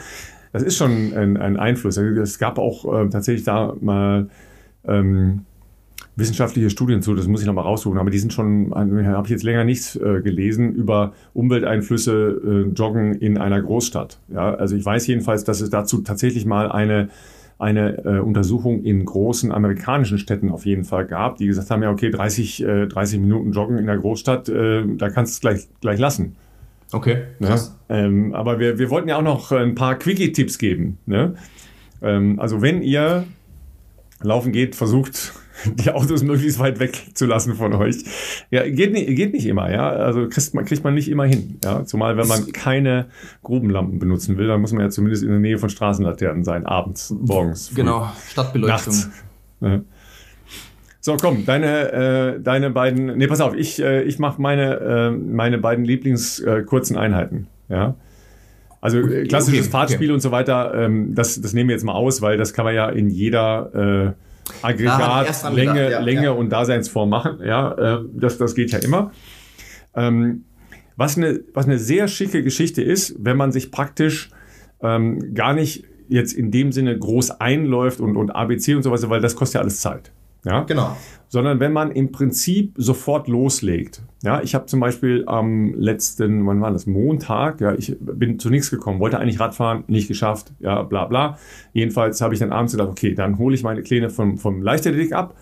das 0.52 0.62
ist 0.62 0.76
schon 0.76 1.12
ein, 1.14 1.36
ein 1.36 1.58
Einfluss. 1.58 1.98
Also 1.98 2.20
Es 2.20 2.38
gab 2.38 2.58
auch 2.58 2.84
äh, 2.86 3.10
tatsächlich 3.10 3.44
da 3.44 3.74
mal 3.80 4.28
ähm, 4.88 5.44
wissenschaftliche 6.16 6.70
Studien 6.70 7.02
zu, 7.02 7.14
das 7.14 7.26
muss 7.26 7.42
ich 7.42 7.46
nochmal 7.46 7.64
raussuchen, 7.64 7.98
aber 7.98 8.10
die 8.10 8.18
sind 8.18 8.32
schon, 8.32 8.72
habe 8.74 9.26
ich 9.26 9.30
jetzt 9.30 9.42
länger 9.42 9.64
nichts 9.64 9.96
äh, 9.96 10.22
gelesen, 10.22 10.72
über 10.72 11.12
Umwelteinflüsse 11.34 12.66
äh, 12.66 12.72
Joggen 12.72 13.14
in 13.14 13.36
einer 13.36 13.60
Großstadt. 13.60 14.18
Ja, 14.28 14.54
also 14.54 14.74
ich 14.76 14.84
weiß 14.84 15.06
jedenfalls, 15.06 15.44
dass 15.44 15.60
es 15.60 15.68
dazu 15.68 15.98
tatsächlich 15.98 16.46
mal 16.46 16.72
eine, 16.72 17.10
eine 17.58 18.04
äh, 18.04 18.18
Untersuchung 18.20 18.82
in 18.82 19.04
großen 19.04 19.52
amerikanischen 19.52 20.16
Städten 20.18 20.50
auf 20.50 20.64
jeden 20.64 20.84
Fall 20.84 21.06
gab, 21.06 21.36
die 21.36 21.46
gesagt 21.46 21.70
haben, 21.70 21.82
ja 21.82 21.90
okay, 21.90 22.10
30, 22.10 22.64
äh, 22.64 22.86
30 22.86 23.20
Minuten 23.20 23.52
Joggen 23.52 23.76
in 23.76 23.86
der 23.86 23.98
Großstadt, 23.98 24.48
äh, 24.48 24.84
da 24.96 25.10
kannst 25.10 25.34
du 25.34 25.36
es 25.36 25.40
gleich, 25.42 25.68
gleich 25.82 25.98
lassen. 25.98 26.34
okay, 26.92 27.24
Ne? 27.38 27.48
krass. 27.48 27.76
Ähm, 27.90 28.34
aber 28.34 28.58
wir, 28.58 28.78
wir 28.78 28.88
wollten 28.88 29.08
ja 29.10 29.18
auch 29.18 29.22
noch 29.22 29.52
ein 29.52 29.74
paar 29.74 29.96
Quickie-Tipps 29.96 30.56
geben. 30.56 30.96
Ne? 31.04 31.34
Ähm, 32.00 32.40
also 32.40 32.62
wenn 32.62 32.80
ihr 32.80 33.24
laufen 34.22 34.52
geht, 34.52 34.74
versucht 34.74 35.34
die 35.74 35.90
Autos 35.90 36.22
möglichst 36.22 36.58
weit 36.58 36.78
weg 36.80 37.10
zu 37.14 37.26
lassen 37.26 37.54
von 37.54 37.72
euch. 37.74 37.96
Ja, 38.50 38.68
geht 38.68 38.92
nicht, 38.92 39.08
geht 39.16 39.32
nicht 39.32 39.46
immer, 39.46 39.70
ja. 39.70 39.88
Also 39.88 40.28
kriegt 40.28 40.54
man, 40.54 40.64
kriegt 40.64 40.84
man 40.84 40.94
nicht 40.94 41.08
immer 41.08 41.24
hin. 41.24 41.58
Ja? 41.64 41.84
Zumal 41.84 42.16
wenn 42.16 42.28
man 42.28 42.52
keine 42.52 43.06
Grubenlampen 43.42 43.98
benutzen 43.98 44.38
will, 44.38 44.46
dann 44.46 44.60
muss 44.60 44.72
man 44.72 44.82
ja 44.82 44.90
zumindest 44.90 45.22
in 45.22 45.30
der 45.30 45.40
Nähe 45.40 45.58
von 45.58 45.68
Straßenlaternen 45.68 46.44
sein, 46.44 46.66
abends, 46.66 47.14
morgens. 47.18 47.68
früh, 47.68 47.76
Genau, 47.76 48.10
Stadtbeleuchtung. 48.28 48.94
Nachts. 48.94 49.10
Ja. 49.60 49.80
So, 51.00 51.16
komm, 51.16 51.46
deine, 51.46 51.92
äh, 51.92 52.40
deine 52.40 52.70
beiden. 52.70 53.16
Nee, 53.16 53.28
pass 53.28 53.40
auf, 53.40 53.54
ich, 53.54 53.80
äh, 53.80 54.02
ich 54.02 54.18
mache 54.18 54.42
meine, 54.42 54.80
äh, 54.80 55.10
meine 55.10 55.58
beiden 55.58 55.84
Lieblings 55.84 56.40
äh, 56.40 56.64
Einheiten. 56.96 57.46
Ja. 57.68 57.94
Also 58.80 58.98
äh, 58.98 59.24
klassisches 59.24 59.66
okay, 59.66 59.70
Fahrtspiel 59.70 60.12
und 60.12 60.20
so 60.20 60.30
weiter, 60.32 60.74
ähm, 60.74 61.14
das, 61.14 61.40
das 61.40 61.52
nehmen 61.52 61.68
wir 61.68 61.74
jetzt 61.76 61.84
mal 61.84 61.94
aus, 61.94 62.22
weil 62.22 62.36
das 62.36 62.52
kann 62.52 62.64
man 62.64 62.74
ja 62.74 62.88
in 62.88 63.08
jeder 63.08 64.16
Da 64.62 64.68
Aggregat, 64.68 65.42
dran 65.42 65.55
Länge, 65.55 65.72
gedacht, 65.72 65.90
ja, 65.90 66.01
Länge 66.01 66.24
ja. 66.24 66.30
und 66.30 66.51
Daseinsform 66.51 67.09
machen. 67.11 67.38
Ja, 67.44 67.72
äh, 67.72 68.05
das, 68.12 68.38
das 68.38 68.55
geht 68.55 68.70
ja 68.70 68.78
immer. 68.78 69.12
Ähm, 69.94 70.44
was, 70.97 71.16
eine, 71.16 71.40
was 71.53 71.66
eine 71.66 71.78
sehr 71.78 72.09
schicke 72.09 72.42
Geschichte 72.42 72.82
ist, 72.82 73.16
wenn 73.18 73.36
man 73.36 73.53
sich 73.53 73.70
praktisch 73.70 74.30
ähm, 74.80 75.34
gar 75.34 75.53
nicht 75.53 75.84
jetzt 76.09 76.32
in 76.32 76.51
dem 76.51 76.72
Sinne 76.72 76.99
groß 76.99 77.40
einläuft 77.40 78.01
und, 78.01 78.16
und 78.16 78.30
ABC 78.30 78.74
und 78.74 78.82
so 78.82 78.90
weiter, 78.90 79.11
weil 79.11 79.20
das 79.20 79.36
kostet 79.36 79.57
ja 79.57 79.61
alles 79.61 79.80
Zeit. 79.80 80.12
Ja? 80.44 80.62
Genau. 80.62 80.97
Sondern 81.37 81.61
wenn 81.61 81.74
man 81.74 81.91
im 81.91 82.12
Prinzip 82.12 82.72
sofort 82.78 83.28
loslegt. 83.28 84.01
Ja, 84.22 84.41
ich 84.41 84.55
habe 84.55 84.64
zum 84.64 84.80
Beispiel 84.80 85.24
am 85.26 85.74
letzten, 85.74 86.47
wann 86.47 86.62
war 86.62 86.70
das, 86.70 86.87
Montag, 86.87 87.61
ja, 87.61 87.74
ich 87.74 87.95
bin 88.01 88.39
zu 88.39 88.49
nichts 88.49 88.70
gekommen, 88.70 89.01
wollte 89.01 89.18
eigentlich 89.18 89.39
Radfahren, 89.39 89.84
nicht 89.87 90.09
geschafft, 90.09 90.55
ja, 90.61 90.80
bla 90.82 91.05
bla. 91.05 91.37
Jedenfalls 91.74 92.22
habe 92.22 92.32
ich 92.32 92.41
dann 92.41 92.53
abends 92.53 92.72
gedacht, 92.72 92.89
okay, 92.89 93.12
dann 93.12 93.37
hole 93.37 93.55
ich 93.55 93.62
meine 93.62 93.82
Kleine 93.82 94.09
vom, 94.09 94.39
vom 94.39 94.62
Leichtathletik 94.62 95.12
ab 95.12 95.34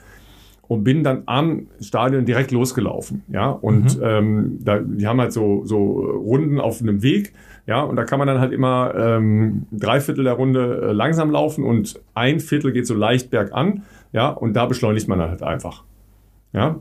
und 0.67 0.83
bin 0.83 1.05
dann 1.05 1.23
am 1.27 1.69
Stadion 1.81 2.25
direkt 2.25 2.51
losgelaufen. 2.51 3.23
Ja, 3.29 3.51
und 3.51 3.97
ähm, 4.03 4.59
da, 4.65 4.81
die 4.81 5.07
haben 5.07 5.21
halt 5.21 5.33
so, 5.33 5.65
so 5.65 6.01
Runden 6.01 6.59
auf 6.59 6.83
einem 6.83 7.05
Weg. 7.05 7.35
Ja, 7.69 7.83
und 7.83 7.95
da 7.95 8.03
kann 8.03 8.19
man 8.19 8.27
dann 8.27 8.41
halt 8.41 8.53
immer 8.53 8.93
ähm, 8.97 9.67
drei 9.71 10.01
Viertel 10.01 10.25
der 10.25 10.33
Runde 10.33 10.89
äh, 10.89 10.93
langsam 10.93 11.31
laufen 11.31 11.63
und 11.63 12.01
ein 12.15 12.41
Viertel 12.41 12.73
geht 12.73 12.89
so 12.89 12.95
leicht 12.95 13.31
bergan. 13.31 13.85
Ja, 14.15 14.29
und 14.29 14.55
da 14.55 14.65
beschleunigt 14.67 15.09
man 15.09 15.19
dann 15.19 15.31
halt 15.31 15.43
einfach. 15.43 15.85
Ja, 16.53 16.79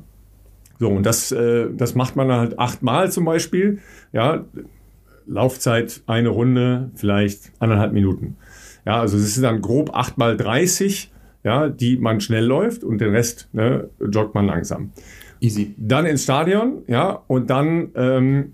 so, 0.79 0.89
und 0.89 1.03
das, 1.05 1.31
äh, 1.31 1.67
das 1.73 1.95
macht 1.95 2.15
man 2.15 2.27
dann 2.27 2.39
halt 2.39 2.59
achtmal 2.59 3.11
zum 3.11 3.25
Beispiel. 3.25 3.79
Ja, 4.11 4.45
Laufzeit 5.25 6.03
eine 6.05 6.29
Runde, 6.29 6.91
vielleicht 6.95 7.51
anderthalb 7.59 7.91
Minuten. 7.91 8.37
Ja, 8.85 8.99
also 8.99 9.17
es 9.17 9.23
ist 9.23 9.43
dann 9.43 9.61
grob 9.61 9.95
acht 9.95 10.17
mal 10.17 10.37
30, 10.37 11.11
ja, 11.43 11.69
die 11.69 11.97
man 11.97 12.21
schnell 12.21 12.45
läuft 12.45 12.83
und 12.83 12.99
den 12.99 13.09
Rest 13.09 13.49
ne, 13.51 13.89
joggt 13.99 14.35
man 14.35 14.45
langsam. 14.45 14.91
Easy. 15.39 15.73
Dann 15.77 16.05
ins 16.05 16.23
Stadion, 16.23 16.83
ja, 16.87 17.23
und 17.27 17.49
dann 17.49 17.89
ähm, 17.95 18.53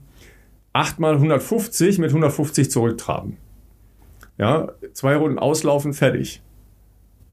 8 0.71 0.99
mal 0.99 1.15
150 1.15 1.99
mit 1.99 2.11
150 2.11 2.71
zurücktraben. 2.71 3.37
Ja, 4.37 4.69
zwei 4.93 5.17
Runden 5.17 5.37
auslaufen, 5.37 5.93
fertig. 5.93 6.41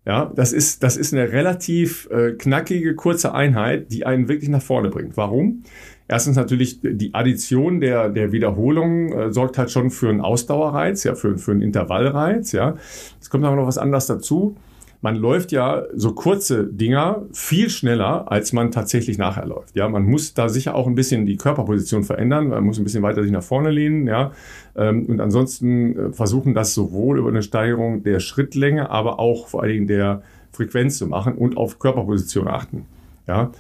Ja, 0.07 0.33
das 0.37 0.53
ist, 0.53 0.85
das 0.85 0.97
ist 0.97 1.13
eine 1.13 1.33
relativ 1.33 2.09
äh, 2.11 2.33
knackige, 2.33 2.95
kurze 2.95 3.35
Einheit, 3.35 3.91
die 3.93 4.07
einen 4.07 4.29
wirklich 4.29 4.49
nach 4.49 4.63
vorne 4.63 4.89
bringt. 4.89 5.17
Warum? 5.17 5.65
Erstens 6.07 6.37
natürlich 6.37 6.79
die 6.81 7.13
Addition 7.13 7.81
der, 7.81 8.09
der 8.09 8.31
Wiederholungen 8.31 9.13
äh, 9.13 9.33
sorgt 9.33 9.59
halt 9.59 9.73
schon 9.73 9.91
für 9.91 10.09
einen 10.09 10.21
Ausdauerreiz, 10.21 11.03
ja, 11.03 11.17
für, 11.17 11.37
für 11.39 11.51
einen 11.51 11.63
Intervallreiz, 11.63 12.53
ja. 12.53 12.77
Es 13.21 13.31
kommt 13.31 13.45
aber 13.45 13.57
noch 13.57 13.67
was 13.67 13.79
anderes 13.79 14.07
dazu. 14.07 14.57
Man 15.01 15.17
läuft 15.17 15.53
ja 15.53 15.85
so 15.95 16.13
kurze 16.13 16.67
Dinger 16.67 17.23
viel 17.33 17.71
schneller, 17.71 18.31
als 18.31 18.53
man 18.53 18.71
tatsächlich 18.71 19.19
nachher 19.19 19.47
läuft. 19.47 19.77
Ja, 19.77 19.89
man 19.89 20.05
muss 20.05 20.35
da 20.35 20.49
sicher 20.49 20.75
auch 20.75 20.87
ein 20.87 20.95
bisschen 20.95 21.27
die 21.27 21.37
Körperposition 21.37 22.03
verändern. 22.03 22.49
Man 22.49 22.65
muss 22.65 22.79
ein 22.79 22.85
bisschen 22.85 23.03
weiter 23.03 23.23
sich 23.23 23.33
nach 23.33 23.43
vorne 23.43 23.71
lehnen. 23.71 24.07
Ja, 24.07 24.33
ähm, 24.75 25.07
und 25.07 25.21
ansonsten 25.21 25.97
äh, 25.97 26.13
versuchen 26.13 26.55
das 26.55 26.75
sowohl 26.75 27.19
über 27.19 27.29
eine 27.29 27.43
Steigerung 27.43 28.03
der 28.03 28.21
Schrittlänge, 28.21 28.91
aber 28.91 29.21
auch 29.21 29.49
vor 29.49 29.63
allen 29.63 29.73
Dingen 29.73 29.87
der 29.87 30.23
Frequenz 30.53 30.99
zu 30.99 31.07
machen 31.07 31.35
und 31.35 31.57
auf 31.57 31.79
Körperposition 31.79 32.49
achten. 32.49 32.87
Ja, 33.29 33.53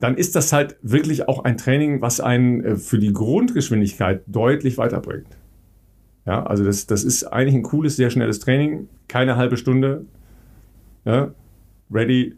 dann 0.00 0.16
ist 0.16 0.36
das 0.36 0.52
halt 0.52 0.76
wirklich 0.82 1.28
auch 1.28 1.44
ein 1.44 1.56
Training, 1.56 2.02
was 2.02 2.20
einen 2.20 2.64
äh, 2.64 2.76
für 2.76 2.98
die 2.98 3.12
Grundgeschwindigkeit 3.12 4.22
deutlich 4.26 4.76
weiterbringt. 4.76 5.28
Ja, 6.26 6.44
also 6.44 6.64
das, 6.64 6.86
das 6.86 7.04
ist 7.04 7.24
eigentlich 7.24 7.54
ein 7.54 7.62
cooles, 7.62 7.96
sehr 7.96 8.10
schnelles 8.10 8.40
Training. 8.40 8.88
Keine 9.08 9.36
halbe 9.36 9.56
Stunde. 9.56 10.06
Ja, 11.04 11.30
ready, 11.92 12.34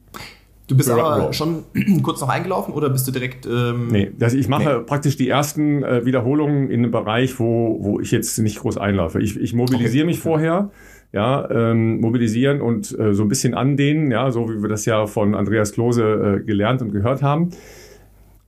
Du 0.68 0.76
bist 0.76 0.90
aber 0.90 1.32
schon 1.32 1.62
kurz 2.02 2.20
noch 2.20 2.28
eingelaufen 2.28 2.74
oder 2.74 2.90
bist 2.90 3.06
du 3.06 3.12
direkt. 3.12 3.46
Ähm 3.46 3.88
nee, 3.88 4.10
also 4.20 4.36
ich 4.36 4.48
mache 4.48 4.78
nee. 4.78 4.84
praktisch 4.84 5.16
die 5.16 5.28
ersten 5.28 5.84
äh, 5.84 6.04
Wiederholungen 6.04 6.70
in 6.70 6.80
einem 6.80 6.90
Bereich, 6.90 7.38
wo, 7.38 7.78
wo 7.80 8.00
ich 8.00 8.10
jetzt 8.10 8.36
nicht 8.38 8.58
groß 8.58 8.76
einlaufe. 8.76 9.20
Ich, 9.20 9.38
ich 9.38 9.54
mobilisiere 9.54 10.04
okay. 10.04 10.12
mich 10.12 10.20
vorher, 10.20 10.70
ja, 11.12 11.48
ähm, 11.50 12.00
mobilisieren 12.00 12.60
und 12.60 12.98
äh, 12.98 13.14
so 13.14 13.22
ein 13.22 13.28
bisschen 13.28 13.54
andehnen, 13.54 14.10
ja, 14.10 14.32
so 14.32 14.48
wie 14.50 14.60
wir 14.60 14.68
das 14.68 14.86
ja 14.86 15.06
von 15.06 15.36
Andreas 15.36 15.72
Klose 15.72 16.40
äh, 16.40 16.44
gelernt 16.44 16.82
und 16.82 16.90
gehört 16.90 17.22
haben. 17.22 17.50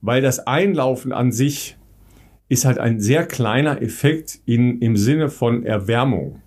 Weil 0.01 0.21
das 0.21 0.45
Einlaufen 0.45 1.13
an 1.13 1.31
sich 1.31 1.77
ist 2.49 2.65
halt 2.65 2.79
ein 2.79 2.99
sehr 2.99 3.25
kleiner 3.25 3.81
Effekt 3.81 4.39
in, 4.45 4.79
im 4.79 4.97
Sinne 4.97 5.29
von 5.29 5.65
Erwärmung. 5.65 6.41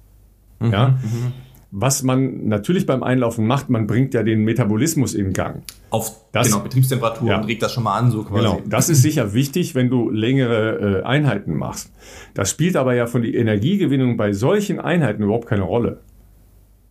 Mhm, 0.61 0.71
ja. 0.71 0.89
Mhm. 0.89 1.33
Was 1.75 2.03
man 2.03 2.49
natürlich 2.49 2.85
beim 2.85 3.03
Einlaufen 3.03 3.47
macht, 3.47 3.71
man 3.71 3.87
bringt 3.87 4.13
ja 4.13 4.23
den 4.23 4.45
Metabolismus 4.45 5.15
in 5.15 5.33
Gang. 5.33 5.63
Auf 5.89 6.31
das, 6.31 6.49
genau, 6.49 6.61
Betriebstemperatur 6.61 7.31
ja. 7.31 7.39
und 7.39 7.45
regt 7.45 7.63
das 7.63 7.73
schon 7.73 7.85
mal 7.85 7.99
an, 7.99 8.11
so 8.11 8.25
quasi. 8.25 8.43
Genau, 8.45 8.61
das 8.67 8.91
ist 8.91 9.01
sicher 9.01 9.33
wichtig, 9.33 9.75
wenn 9.75 9.89
du 9.89 10.11
längere 10.11 11.01
äh, 11.01 11.03
Einheiten 11.05 11.57
machst. 11.57 11.91
Das 12.35 12.51
spielt 12.51 12.77
aber 12.77 12.93
ja 12.95 13.07
von 13.07 13.23
der 13.23 13.33
Energiegewinnung 13.33 14.19
bei 14.19 14.35
solchen 14.35 14.81
Einheiten 14.81 15.23
überhaupt 15.23 15.49
keine 15.49 15.63
Rolle. 15.63 16.01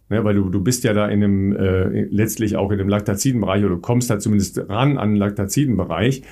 Ne, 0.10 0.24
weil 0.24 0.34
du, 0.34 0.50
du 0.50 0.62
bist 0.62 0.84
ja 0.84 0.94
da 0.94 1.08
in 1.08 1.24
einem, 1.24 1.56
äh, 1.56 2.02
letztlich 2.10 2.58
auch 2.58 2.72
in 2.72 2.80
dem 2.80 2.90
Laktazidenbereich 2.90 3.64
oder 3.64 3.76
du 3.76 3.82
kommst 3.82 4.10
da 4.10 4.18
zumindest 4.18 4.68
ran 4.68 4.98
an 4.98 5.12
den 5.12 5.18
Laktazidenbereich. 5.18 6.24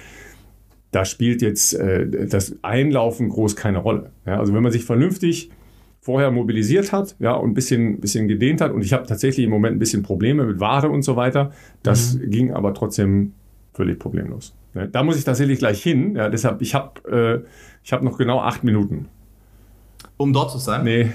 Da 0.90 1.06
spielt 1.06 1.44
jetzt 1.44 1.76
äh, 1.76 2.28
das 2.28 2.56
Einlaufen 2.64 3.30
groß 3.30 3.56
keine 3.56 3.78
Rolle. 3.78 4.10
Ja, 4.26 4.40
also 4.40 4.56
wenn 4.56 4.64
man 4.64 4.72
sich 4.72 4.86
vernünftig 4.86 5.52
vorher 6.10 6.32
mobilisiert 6.32 6.92
hat, 6.92 7.16
ja, 7.20 7.34
und 7.34 7.52
ein 7.52 7.54
bisschen, 7.54 8.00
bisschen 8.00 8.28
gedehnt 8.28 8.62
hat. 8.62 8.72
Und 8.72 8.84
ich 8.84 8.94
habe 8.94 9.06
tatsächlich 9.06 9.46
im 9.46 9.52
Moment 9.52 9.76
ein 9.76 9.80
bisschen 9.80 10.02
Probleme 10.02 10.44
mit 10.44 10.60
Ware 10.60 10.90
und 10.90 11.04
so 11.04 11.16
weiter. 11.16 11.52
Das 11.84 12.16
mhm. 12.16 12.32
ging 12.32 12.52
aber 12.52 12.74
trotzdem 12.74 13.34
völlig 13.74 14.00
problemlos. 14.00 14.56
Ja, 14.74 14.88
da 14.88 15.04
muss 15.04 15.18
ich 15.18 15.24
tatsächlich 15.24 15.60
gleich 15.60 15.84
hin. 15.84 16.16
Ja, 16.16 16.30
deshalb, 16.30 16.64
ich 16.64 16.74
habe 16.74 17.46
äh, 17.86 17.92
hab 17.92 18.02
noch 18.02 18.18
genau 18.18 18.40
acht 18.40 18.64
Minuten. 18.64 19.08
Um 20.18 20.34
dort 20.34 20.50
zu 20.50 20.58
sein? 20.58 20.84
Nee, 20.84 21.12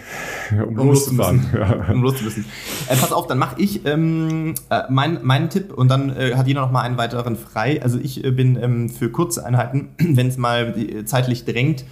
um, 0.65 0.79
um 0.79 0.87
loszufahren. 0.87 1.45
Ja. 1.53 1.91
Um 1.93 2.01
loszuwissen. 2.01 2.45
Äh, 2.89 2.95
pass 2.95 3.13
auf, 3.13 3.27
dann 3.27 3.39
mache 3.39 3.61
ich 3.61 3.85
ähm, 3.87 4.55
äh, 4.71 4.83
meinen 4.91 5.19
mein 5.25 5.51
Tipp 5.51 5.73
und 5.73 5.91
dann 5.91 6.17
äh, 6.17 6.37
hat 6.37 6.47
jeder 6.47 6.61
noch 6.61 6.71
mal 6.71 6.83
einen 6.83 6.99
weiteren 6.99 7.35
frei. 7.35 7.83
Also 7.83 7.99
ich 7.99 8.23
äh, 8.23 8.31
bin 8.31 8.57
ähm, 8.63 8.89
für 8.91 9.11
kurze 9.11 9.45
Einheiten, 9.45 9.89
wenn 9.99 10.29
es 10.29 10.37
mal 10.37 10.73
zeitlich 11.05 11.45
drängt, 11.45 11.85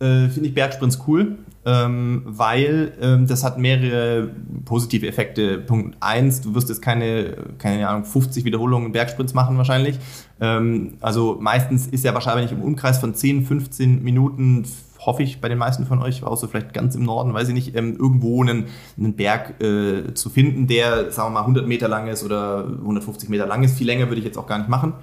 äh, 0.00 0.28
finde 0.28 0.48
ich 0.50 0.54
Bergsprints 0.54 0.98
cool 1.06 1.38
ähm, 1.68 2.22
weil 2.24 2.94
ähm, 2.98 3.26
das 3.26 3.44
hat 3.44 3.58
mehrere 3.58 4.30
positive 4.64 5.06
Effekte. 5.06 5.58
Punkt 5.58 5.98
1, 6.00 6.40
du 6.40 6.54
wirst 6.54 6.70
jetzt 6.70 6.80
keine, 6.80 7.36
keine 7.58 7.86
Ahnung, 7.86 8.04
50 8.04 8.46
Wiederholungen 8.46 8.90
Bergsprints 8.90 9.34
machen 9.34 9.58
wahrscheinlich. 9.58 9.98
Ähm, 10.40 10.94
also 11.02 11.36
meistens 11.38 11.86
ist 11.86 12.06
ja 12.06 12.14
wahrscheinlich 12.14 12.52
im 12.52 12.62
Umkreis 12.62 12.98
von 12.98 13.14
10, 13.14 13.44
15 13.44 14.02
Minuten 14.02 14.64
hoffe 14.98 15.22
ich 15.22 15.42
bei 15.42 15.50
den 15.50 15.58
meisten 15.58 15.84
von 15.84 16.00
euch, 16.00 16.24
außer 16.24 16.48
vielleicht 16.48 16.72
ganz 16.72 16.94
im 16.94 17.02
Norden, 17.02 17.34
weiß 17.34 17.48
ich 17.48 17.54
nicht, 17.54 17.76
ähm, 17.76 17.96
irgendwo 17.98 18.42
einen, 18.42 18.64
einen 18.96 19.14
Berg 19.14 19.62
äh, 19.62 20.14
zu 20.14 20.30
finden, 20.30 20.68
der, 20.68 21.12
sagen 21.12 21.28
wir 21.28 21.34
mal, 21.34 21.40
100 21.40 21.66
Meter 21.66 21.88
lang 21.88 22.08
ist 22.08 22.24
oder 22.24 22.64
150 22.64 23.28
Meter 23.28 23.46
lang 23.46 23.62
ist. 23.62 23.76
Viel 23.76 23.86
länger 23.86 24.08
würde 24.08 24.20
ich 24.20 24.24
jetzt 24.24 24.38
auch 24.38 24.46
gar 24.46 24.56
nicht 24.56 24.70
machen. 24.70 24.94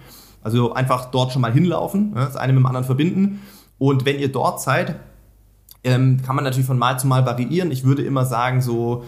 Also 0.41 0.74
einfach 0.74 1.11
dort 1.11 1.32
schon 1.32 1.43
mal 1.43 1.53
hinlaufen, 1.53 2.13
ja, 2.16 2.26
das 2.26 2.36
eine 2.36 2.53
mit 2.53 2.61
dem 2.61 2.66
anderen 2.66 2.86
verbinden. 2.86 3.41
Und 3.78 4.05
wenn 4.05 4.18
ihr 4.18 4.32
dort 4.32 4.61
seid, 4.61 4.95
ähm, 5.86 6.22
kann 6.26 6.36
man 6.36 6.44
natürlich 6.44 6.68
von 6.68 6.78
Mal 6.78 7.00
zu 7.00 7.08
Mal 7.08 7.26
variieren. 7.26 7.72
Ich 7.72 7.86
würde 7.86 8.04
immer 8.04 8.26
sagen, 8.26 8.62
so 8.62 9.06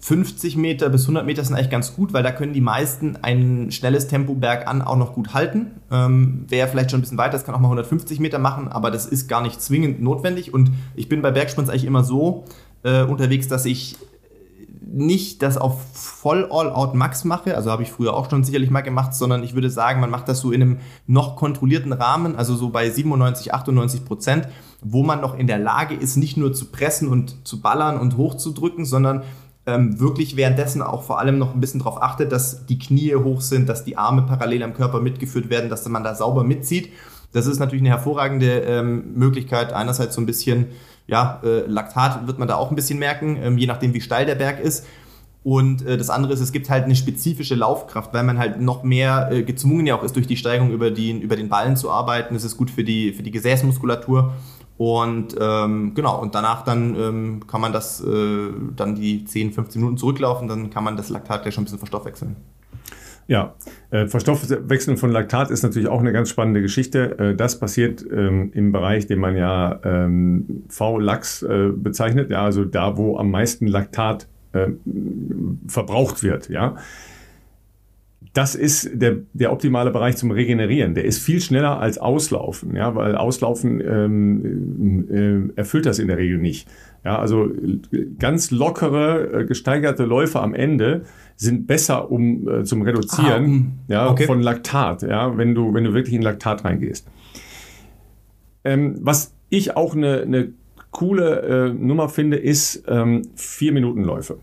50 0.00 0.56
Meter 0.56 0.90
bis 0.90 1.02
100 1.04 1.24
Meter 1.24 1.42
sind 1.42 1.54
eigentlich 1.54 1.70
ganz 1.70 1.94
gut, 1.94 2.12
weil 2.12 2.22
da 2.22 2.30
können 2.30 2.52
die 2.52 2.60
meisten 2.60 3.16
ein 3.22 3.70
schnelles 3.70 4.06
Tempo 4.06 4.34
bergan 4.34 4.82
auch 4.82 4.96
noch 4.96 5.14
gut 5.14 5.32
halten. 5.32 5.80
Ähm, 5.90 6.44
wer 6.48 6.68
vielleicht 6.68 6.90
schon 6.90 6.98
ein 6.98 7.02
bisschen 7.02 7.16
weiter 7.16 7.32
das 7.32 7.44
kann 7.44 7.54
auch 7.54 7.60
mal 7.60 7.68
150 7.68 8.20
Meter 8.20 8.38
machen, 8.38 8.68
aber 8.68 8.90
das 8.90 9.06
ist 9.06 9.28
gar 9.28 9.40
nicht 9.40 9.62
zwingend 9.62 10.02
notwendig. 10.02 10.52
Und 10.52 10.72
ich 10.94 11.08
bin 11.08 11.22
bei 11.22 11.30
Bergsprints 11.30 11.70
eigentlich 11.70 11.86
immer 11.86 12.04
so 12.04 12.44
äh, 12.82 13.02
unterwegs, 13.04 13.48
dass 13.48 13.64
ich 13.64 13.96
nicht 14.86 15.42
das 15.42 15.56
auf 15.56 15.80
voll 15.92 16.48
All-Out 16.50 16.94
Max 16.94 17.24
mache, 17.24 17.56
also 17.56 17.70
habe 17.70 17.82
ich 17.82 17.92
früher 17.92 18.14
auch 18.14 18.28
schon 18.28 18.44
sicherlich 18.44 18.70
mal 18.70 18.82
gemacht, 18.82 19.14
sondern 19.14 19.42
ich 19.42 19.54
würde 19.54 19.70
sagen, 19.70 20.00
man 20.00 20.10
macht 20.10 20.28
das 20.28 20.40
so 20.40 20.52
in 20.52 20.62
einem 20.62 20.78
noch 21.06 21.36
kontrollierten 21.36 21.92
Rahmen, 21.92 22.36
also 22.36 22.54
so 22.54 22.70
bei 22.70 22.90
97, 22.90 23.54
98 23.54 24.04
Prozent, 24.04 24.48
wo 24.82 25.02
man 25.02 25.20
noch 25.20 25.36
in 25.36 25.46
der 25.46 25.58
Lage 25.58 25.94
ist, 25.94 26.16
nicht 26.16 26.36
nur 26.36 26.52
zu 26.52 26.66
pressen 26.66 27.08
und 27.08 27.46
zu 27.46 27.60
ballern 27.60 27.98
und 27.98 28.16
hochzudrücken, 28.16 28.84
sondern 28.84 29.22
ähm, 29.66 29.98
wirklich 29.98 30.36
währenddessen 30.36 30.82
auch 30.82 31.02
vor 31.02 31.18
allem 31.18 31.38
noch 31.38 31.54
ein 31.54 31.60
bisschen 31.60 31.80
darauf 31.80 32.02
achtet, 32.02 32.32
dass 32.32 32.66
die 32.66 32.78
Knie 32.78 33.14
hoch 33.14 33.40
sind, 33.40 33.68
dass 33.68 33.84
die 33.84 33.96
Arme 33.96 34.22
parallel 34.22 34.62
am 34.62 34.74
Körper 34.74 35.00
mitgeführt 35.00 35.48
werden, 35.48 35.70
dass 35.70 35.88
man 35.88 36.04
da 36.04 36.14
sauber 36.14 36.44
mitzieht. 36.44 36.90
Das 37.32 37.46
ist 37.46 37.58
natürlich 37.58 37.82
eine 37.82 37.90
hervorragende 37.90 38.60
ähm, 38.60 39.14
Möglichkeit, 39.14 39.72
einerseits 39.72 40.14
so 40.14 40.20
ein 40.20 40.26
bisschen 40.26 40.66
ja, 41.06 41.40
äh, 41.44 41.66
Laktat 41.66 42.26
wird 42.26 42.38
man 42.38 42.48
da 42.48 42.56
auch 42.56 42.70
ein 42.70 42.76
bisschen 42.76 42.98
merken, 42.98 43.38
ähm, 43.42 43.58
je 43.58 43.66
nachdem 43.66 43.94
wie 43.94 44.00
steil 44.00 44.26
der 44.26 44.34
Berg 44.34 44.60
ist. 44.60 44.86
Und 45.42 45.84
äh, 45.86 45.98
das 45.98 46.08
andere 46.08 46.32
ist, 46.32 46.40
es 46.40 46.52
gibt 46.52 46.70
halt 46.70 46.84
eine 46.84 46.96
spezifische 46.96 47.54
Laufkraft, 47.54 48.14
weil 48.14 48.24
man 48.24 48.38
halt 48.38 48.60
noch 48.60 48.82
mehr 48.82 49.28
äh, 49.30 49.42
gezwungen 49.42 49.86
ja 49.86 49.94
auch 49.94 50.02
ist, 50.02 50.16
durch 50.16 50.26
die 50.26 50.38
Steigung 50.38 50.70
über, 50.70 50.90
die, 50.90 51.10
über 51.12 51.36
den 51.36 51.50
Ballen 51.50 51.76
zu 51.76 51.90
arbeiten. 51.90 52.32
Das 52.32 52.44
ist 52.44 52.56
gut 52.56 52.70
für 52.70 52.82
die, 52.82 53.12
für 53.12 53.22
die 53.22 53.30
Gesäßmuskulatur. 53.30 54.32
Und 54.78 55.36
ähm, 55.38 55.92
genau, 55.94 56.20
und 56.20 56.34
danach 56.34 56.64
dann 56.64 56.96
ähm, 56.96 57.46
kann 57.46 57.60
man 57.60 57.72
das 57.72 58.00
äh, 58.00 58.48
dann 58.74 58.96
die 58.96 59.24
10, 59.24 59.52
15 59.52 59.80
Minuten 59.80 59.98
zurücklaufen, 59.98 60.48
dann 60.48 60.70
kann 60.70 60.82
man 60.82 60.96
das 60.96 61.10
Laktat 61.10 61.42
gleich 61.42 61.54
schon 61.54 61.62
ein 61.62 61.66
bisschen 61.66 61.78
verstoffwechseln. 61.78 62.36
Ja, 63.26 63.54
äh, 63.90 64.06
Verstoffwechseln 64.06 64.96
von 64.96 65.10
Laktat 65.10 65.50
ist 65.50 65.62
natürlich 65.62 65.88
auch 65.88 66.00
eine 66.00 66.12
ganz 66.12 66.28
spannende 66.28 66.60
Geschichte. 66.60 67.18
Äh, 67.18 67.34
das 67.34 67.58
passiert 67.58 68.04
ähm, 68.10 68.50
im 68.54 68.72
Bereich, 68.72 69.06
den 69.06 69.18
man 69.18 69.36
ja 69.36 69.80
ähm, 69.84 70.64
V-Lachs 70.68 71.42
äh, 71.42 71.70
bezeichnet, 71.74 72.30
ja, 72.30 72.44
also 72.44 72.64
da, 72.64 72.96
wo 72.96 73.16
am 73.18 73.30
meisten 73.30 73.66
Laktat 73.66 74.28
verbraucht 75.66 76.22
wird, 76.22 76.48
ja. 76.48 76.76
Das 78.34 78.56
ist 78.56 78.90
der, 78.92 79.18
der 79.32 79.52
optimale 79.52 79.92
Bereich 79.92 80.16
zum 80.16 80.32
Regenerieren. 80.32 80.94
Der 80.94 81.04
ist 81.04 81.20
viel 81.20 81.40
schneller 81.40 81.78
als 81.78 81.98
Auslaufen, 81.98 82.74
ja, 82.74 82.94
weil 82.96 83.14
Auslaufen 83.14 83.80
ähm, 83.80 85.52
äh, 85.54 85.58
erfüllt 85.58 85.86
das 85.86 86.00
in 86.00 86.08
der 86.08 86.18
Regel 86.18 86.38
nicht. 86.38 86.68
Ja, 87.04 87.18
also 87.18 87.48
ganz 88.18 88.50
lockere, 88.50 89.42
äh, 89.42 89.44
gesteigerte 89.44 90.04
Läufe 90.04 90.40
am 90.40 90.52
Ende 90.52 91.02
sind 91.36 91.68
besser 91.68 92.10
um 92.10 92.48
äh, 92.48 92.64
zum 92.64 92.82
Reduzieren 92.82 93.78
ah, 93.88 93.92
ja, 93.92 94.10
okay. 94.10 94.26
von 94.26 94.40
Laktat, 94.40 95.02
ja, 95.02 95.36
wenn 95.36 95.54
du, 95.54 95.72
wenn 95.72 95.84
du 95.84 95.94
wirklich 95.94 96.14
in 96.14 96.22
Laktat 96.22 96.64
reingehst. 96.64 97.06
Ähm, 98.64 98.96
was 99.00 99.32
ich 99.48 99.76
auch 99.76 99.94
eine, 99.94 100.22
eine 100.22 100.48
coole 100.90 101.68
äh, 101.68 101.72
Nummer 101.72 102.08
finde, 102.08 102.38
ist 102.38 102.84
ähm, 102.88 103.22
vier 103.36 103.72
Minuten 103.72 104.02
Läufe. 104.02 104.38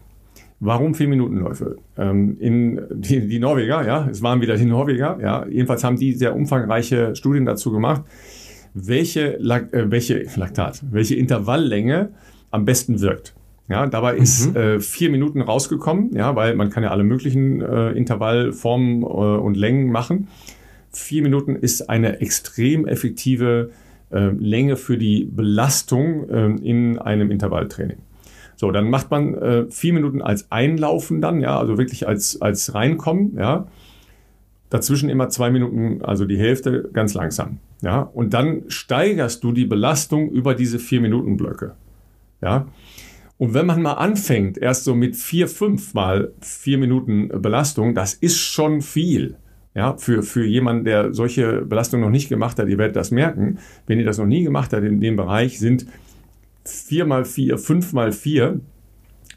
Warum 0.63 0.93
vier 0.93 1.07
Minuten 1.07 1.37
Läufe? 1.37 1.77
Ähm, 1.97 2.37
in 2.39 2.79
die, 2.91 3.27
die 3.27 3.39
Norweger, 3.39 3.83
ja, 3.83 4.07
es 4.11 4.21
waren 4.21 4.41
wieder 4.41 4.55
die 4.57 4.65
Norweger, 4.65 5.17
ja, 5.19 5.47
jedenfalls 5.47 5.83
haben 5.83 5.97
die 5.97 6.13
sehr 6.13 6.35
umfangreiche 6.35 7.15
Studien 7.15 7.45
dazu 7.45 7.71
gemacht, 7.71 8.03
welche, 8.75 9.39
äh, 9.39 9.91
welche 9.91 10.27
Laktat, 10.35 10.83
welche 10.91 11.15
Intervalllänge 11.15 12.09
am 12.51 12.65
besten 12.65 13.01
wirkt. 13.01 13.33
Ja, 13.69 13.87
dabei 13.87 14.13
mhm. 14.13 14.21
ist 14.21 14.55
äh, 14.55 14.79
vier 14.79 15.09
Minuten 15.09 15.41
rausgekommen, 15.41 16.13
ja, 16.13 16.35
weil 16.35 16.53
man 16.55 16.69
kann 16.69 16.83
ja 16.83 16.91
alle 16.91 17.05
möglichen 17.05 17.61
äh, 17.61 17.93
Intervallformen 17.93 19.01
äh, 19.01 19.05
und 19.05 19.57
Längen 19.57 19.91
machen. 19.91 20.27
Vier 20.91 21.23
Minuten 21.23 21.55
ist 21.55 21.89
eine 21.89 22.21
extrem 22.21 22.85
effektive 22.85 23.71
äh, 24.11 24.29
Länge 24.37 24.75
für 24.75 24.99
die 24.99 25.25
Belastung 25.25 26.29
äh, 26.29 26.45
in 26.61 26.99
einem 26.99 27.31
Intervalltraining. 27.31 27.97
So, 28.61 28.69
dann 28.69 28.91
macht 28.91 29.09
man 29.09 29.33
äh, 29.33 29.65
vier 29.71 29.91
Minuten 29.91 30.21
als 30.21 30.51
Einlaufen 30.51 31.19
dann, 31.19 31.41
ja, 31.41 31.57
also 31.57 31.79
wirklich 31.79 32.07
als, 32.07 32.43
als 32.43 32.75
Reinkommen, 32.75 33.35
ja. 33.35 33.65
Dazwischen 34.69 35.09
immer 35.09 35.29
zwei 35.29 35.49
Minuten, 35.49 36.05
also 36.05 36.25
die 36.25 36.37
Hälfte 36.37 36.87
ganz 36.93 37.15
langsam, 37.15 37.57
ja. 37.81 38.01
Und 38.01 38.35
dann 38.35 38.65
steigerst 38.67 39.43
du 39.43 39.51
die 39.51 39.65
Belastung 39.65 40.29
über 40.29 40.53
diese 40.53 40.77
vier 40.77 41.01
Minuten 41.01 41.37
Blöcke, 41.37 41.73
ja. 42.39 42.67
Und 43.39 43.55
wenn 43.55 43.65
man 43.65 43.81
mal 43.81 43.93
anfängt, 43.93 44.59
erst 44.59 44.83
so 44.83 44.93
mit 44.93 45.15
vier, 45.15 45.47
fünf 45.47 45.95
mal 45.95 46.31
vier 46.39 46.77
Minuten 46.77 47.29
Belastung, 47.41 47.95
das 47.95 48.13
ist 48.13 48.37
schon 48.37 48.81
viel. 48.81 49.37
Ja, 49.73 49.97
für, 49.97 50.21
für 50.21 50.45
jemanden, 50.45 50.85
der 50.85 51.15
solche 51.15 51.63
Belastung 51.63 52.01
noch 52.01 52.11
nicht 52.11 52.29
gemacht 52.29 52.59
hat, 52.59 52.67
ihr 52.67 52.77
werdet 52.77 52.95
das 52.95 53.09
merken. 53.09 53.57
Wenn 53.87 53.97
ihr 53.97 54.05
das 54.05 54.19
noch 54.19 54.27
nie 54.27 54.43
gemacht 54.43 54.71
habt 54.71 54.83
in 54.83 55.01
dem 55.01 55.15
Bereich, 55.15 55.57
sind 55.57 55.87
vier 56.65 57.05
mal 57.05 57.25
vier, 57.25 57.57
fünf 57.57 57.93
mal 57.93 58.11
vier 58.11 58.59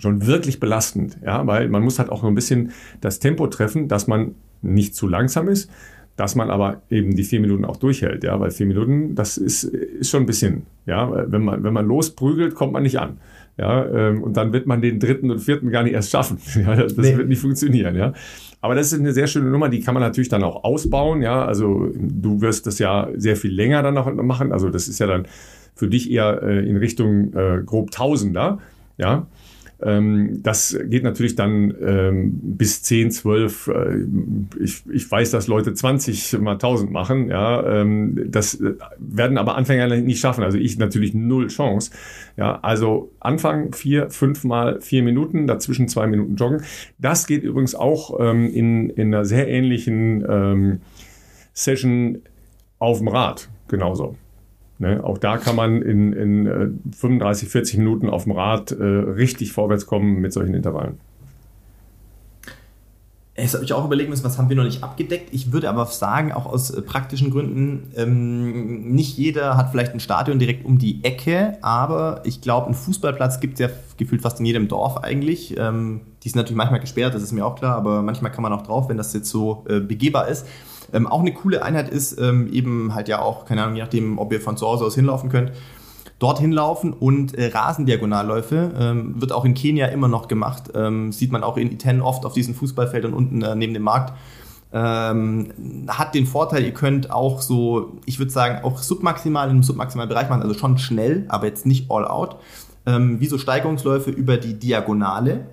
schon 0.01 0.27
wirklich 0.27 0.61
belastend. 0.61 1.19
Ja, 1.25 1.47
weil 1.47 1.69
man 1.69 1.83
muss 1.83 1.99
halt 1.99 2.11
auch 2.11 2.23
so 2.23 2.29
ein 2.29 2.35
bisschen 2.35 2.73
das 3.01 3.19
Tempo 3.19 3.47
treffen, 3.47 3.89
dass 3.89 4.07
man 4.07 4.35
nicht 4.63 4.95
zu 4.95 5.07
langsam 5.07 5.49
ist, 5.49 5.71
dass 6.17 6.37
man 6.37 6.51
aber 6.51 6.83
eben 6.91 7.17
die 7.17 7.25
vier 7.25 7.41
Minuten 7.41 7.65
auch 7.65 7.77
durchhält, 7.77 8.23
ja, 8.25 8.39
weil 8.39 8.51
vier 8.51 8.67
Minuten, 8.67 9.15
das 9.15 9.37
ist, 9.37 9.65
ist 9.65 10.11
schon 10.11 10.23
ein 10.23 10.27
bisschen, 10.27 10.67
ja, 10.87 11.11
wenn 11.31 11.43
man, 11.43 11.65
wenn 11.65 11.73
man 11.73 11.87
losprügelt, 11.87 12.55
kommt 12.55 12.73
man 12.73 12.85
nicht 12.85 12.99
an. 12.99 13.19
Ja, 13.57 13.87
ähm, 13.87 14.23
und 14.23 14.37
dann 14.37 14.53
wird 14.53 14.67
man 14.67 14.81
den 14.81 14.99
dritten 14.99 15.31
und 15.31 15.39
vierten 15.39 15.71
gar 15.71 15.85
nicht 15.85 15.93
erst 15.93 16.11
schaffen. 16.11 16.39
Ja, 16.57 16.75
das 16.75 16.97
nee. 16.97 17.17
wird 17.17 17.29
nicht 17.29 17.41
funktionieren, 17.41 17.97
ja. 17.97 18.13
Aber 18.61 18.75
das 18.75 18.93
ist 18.93 18.99
eine 18.99 19.13
sehr 19.13 19.27
schöne 19.27 19.51
Nummer, 19.51 19.69
die 19.69 19.81
kann 19.81 19.95
man 19.95 20.03
natürlich 20.03 20.29
dann 20.29 20.43
auch 20.43 20.65
ausbauen, 20.65 21.23
ja. 21.23 21.45
Also 21.45 21.91
du 21.97 22.41
wirst 22.41 22.67
das 22.67 22.79
ja 22.79 23.09
sehr 23.17 23.37
viel 23.37 23.53
länger 23.53 23.83
dann 23.83 23.95
noch 23.95 24.13
machen. 24.13 24.53
Also 24.53 24.71
das 24.71 24.89
ist 24.89 24.99
ja 24.99 25.07
dann 25.07 25.27
für 25.75 25.89
dich 25.89 26.11
eher 26.11 26.43
äh, 26.43 26.69
in 26.69 26.77
Richtung 26.77 27.33
äh, 27.35 27.63
grob 27.65 27.91
Tausender, 27.91 28.59
ja. 28.97 29.27
Ähm, 29.83 30.41
das 30.43 30.79
geht 30.85 31.03
natürlich 31.03 31.35
dann 31.35 31.75
ähm, 31.85 32.41
bis 32.43 32.83
10, 32.83 33.11
12. 33.11 33.67
Äh, 33.69 34.63
ich, 34.63 34.83
ich 34.91 35.11
weiß, 35.11 35.31
dass 35.31 35.47
Leute 35.47 35.75
20 35.75 36.39
mal 36.39 36.53
1000 36.53 36.91
machen. 36.91 37.29
Ja, 37.29 37.81
ähm, 37.81 38.31
das 38.31 38.61
äh, 38.61 38.75
werden 38.99 39.37
aber 39.37 39.57
Anfänger 39.57 39.89
nicht 39.97 40.21
schaffen. 40.21 40.43
Also 40.43 40.59
ich 40.59 40.79
natürlich 40.79 41.13
null 41.13 41.49
Chance. 41.49 41.91
Ja, 42.37 42.61
also 42.63 43.13
Anfang 43.21 43.73
vier, 43.75 44.11
fünf 44.11 44.45
mal 44.45 44.81
vier 44.81 45.03
Minuten, 45.03 45.47
dazwischen 45.47 45.89
zwei 45.89 46.07
Minuten 46.07 46.37
joggen. 46.37 46.63
Das 46.99 47.27
geht 47.27 47.43
übrigens 47.43 47.75
auch 47.75 48.19
ähm, 48.21 48.53
in, 48.53 48.91
in 48.91 49.15
einer 49.15 49.25
sehr 49.25 49.49
ähnlichen 49.49 50.25
ähm, 50.29 50.81
Session 51.53 52.23
auf 52.79 52.99
dem 52.99 53.09
Rad 53.09 53.51
genauso. 53.69 54.17
Ne? 54.79 55.03
Auch 55.03 55.19
da 55.19 55.39
kann 55.39 55.57
man 55.57 55.83
in, 55.83 56.13
in 56.13 56.81
35, 56.93 57.49
äh, 57.49 57.51
40 57.51 57.79
Minuten 57.79 58.11
auf 58.11 58.25
dem 58.25 58.33
Rad 58.33 58.73
äh, 58.73 58.83
richtig 58.85 59.53
vorwärts 59.53 59.87
kommen 59.87 60.21
mit 60.21 60.33
solchen 60.33 60.55
Intervallen. 60.55 60.99
Jetzt 63.37 63.55
habe 63.55 63.65
ich 63.65 63.73
auch 63.73 63.85
überlegen 63.85 64.11
müssen, 64.11 64.23
was 64.23 64.39
haben 64.39 64.49
wir 64.49 64.55
noch 64.55 64.65
nicht 64.65 64.85
abgedeckt. 64.85 65.31
Ich 65.33 65.51
würde 65.51 65.69
aber 65.69 65.87
sagen, 65.87 66.31
auch 66.31 66.47
aus 66.47 66.71
äh, 66.71 66.81
praktischen 66.83 67.33
Gründen, 67.33 67.91
ähm, 67.97 68.93
nicht 68.95 69.19
jeder 69.19 69.57
hat 69.57 69.73
vielleicht 69.73 69.93
ein 69.93 69.99
Stadion 69.99 70.39
direkt 70.39 70.65
um 70.65 70.79
die 70.79 71.03
Ecke, 71.03 71.59
aber 71.61 72.23
ich 72.25 72.41
glaube, 72.41 72.67
einen 72.67 72.77
Fußballplatz 72.77 73.41
gibt 73.41 73.55
es 73.55 73.61
ja 73.61 73.69
gefühlt 73.97 74.23
fast 74.23 74.39
in 74.39 74.47
jedem 74.47 74.69
Dorf 74.69 74.99
eigentlich. 74.99 75.57
Ähm, 75.59 76.03
die 76.23 76.29
sind 76.29 76.37
natürlich 76.37 76.57
manchmal 76.57 76.79
gesperrt, 76.79 77.15
das 77.15 77.25
ist 77.25 77.33
mir 77.33 77.45
auch 77.45 77.57
klar, 77.57 77.75
aber 77.77 78.03
manchmal 78.03 78.31
kann 78.31 78.43
man 78.43 78.53
auch 78.53 78.63
drauf, 78.63 78.89
wenn 78.89 78.97
das 78.97 79.13
jetzt 79.13 79.31
so 79.31 79.65
äh, 79.69 79.81
begehbar 79.81 80.29
ist. 80.29 80.47
Ähm, 80.95 81.07
auch 81.07 81.21
eine 81.21 81.35
coole 81.35 81.63
Einheit 81.63 81.91
ist 81.91 82.19
ähm, 82.21 82.51
eben 82.53 82.95
halt 82.95 83.09
ja 83.09 83.21
auch, 83.21 83.45
keine 83.45 83.63
Ahnung, 83.63 83.77
je 83.77 83.83
nachdem, 83.83 84.19
ob 84.19 84.33
ihr 84.33 84.41
von 84.41 84.57
zu 84.57 84.67
Hause 84.67 84.85
aus 84.85 84.95
hinlaufen 84.95 85.29
könnt, 85.29 85.53
dorthin 86.19 86.53
laufen 86.53 86.93
und 86.93 87.35
äh, 87.35 87.49
Rasendiagonalläufe 87.49 88.73
ähm, 88.79 89.21
wird 89.21 89.33
auch 89.33 89.45
in 89.45 89.55
Kenia 89.55 89.87
immer 89.89 90.09
noch 90.09 90.29
gemacht. 90.29 90.71
Ähm, 90.75 91.13
sieht 91.13 91.33
man 91.33 91.43
auch 91.43 91.57
in 91.57 91.73
Iten 91.73 92.01
oft 92.01 92.25
auf 92.25 92.33
diesen 92.33 92.55
Fußballfeldern 92.55 93.13
unten 93.13 93.43
äh, 93.43 93.55
neben 93.55 93.75
dem 93.75 93.83
Markt. 93.83 94.15
Ähm, 94.73 95.53
hat 95.89 96.15
den 96.15 96.27
Vorteil, 96.27 96.65
ihr 96.65 96.73
könnt 96.75 97.11
auch 97.11 97.41
so, 97.43 97.99
ich 98.07 98.19
würde 98.19 98.33
sagen, 98.33 98.65
auch 98.65 98.79
submaximal 98.79 99.51
im 99.51 99.63
submaximalen 99.63 100.09
Bereich 100.09 100.29
machen, 100.29 100.43
also 100.43 100.55
schon 100.55 100.79
schnell, 100.79 101.27
aber 101.29 101.47
jetzt 101.47 101.67
nicht 101.67 101.91
all 101.91 102.07
out. 102.07 102.37
Ähm, 102.87 103.21
wie 103.21 103.27
so 103.27 103.39
Steigerungsläufe 103.39 104.11
über 104.11 104.37
die 104.37 104.59
Diagonale. 104.59 105.47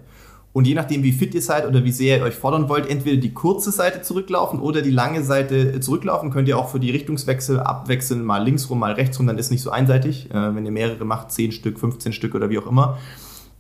Und 0.54 0.68
je 0.68 0.76
nachdem, 0.76 1.02
wie 1.04 1.14
fit 1.14 1.34
ihr 1.34 1.42
seid 1.42 1.66
oder 1.66 1.86
wie 1.86 1.92
sehr 1.92 2.18
ihr 2.18 2.24
euch 2.24 2.36
fordern 2.36 2.68
wollt, 2.68 2.90
entweder 2.90 3.16
die 3.16 3.34
kurze 3.34 3.72
Seite 3.72 4.02
zurücklaufen 4.02 4.60
oder 4.60 4.82
die 4.82 4.92
lange 4.92 5.24
Seite 5.24 5.80
zurücklaufen. 5.80 6.30
Könnt 6.30 6.50
ihr 6.50 6.58
auch 6.58 6.70
für 6.70 6.80
die 6.80 6.92
Richtungswechsel 6.92 7.60
abwechseln, 7.60 8.26
mal 8.26 8.44
links 8.44 8.70
rum, 8.70 8.80
mal 8.80 8.92
rechts 8.92 9.18
rum, 9.18 9.28
dann 9.28 9.38
ist 9.38 9.50
nicht 9.50 9.62
so 9.62 9.72
einseitig. 9.72 10.30
Äh, 10.32 10.56
wenn 10.56 10.66
ihr 10.66 10.72
mehrere 10.72 11.06
macht, 11.06 11.32
10 11.32 11.54
Stück, 11.54 11.80
15 11.80 12.12
Stück 12.12 12.36
oder 12.36 12.50
wie 12.50 12.60
auch 12.60 12.68
immer. 12.68 12.98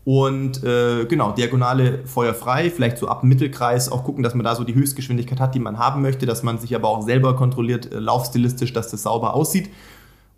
Und 0.04 0.64
äh, 0.64 1.06
genau, 1.06 1.32
Diagonale 1.32 2.00
feuerfrei, 2.06 2.72
vielleicht 2.72 2.98
so 2.98 3.08
ab 3.08 3.24
Mittelkreis 3.24 3.90
auch 3.90 4.04
gucken, 4.04 4.24
dass 4.24 4.34
man 4.34 4.44
da 4.44 4.56
so 4.56 4.64
die 4.64 4.74
Höchstgeschwindigkeit 4.74 5.40
hat, 5.40 5.54
die 5.54 5.60
man 5.60 5.78
haben 5.78 6.02
möchte, 6.02 6.26
dass 6.26 6.42
man 6.44 6.58
sich 6.58 6.76
aber 6.76 6.90
auch 6.90 7.04
selber 7.04 7.36
kontrolliert, 7.36 7.94
äh, 7.94 8.00
laufstilistisch, 8.00 8.74
dass 8.74 8.92
das 8.92 9.04
sauber 9.04 9.34
aussieht 9.34 9.70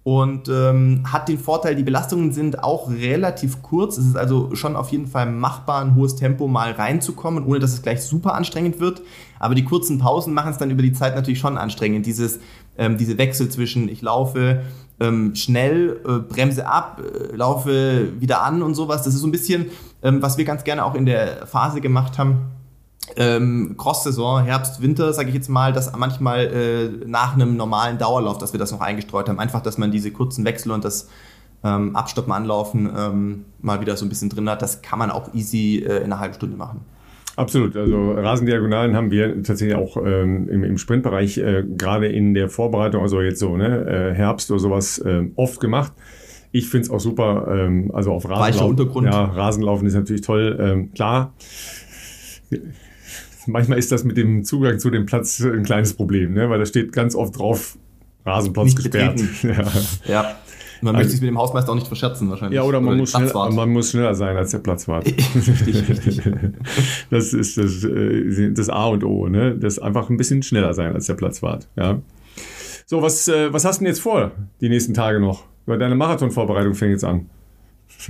und 0.03 0.49
ähm, 0.49 1.03
hat 1.05 1.29
den 1.29 1.39
Vorteil, 1.39 1.75
die 1.75 1.83
Belastungen 1.83 2.33
sind 2.33 2.61
auch 2.61 2.89
relativ 2.89 3.61
kurz. 3.61 3.97
Es 3.97 4.05
ist 4.05 4.17
also 4.17 4.53
schon 4.53 4.75
auf 4.75 4.89
jeden 4.89 5.07
Fall 5.07 5.31
machbar, 5.31 5.81
ein 5.81 5.95
hohes 5.95 6.17
Tempo 6.17 6.47
mal 6.47 6.71
reinzukommen, 6.71 7.45
ohne 7.45 7.59
dass 7.59 7.71
es 7.71 7.81
gleich 7.81 8.01
super 8.01 8.33
anstrengend 8.33 8.81
wird. 8.81 9.01
Aber 9.39 9.55
die 9.55 9.63
kurzen 9.63 9.99
Pausen 9.99 10.33
machen 10.33 10.51
es 10.51 10.57
dann 10.57 10.71
über 10.71 10.81
die 10.81 10.91
Zeit 10.91 11.15
natürlich 11.15 11.39
schon 11.39 11.57
anstrengend. 11.57 12.05
Dieses, 12.05 12.39
ähm, 12.77 12.97
diese 12.97 13.17
Wechsel 13.17 13.47
zwischen 13.47 13.87
ich 13.87 14.01
laufe 14.01 14.63
ähm, 14.99 15.35
schnell, 15.35 16.01
äh, 16.05 16.19
bremse 16.19 16.67
ab, 16.67 17.01
äh, 17.01 17.33
laufe 17.35 18.19
wieder 18.19 18.43
an 18.43 18.61
und 18.61 18.75
sowas. 18.75 19.03
Das 19.03 19.13
ist 19.13 19.21
so 19.21 19.27
ein 19.27 19.31
bisschen, 19.31 19.67
ähm, 20.01 20.21
was 20.21 20.37
wir 20.37 20.43
ganz 20.43 20.65
gerne 20.65 20.83
auch 20.83 20.95
in 20.95 21.05
der 21.05 21.47
Phase 21.47 21.79
gemacht 21.79 22.17
haben 22.17 22.51
ähm, 23.15 23.75
Cross-Saison, 23.77 24.43
Herbst, 24.43 24.81
Winter, 24.81 25.13
sage 25.13 25.29
ich 25.29 25.35
jetzt 25.35 25.49
mal, 25.49 25.73
dass 25.73 25.95
manchmal 25.95 26.45
äh, 26.45 27.05
nach 27.05 27.33
einem 27.33 27.57
normalen 27.57 27.97
Dauerlauf, 27.97 28.37
dass 28.37 28.53
wir 28.53 28.59
das 28.59 28.71
noch 28.71 28.81
eingestreut 28.81 29.29
haben. 29.29 29.39
Einfach, 29.39 29.61
dass 29.61 29.77
man 29.77 29.91
diese 29.91 30.11
kurzen 30.11 30.45
Wechsel 30.45 30.71
und 30.71 30.83
das 30.83 31.09
ähm, 31.63 31.95
Abstoppen, 31.95 32.31
Anlaufen 32.31 32.89
ähm, 32.95 33.45
mal 33.61 33.81
wieder 33.81 33.95
so 33.97 34.05
ein 34.05 34.09
bisschen 34.09 34.29
drin 34.29 34.49
hat. 34.49 34.61
Das 34.61 34.81
kann 34.81 34.99
man 34.99 35.11
auch 35.11 35.33
easy 35.33 35.83
äh, 35.85 35.97
in 35.97 36.05
einer 36.05 36.19
halben 36.19 36.33
Stunde 36.33 36.57
machen. 36.57 36.81
Absolut. 37.35 37.75
Also 37.75 38.11
Rasendiagonalen 38.11 38.95
haben 38.95 39.09
wir 39.09 39.41
tatsächlich 39.41 39.75
auch 39.75 39.97
ähm, 39.97 40.47
im, 40.49 40.63
im 40.63 40.77
Sprintbereich 40.77 41.39
äh, 41.39 41.63
gerade 41.63 42.07
in 42.07 42.35
der 42.35 42.47
Vorbereitung, 42.47 43.01
also 43.01 43.21
jetzt 43.21 43.39
so 43.39 43.57
ne, 43.57 44.11
äh, 44.11 44.13
Herbst 44.13 44.51
oder 44.51 44.59
sowas, 44.59 44.99
äh, 44.99 45.23
oft 45.35 45.59
gemacht. 45.59 45.93
Ich 46.51 46.69
finde 46.69 46.85
es 46.85 46.91
auch 46.91 46.99
super. 46.99 47.47
Ähm, 47.49 47.89
also 47.91 48.11
auf 48.11 48.29
Rasenlaufen. 48.29 49.05
Ja, 49.05 49.23
Rasenlaufen 49.25 49.87
ist 49.87 49.95
natürlich 49.95 50.21
toll. 50.21 50.57
Ähm, 50.59 50.93
klar 50.93 51.33
manchmal 53.47 53.77
ist 53.77 53.91
das 53.91 54.03
mit 54.03 54.17
dem 54.17 54.43
Zugang 54.43 54.79
zu 54.79 54.89
dem 54.89 55.05
Platz 55.05 55.41
ein 55.41 55.63
kleines 55.63 55.93
Problem, 55.93 56.33
ne? 56.33 56.49
weil 56.49 56.59
da 56.59 56.65
steht 56.65 56.91
ganz 56.91 57.15
oft 57.15 57.37
drauf, 57.37 57.77
Rasenplatz 58.25 58.65
nicht 58.65 58.77
gesperrt. 58.77 59.21
ja. 59.43 59.63
ja. 60.07 60.35
Man 60.81 60.95
möchte 60.95 61.11
sich 61.11 61.21
mit 61.21 61.29
dem 61.29 61.37
Hausmeister 61.37 61.71
auch 61.71 61.75
nicht 61.75 61.87
verscherzen 61.87 62.29
wahrscheinlich. 62.29 62.57
Ja, 62.57 62.63
oder 62.63 62.81
man, 62.81 62.89
oder 62.89 62.97
muss, 62.97 63.11
schnell, 63.11 63.31
man 63.33 63.69
muss 63.69 63.91
schneller 63.91 64.15
sein 64.15 64.35
als 64.35 64.51
der 64.51 64.57
Platzwart. 64.57 65.05
richtig, 65.35 65.89
richtig. 65.89 66.21
Das 67.09 67.31
ist 67.31 67.57
das, 67.57 67.85
äh, 67.85 68.51
das 68.51 68.69
A 68.69 68.87
und 68.87 69.05
O, 69.05 69.29
ne? 69.29 69.55
Das 69.57 69.79
einfach 69.79 70.09
ein 70.09 70.17
bisschen 70.17 70.43
schneller 70.43 70.73
sein 70.73 70.93
als 70.93 71.05
der 71.05 71.13
Platzwart. 71.13 71.69
Ja. 71.77 72.01
So, 72.85 73.01
was, 73.01 73.29
äh, 73.29 73.53
was 73.53 73.63
hast 73.63 73.79
du 73.79 73.85
denn 73.85 73.93
jetzt 73.93 74.01
vor, 74.01 74.31
die 74.59 74.67
nächsten 74.67 74.93
Tage 74.93 75.21
noch? 75.21 75.45
Deine 75.65 75.95
Marathonvorbereitung 75.95 76.73
fängt 76.73 76.91
jetzt 76.91 77.05
an 77.05 77.29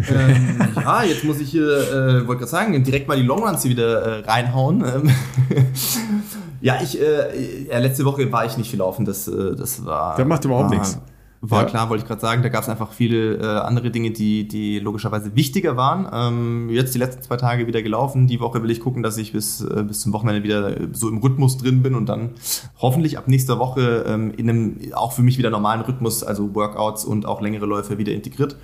ähm, 0.09 0.59
ja, 0.76 1.03
jetzt 1.03 1.24
muss 1.24 1.39
ich 1.39 1.49
hier, 1.49 1.63
äh, 1.63 2.28
wollte 2.28 2.39
gerade 2.39 2.47
sagen, 2.47 2.84
direkt 2.84 3.07
mal 3.07 3.17
die 3.17 3.24
Longruns 3.24 3.61
hier 3.61 3.71
wieder 3.71 4.01
äh, 4.01 4.30
reinhauen. 4.30 4.84
Ähm, 4.84 5.11
ja, 6.61 6.82
ich, 6.82 6.99
äh, 6.99 7.67
ja, 7.69 7.80
letzte 7.80 8.05
Woche 8.05 8.32
war 8.32 8.45
ich 8.45 8.57
nicht 8.57 8.69
viel 8.69 8.80
laufen, 8.80 9.05
das, 9.05 9.28
äh, 9.28 9.55
das 9.55 9.86
war. 9.86 10.15
Der 10.15 10.26
macht 10.26 10.45
überhaupt 10.45 10.71
war, 10.71 10.78
nichts. 10.78 10.99
War 11.45 11.63
ja. 11.63 11.67
klar, 11.67 11.89
wollte 11.89 12.03
ich 12.03 12.07
gerade 12.07 12.21
sagen, 12.21 12.41
da 12.41 12.47
gab 12.47 12.63
es 12.63 12.69
einfach 12.69 12.93
viele 12.93 13.36
äh, 13.36 13.45
andere 13.59 13.91
Dinge, 13.91 14.11
die, 14.11 14.47
die 14.47 14.80
logischerweise 14.80 15.36
wichtiger 15.36 15.76
waren. 15.76 16.07
Ähm, 16.13 16.69
jetzt 16.69 16.95
die 16.95 16.99
letzten 16.99 17.21
zwei 17.21 17.36
Tage 17.36 17.67
wieder 17.67 17.82
gelaufen. 17.82 18.28
Die 18.28 18.39
Woche 18.39 18.63
will 18.63 18.71
ich 18.71 18.80
gucken, 18.80 19.03
dass 19.03 19.17
ich 19.17 19.34
bis, 19.34 19.59
äh, 19.59 19.84
bis 19.84 19.99
zum 19.99 20.13
Wochenende 20.13 20.41
wieder 20.43 20.74
so 20.93 21.09
im 21.09 21.17
Rhythmus 21.17 21.57
drin 21.57 21.84
bin 21.84 21.95
und 21.95 22.07
dann 22.07 22.30
hoffentlich 22.78 23.17
ab 23.17 23.28
nächster 23.28 23.59
Woche 23.59 24.05
ähm, 24.07 24.32
in 24.38 24.49
einem 24.49 24.78
auch 24.93 25.11
für 25.11 25.21
mich 25.21 25.38
wieder 25.38 25.49
normalen 25.49 25.82
Rhythmus, 25.82 26.24
also 26.24 26.55
Workouts 26.55 27.03
und 27.03 27.26
auch 27.26 27.41
längere 27.41 27.65
Läufe 27.65 27.97
wieder 27.97 28.13
integriert. 28.13 28.55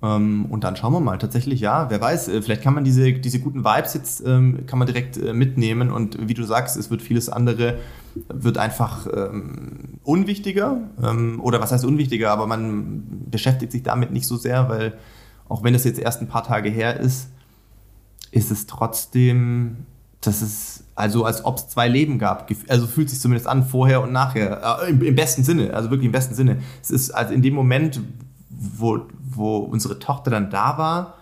Ähm, 0.00 0.46
und 0.46 0.64
dann 0.64 0.76
schauen 0.76 0.92
wir 0.92 1.00
mal. 1.00 1.18
Tatsächlich, 1.18 1.60
ja, 1.60 1.90
wer 1.90 2.00
weiß, 2.00 2.28
äh, 2.28 2.42
vielleicht 2.42 2.62
kann 2.62 2.74
man 2.74 2.84
diese, 2.84 3.12
diese 3.12 3.40
guten 3.40 3.64
Vibes 3.64 3.94
jetzt 3.94 4.22
ähm, 4.24 4.64
kann 4.66 4.78
man 4.78 4.86
direkt 4.86 5.16
äh, 5.16 5.32
mitnehmen 5.32 5.90
und 5.90 6.28
wie 6.28 6.34
du 6.34 6.44
sagst, 6.44 6.76
es 6.76 6.90
wird 6.90 7.02
vieles 7.02 7.28
andere, 7.28 7.78
wird 8.28 8.58
einfach 8.58 9.06
ähm, 9.12 9.98
unwichtiger. 10.04 10.82
Ähm, 11.02 11.40
oder 11.40 11.60
was 11.60 11.72
heißt 11.72 11.84
unwichtiger, 11.84 12.30
aber 12.30 12.46
man 12.46 13.02
beschäftigt 13.30 13.72
sich 13.72 13.82
damit 13.82 14.12
nicht 14.12 14.26
so 14.26 14.36
sehr, 14.36 14.68
weil 14.68 14.98
auch 15.48 15.64
wenn 15.64 15.74
es 15.74 15.84
jetzt 15.84 15.98
erst 15.98 16.20
ein 16.20 16.28
paar 16.28 16.44
Tage 16.44 16.68
her 16.68 17.00
ist, 17.00 17.30
ist 18.30 18.50
es 18.50 18.66
trotzdem, 18.66 19.78
dass 20.20 20.42
es, 20.42 20.84
also 20.94 21.24
als 21.24 21.44
ob 21.44 21.56
es 21.56 21.68
zwei 21.68 21.88
Leben 21.88 22.18
gab. 22.18 22.48
Also 22.68 22.86
fühlt 22.86 23.10
sich 23.10 23.18
zumindest 23.18 23.48
an, 23.48 23.64
vorher 23.64 24.02
und 24.02 24.12
nachher. 24.12 24.80
Äh, 24.82 24.90
im, 24.90 25.02
Im 25.02 25.14
besten 25.16 25.42
Sinne, 25.42 25.74
also 25.74 25.90
wirklich 25.90 26.06
im 26.06 26.12
besten 26.12 26.34
Sinne. 26.34 26.58
Es 26.82 26.90
ist 26.90 27.10
also 27.10 27.32
in 27.32 27.42
dem 27.42 27.54
Moment, 27.54 28.00
wo, 28.50 29.06
wo 29.38 29.58
unsere 29.58 29.98
Tochter 29.98 30.30
dann 30.30 30.50
da 30.50 30.76
war, 30.78 31.14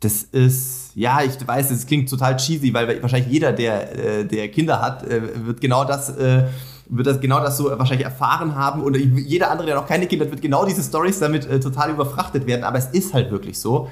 das 0.00 0.22
ist, 0.22 0.92
ja, 0.94 1.20
ich 1.22 1.46
weiß, 1.46 1.70
es 1.70 1.86
klingt 1.86 2.08
total 2.08 2.36
cheesy, 2.36 2.72
weil 2.72 3.02
wahrscheinlich 3.02 3.30
jeder, 3.30 3.52
der, 3.52 4.20
äh, 4.20 4.24
der 4.24 4.48
Kinder 4.50 4.80
hat, 4.80 5.06
äh, 5.06 5.46
wird 5.46 5.60
genau 5.60 5.84
das, 5.84 6.08
äh, 6.16 6.44
wird 6.88 7.06
das 7.06 7.20
genau 7.20 7.40
das 7.40 7.58
so 7.58 7.66
wahrscheinlich 7.66 8.06
erfahren 8.06 8.54
haben 8.54 8.82
und 8.82 8.96
jeder 8.96 9.50
andere, 9.50 9.66
der 9.66 9.76
noch 9.76 9.86
keine 9.86 10.06
Kinder 10.06 10.24
hat, 10.24 10.32
wird 10.32 10.42
genau 10.42 10.64
diese 10.64 10.82
Stories 10.82 11.20
damit 11.20 11.48
total 11.62 11.90
überfrachtet 11.90 12.46
werden. 12.46 12.64
Aber 12.64 12.78
es 12.78 12.86
ist 12.86 13.14
halt 13.14 13.30
wirklich 13.30 13.60
so. 13.60 13.88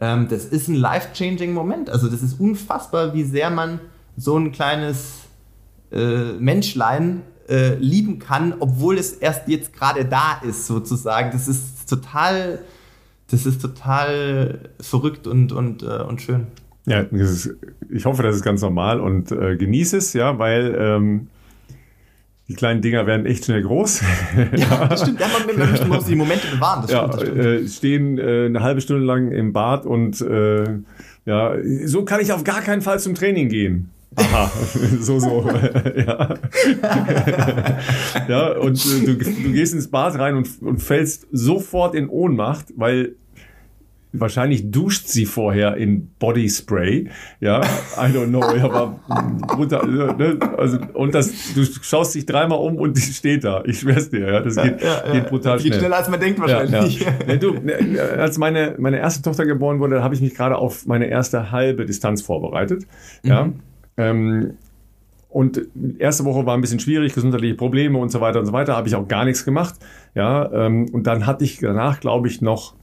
Ähm, 0.00 0.26
das 0.28 0.46
ist 0.46 0.66
ein 0.66 0.74
life-changing 0.74 1.52
Moment. 1.52 1.90
Also 1.90 2.08
das 2.08 2.22
ist 2.22 2.40
unfassbar, 2.40 3.14
wie 3.14 3.22
sehr 3.22 3.50
man 3.50 3.78
so 4.16 4.36
ein 4.36 4.50
kleines 4.50 5.20
Menschlein 5.90 7.22
lieben 7.78 8.18
kann, 8.18 8.54
obwohl 8.58 8.98
es 8.98 9.12
erst 9.12 9.46
jetzt 9.46 9.72
gerade 9.72 10.04
da 10.04 10.40
ist, 10.42 10.66
sozusagen. 10.66 11.30
Das 11.30 11.46
ist 11.46 11.88
total 11.88 12.58
das 13.30 13.46
ist 13.46 13.62
total 13.62 14.70
verrückt 14.80 15.26
und, 15.26 15.52
und, 15.52 15.82
äh, 15.82 16.02
und 16.02 16.20
schön. 16.20 16.46
Ja, 16.86 17.00
ist, 17.00 17.54
ich 17.90 18.04
hoffe, 18.04 18.22
das 18.22 18.36
ist 18.36 18.42
ganz 18.42 18.60
normal 18.60 19.00
und 19.00 19.32
äh, 19.32 19.56
genieße 19.56 19.96
es, 19.96 20.12
ja, 20.12 20.38
weil 20.38 20.76
ähm, 20.78 21.28
die 22.48 22.54
kleinen 22.54 22.82
Dinger 22.82 23.06
werden 23.06 23.24
echt 23.24 23.46
schnell 23.46 23.62
groß. 23.62 24.02
Ja, 24.56 24.86
das 24.86 25.00
stimmt. 25.00 25.20
Ja, 25.20 25.28
man, 25.28 25.58
man, 25.58 25.88
muss 25.88 26.04
die 26.04 26.14
Momente 26.14 26.46
bewahren. 26.48 26.82
Das 26.82 26.90
ja, 26.90 27.10
stimmt, 27.10 27.22
das 27.22 27.28
stimmt. 27.28 27.46
Äh, 27.46 27.68
stehen 27.68 28.18
äh, 28.18 28.46
eine 28.46 28.62
halbe 28.62 28.82
Stunde 28.82 29.04
lang 29.04 29.32
im 29.32 29.54
Bad 29.54 29.86
und 29.86 30.20
äh, 30.20 30.64
ja, 31.24 31.54
so 31.86 32.04
kann 32.04 32.20
ich 32.20 32.32
auf 32.32 32.44
gar 32.44 32.60
keinen 32.60 32.82
Fall 32.82 33.00
zum 33.00 33.14
Training 33.14 33.48
gehen. 33.48 33.90
Aha, 34.16 34.50
so, 35.00 35.18
so. 35.18 35.48
ja. 35.96 36.34
ja, 38.28 38.52
und 38.58 38.84
äh, 38.86 39.06
du, 39.06 39.16
du 39.16 39.52
gehst 39.52 39.74
ins 39.74 39.90
Bad 39.90 40.18
rein 40.18 40.36
und, 40.36 40.48
und 40.62 40.82
fällst 40.82 41.26
sofort 41.32 41.94
in 41.94 42.08
Ohnmacht, 42.08 42.66
weil 42.76 43.16
wahrscheinlich 44.14 44.70
duscht 44.70 45.08
sie 45.08 45.26
vorher 45.26 45.76
in 45.76 46.10
Body 46.18 46.48
Spray. 46.48 47.08
Ja, 47.40 47.60
I 47.60 48.12
don't 48.12 48.28
know, 48.28 48.42
aber 48.42 49.00
brutal, 49.48 49.86
ne? 49.88 50.38
also, 50.56 50.78
und 50.94 51.14
das, 51.14 51.32
du 51.54 51.64
schaust 51.64 52.14
dich 52.14 52.24
dreimal 52.24 52.58
um 52.60 52.76
und 52.76 52.96
die 52.96 53.00
steht 53.02 53.44
da. 53.44 53.62
Ich 53.66 53.80
schwör's 53.80 54.10
dir, 54.10 54.32
ja, 54.32 54.40
das 54.40 54.56
geht, 54.56 54.80
Ja, 54.80 55.06
ja, 55.06 55.12
geht 55.12 55.28
brutal 55.28 55.58
Geht 55.58 55.66
schnell. 55.66 55.80
schneller, 55.80 55.96
als 55.96 56.08
man 56.08 56.20
denkt 56.20 56.40
wahrscheinlich. 56.40 57.00
Ja, 57.00 57.12
ja. 57.28 57.36
Du, 57.36 57.54
ne, 57.54 58.00
als 58.16 58.38
meine, 58.38 58.76
meine 58.78 58.98
erste 58.98 59.22
Tochter 59.22 59.46
geboren 59.46 59.80
wurde, 59.80 60.02
habe 60.02 60.14
ich 60.14 60.20
mich 60.20 60.34
gerade 60.34 60.56
auf 60.56 60.86
meine 60.86 61.06
erste 61.06 61.50
halbe 61.50 61.84
Distanz 61.84 62.22
vorbereitet. 62.22 62.86
Ja. 63.24 63.50
Ähm, 63.96 64.54
und 65.28 65.60
erste 65.98 66.24
Woche 66.24 66.46
war 66.46 66.54
ein 66.54 66.60
bisschen 66.60 66.78
schwierig, 66.78 67.12
gesundheitliche 67.12 67.56
Probleme 67.56 67.98
und 67.98 68.10
so 68.10 68.20
weiter 68.20 68.38
und 68.38 68.46
so 68.46 68.52
weiter, 68.52 68.76
habe 68.76 68.86
ich 68.86 68.94
auch 68.94 69.08
gar 69.08 69.24
nichts 69.24 69.44
gemacht. 69.44 69.74
Ja, 70.14 70.50
ähm, 70.52 70.88
und 70.92 71.08
dann 71.08 71.26
hatte 71.26 71.44
ich 71.44 71.58
danach, 71.58 71.98
glaube 71.98 72.28
ich, 72.28 72.40
noch, 72.40 72.74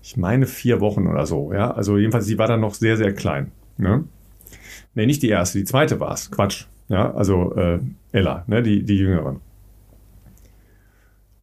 ich 0.00 0.16
meine, 0.16 0.46
vier 0.46 0.80
Wochen 0.80 1.08
oder 1.08 1.26
so. 1.26 1.52
Ja, 1.52 1.72
also 1.72 1.98
jedenfalls, 1.98 2.26
sie 2.26 2.38
war 2.38 2.46
dann 2.46 2.60
noch 2.60 2.74
sehr, 2.74 2.96
sehr 2.96 3.12
klein. 3.12 3.50
Ne, 3.78 4.04
nee, 4.94 5.06
nicht 5.06 5.22
die 5.22 5.28
erste, 5.28 5.58
die 5.58 5.64
zweite 5.64 5.98
war 5.98 6.12
es. 6.12 6.30
Quatsch. 6.30 6.66
Ja, 6.88 7.12
also 7.14 7.54
äh, 7.56 7.80
Ella, 8.12 8.44
ne, 8.46 8.62
die, 8.62 8.84
die 8.84 8.98
jüngere. 8.98 9.40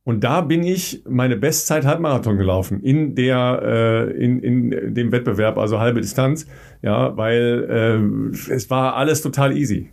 Und 0.08 0.24
da 0.24 0.40
bin 0.40 0.64
ich 0.64 1.04
meine 1.06 1.36
Bestzeit 1.36 1.86
Halbmarathon 1.86 2.38
gelaufen 2.38 2.80
in 2.80 3.14
der 3.14 3.62
äh, 3.62 4.24
in, 4.24 4.40
in 4.40 4.94
dem 4.94 5.12
Wettbewerb, 5.12 5.58
also 5.58 5.82
halbe 5.82 6.00
Distanz, 6.00 6.48
ja, 6.82 7.18
weil 7.18 8.32
äh, 8.50 8.54
es 8.54 8.70
war 8.70 8.96
alles 8.96 9.22
total 9.22 9.58
easy. 9.58 9.90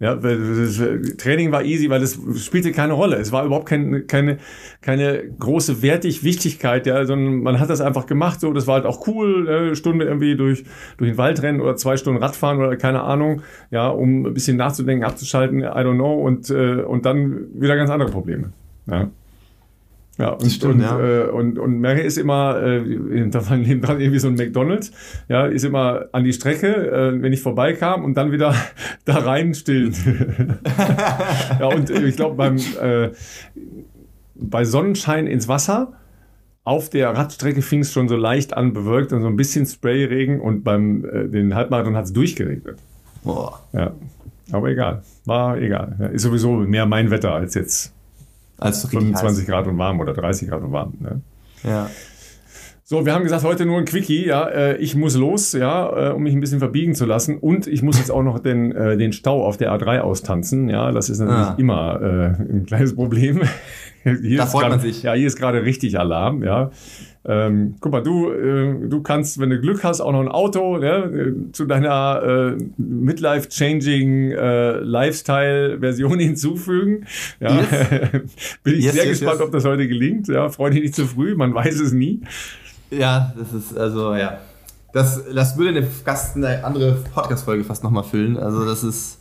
Ja, 0.00 0.16
Training 0.16 1.52
war 1.52 1.62
easy, 1.62 1.90
weil 1.90 2.02
es 2.02 2.18
spielte 2.42 2.72
keine 2.72 2.94
Rolle. 2.94 3.16
Es 3.16 3.32
war 3.32 3.44
überhaupt 3.44 3.66
keine, 3.66 4.00
keine, 4.00 4.38
keine 4.80 5.24
große 5.40 5.82
Wertig 5.82 6.24
Wichtigkeit, 6.24 6.86
ja, 6.86 7.04
sondern 7.04 7.42
man 7.42 7.60
hat 7.60 7.68
das 7.68 7.82
einfach 7.82 8.06
gemacht, 8.06 8.40
so, 8.40 8.54
das 8.54 8.66
war 8.66 8.76
halt 8.76 8.86
auch 8.86 9.06
cool, 9.06 9.46
äh, 9.46 9.76
Stunde 9.76 10.06
irgendwie 10.06 10.36
durch, 10.36 10.64
durch 10.96 11.10
den 11.10 11.18
Wald 11.18 11.42
rennen 11.42 11.60
oder 11.60 11.76
zwei 11.76 11.98
Stunden 11.98 12.22
Radfahren 12.22 12.60
oder 12.60 12.78
keine 12.78 13.02
Ahnung, 13.02 13.42
ja, 13.70 13.88
um 13.88 14.24
ein 14.24 14.32
bisschen 14.32 14.56
nachzudenken, 14.56 15.04
abzuschalten, 15.04 15.60
I 15.60 15.64
don't 15.64 15.96
know, 15.96 16.14
und, 16.14 16.48
äh, 16.48 16.80
und 16.80 17.04
dann 17.04 17.48
wieder 17.60 17.76
ganz 17.76 17.90
andere 17.90 18.10
Probleme. 18.10 18.52
Ja. 18.86 19.10
Ja, 20.18 20.30
und, 20.30 20.50
stimmt, 20.50 20.74
und, 20.76 20.80
ja. 20.80 20.98
Äh, 20.98 21.28
und, 21.28 21.58
und 21.58 21.78
Mary 21.78 22.00
ist 22.00 22.16
immer, 22.16 22.62
äh, 22.62 23.28
da 23.30 23.50
war 23.50 23.56
nebendran 23.56 24.00
irgendwie 24.00 24.18
so 24.18 24.28
ein 24.28 24.34
McDonalds, 24.34 24.92
ja, 25.28 25.46
ist 25.46 25.64
immer 25.64 26.06
an 26.12 26.24
die 26.24 26.32
Strecke, 26.32 26.68
äh, 26.68 27.22
wenn 27.22 27.32
ich 27.32 27.42
vorbeikam 27.42 28.04
und 28.04 28.14
dann 28.14 28.32
wieder 28.32 28.54
da 29.04 29.18
rein 29.18 29.54
stillen. 29.54 29.94
ja, 31.60 31.66
und 31.66 31.90
äh, 31.90 32.06
ich 32.06 32.16
glaube, 32.16 32.36
beim 32.36 32.56
äh, 32.80 33.10
bei 34.34 34.64
Sonnenschein 34.64 35.26
ins 35.26 35.48
Wasser, 35.48 35.92
auf 36.64 36.90
der 36.90 37.10
Radstrecke 37.10 37.62
fing 37.62 37.80
es 37.80 37.92
schon 37.92 38.08
so 38.08 38.16
leicht 38.16 38.54
an, 38.54 38.72
bewölkt 38.72 39.12
und 39.12 39.20
so 39.20 39.28
ein 39.28 39.36
bisschen 39.36 39.66
Sprayregen 39.66 40.40
und 40.40 40.64
beim 40.64 41.04
äh, 41.04 41.28
den 41.28 41.54
Halbmarathon 41.54 41.96
hat 41.96 42.06
es 42.06 42.12
durchgeregnet. 42.12 42.78
Boah. 43.22 43.60
Ja. 43.72 43.92
Aber 44.50 44.68
egal. 44.68 45.02
War 45.24 45.58
egal. 45.58 45.96
Ja, 45.98 46.06
ist 46.06 46.22
sowieso 46.22 46.56
mehr 46.56 46.86
mein 46.86 47.10
Wetter 47.10 47.32
als 47.32 47.54
jetzt 47.54 47.95
Richtig 48.62 48.90
25 48.90 49.46
Grad 49.46 49.66
und 49.66 49.78
warm 49.78 50.00
oder 50.00 50.12
30 50.14 50.48
Grad 50.48 50.62
und 50.62 50.72
warm. 50.72 50.94
Ne? 51.00 51.20
heiß. 51.64 51.70
Ja. 51.70 51.90
So, 52.88 53.04
wir 53.04 53.14
haben 53.14 53.24
gesagt, 53.24 53.42
heute 53.42 53.66
nur 53.66 53.78
ein 53.78 53.84
Quickie, 53.84 54.26
ja, 54.26 54.46
äh, 54.46 54.76
ich 54.76 54.94
muss 54.94 55.16
los, 55.16 55.52
ja, 55.54 56.10
äh, 56.10 56.12
um 56.12 56.22
mich 56.22 56.32
ein 56.34 56.40
bisschen 56.40 56.60
verbiegen 56.60 56.94
zu 56.94 57.04
lassen 57.04 57.36
und 57.36 57.66
ich 57.66 57.82
muss 57.82 57.98
jetzt 57.98 58.12
auch 58.12 58.22
noch 58.22 58.38
den, 58.38 58.70
äh, 58.70 58.96
den 58.96 59.12
Stau 59.12 59.44
auf 59.44 59.56
der 59.56 59.72
A3 59.72 59.98
austanzen, 60.02 60.68
ja, 60.68 60.92
das 60.92 61.10
ist 61.10 61.18
natürlich 61.18 61.46
Ah. 61.48 61.54
immer 61.58 62.00
ein 62.00 62.64
kleines 62.66 62.94
Problem. 62.94 63.40
Hier 64.22 64.38
Da 64.38 64.44
ist 64.44 64.50
freut 64.52 64.62
man 64.62 64.72
grad- 64.72 64.82
sich. 64.82 65.02
Ja, 65.02 65.14
hier 65.14 65.26
ist 65.26 65.36
gerade 65.36 65.62
richtig 65.64 65.98
Alarm, 65.98 66.42
ja. 66.44 66.70
Ähm, 67.28 67.74
guck 67.80 67.90
mal, 67.90 68.02
du, 68.04 68.30
äh, 68.30 68.88
du 68.88 69.02
kannst, 69.02 69.40
wenn 69.40 69.50
du 69.50 69.58
Glück 69.60 69.82
hast, 69.82 70.00
auch 70.00 70.12
noch 70.12 70.20
ein 70.20 70.28
Auto 70.28 70.78
ne, 70.78 71.34
zu 71.50 71.64
deiner 71.64 72.54
äh, 72.56 72.62
Midlife-Changing 72.76 74.30
äh, 74.30 74.72
Lifestyle-Version 74.78 76.18
hinzufügen. 76.20 77.04
Ja. 77.40 77.50
Bin 78.62 78.74
ich 78.78 78.84
Yes, 78.84 78.94
sehr 78.94 79.04
yes, 79.06 79.18
gespannt, 79.18 79.40
yes. 79.40 79.46
ob 79.46 79.52
das 79.52 79.64
heute 79.64 79.88
gelingt. 79.88 80.28
Ja, 80.28 80.48
freu 80.50 80.70
dich 80.70 80.82
nicht 80.82 80.94
zu 80.94 81.04
früh, 81.06 81.34
man 81.34 81.52
weiß 81.52 81.80
es 81.80 81.92
nie. 81.92 82.20
ja, 82.92 83.34
das 83.36 83.52
ist, 83.52 83.76
also, 83.76 84.14
ja. 84.14 84.38
Das, 84.92 85.20
das 85.34 85.58
würde 85.58 85.70
eine, 85.78 85.86
Gast, 86.04 86.36
eine 86.36 86.64
andere 86.64 86.96
Podcast-Folge 87.12 87.64
fast 87.64 87.82
nochmal 87.82 88.04
füllen. 88.04 88.36
Also, 88.38 88.64
das 88.64 88.84
ist 88.84 89.18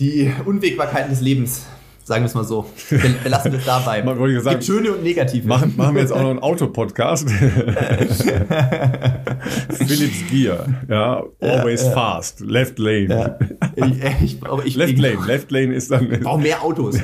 die 0.00 0.30
Unwägbarkeiten 0.44 1.10
des 1.10 1.20
Lebens. 1.20 1.66
Sagen 2.10 2.24
wir 2.24 2.26
es 2.26 2.34
mal 2.34 2.42
so. 2.42 2.66
Wir 2.88 3.54
es 3.54 3.64
dabei. 3.64 4.02
Man 4.06 4.18
wollte 4.18 4.40
sagen, 4.40 4.56
Gibt 4.56 4.64
schöne 4.64 4.90
und 4.90 5.04
negative. 5.04 5.46
Machen, 5.46 5.74
machen 5.76 5.94
wir 5.94 6.02
jetzt 6.02 6.10
auch 6.10 6.20
noch 6.20 6.30
einen 6.30 6.38
Autopodcast. 6.40 7.30
Philips 9.70 10.26
Gear, 10.28 10.66
ja, 10.88 11.22
always 11.40 11.84
ja. 11.84 11.90
fast, 11.92 12.40
left 12.40 12.80
lane. 12.80 13.06
Ja. 13.06 13.38
Ich, 13.76 14.02
ich, 14.24 14.40
ich, 14.64 14.74
Left 14.74 14.90
ich 14.90 14.98
lane, 14.98 15.24
left 15.24 15.52
lane 15.52 15.72
ist 15.72 15.92
dann. 15.92 16.08
brauche 16.20 16.40
mehr 16.40 16.60
Autos. 16.64 16.96
um 16.96 17.00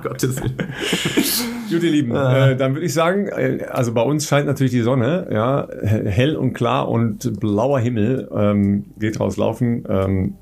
Gottes 0.00 0.40
Willen. 0.40 0.58
Gut, 1.68 1.82
ihr 1.82 1.90
Lieben, 1.90 2.14
äh, 2.14 2.54
dann 2.54 2.74
würde 2.74 2.86
ich 2.86 2.94
sagen, 2.94 3.26
äh, 3.26 3.66
also 3.68 3.92
bei 3.92 4.02
uns 4.02 4.28
scheint 4.28 4.46
natürlich 4.46 4.70
die 4.70 4.82
Sonne, 4.82 5.26
ja, 5.32 5.66
hell 5.82 6.36
und 6.36 6.52
klar 6.52 6.88
und 6.88 7.40
blauer 7.40 7.80
Himmel, 7.80 8.30
ähm, 8.32 8.84
geht 8.96 9.18
rauslaufen. 9.18 9.84
Ähm, 9.88 10.34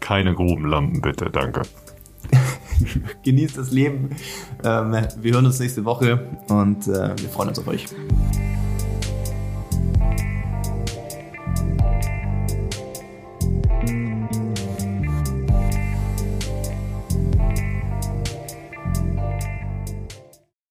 keine 0.00 0.34
Grubenlampen, 0.34 1.00
bitte, 1.00 1.30
danke. 1.32 1.62
Genießt 3.22 3.58
das 3.58 3.70
Leben. 3.70 4.10
Ähm, 4.64 4.96
wir 5.20 5.32
hören 5.32 5.46
uns 5.46 5.58
nächste 5.58 5.84
Woche 5.84 6.26
und 6.48 6.86
äh, 6.86 7.16
wir 7.16 7.28
freuen 7.28 7.50
uns 7.50 7.58
auf 7.58 7.68
euch. 7.68 7.86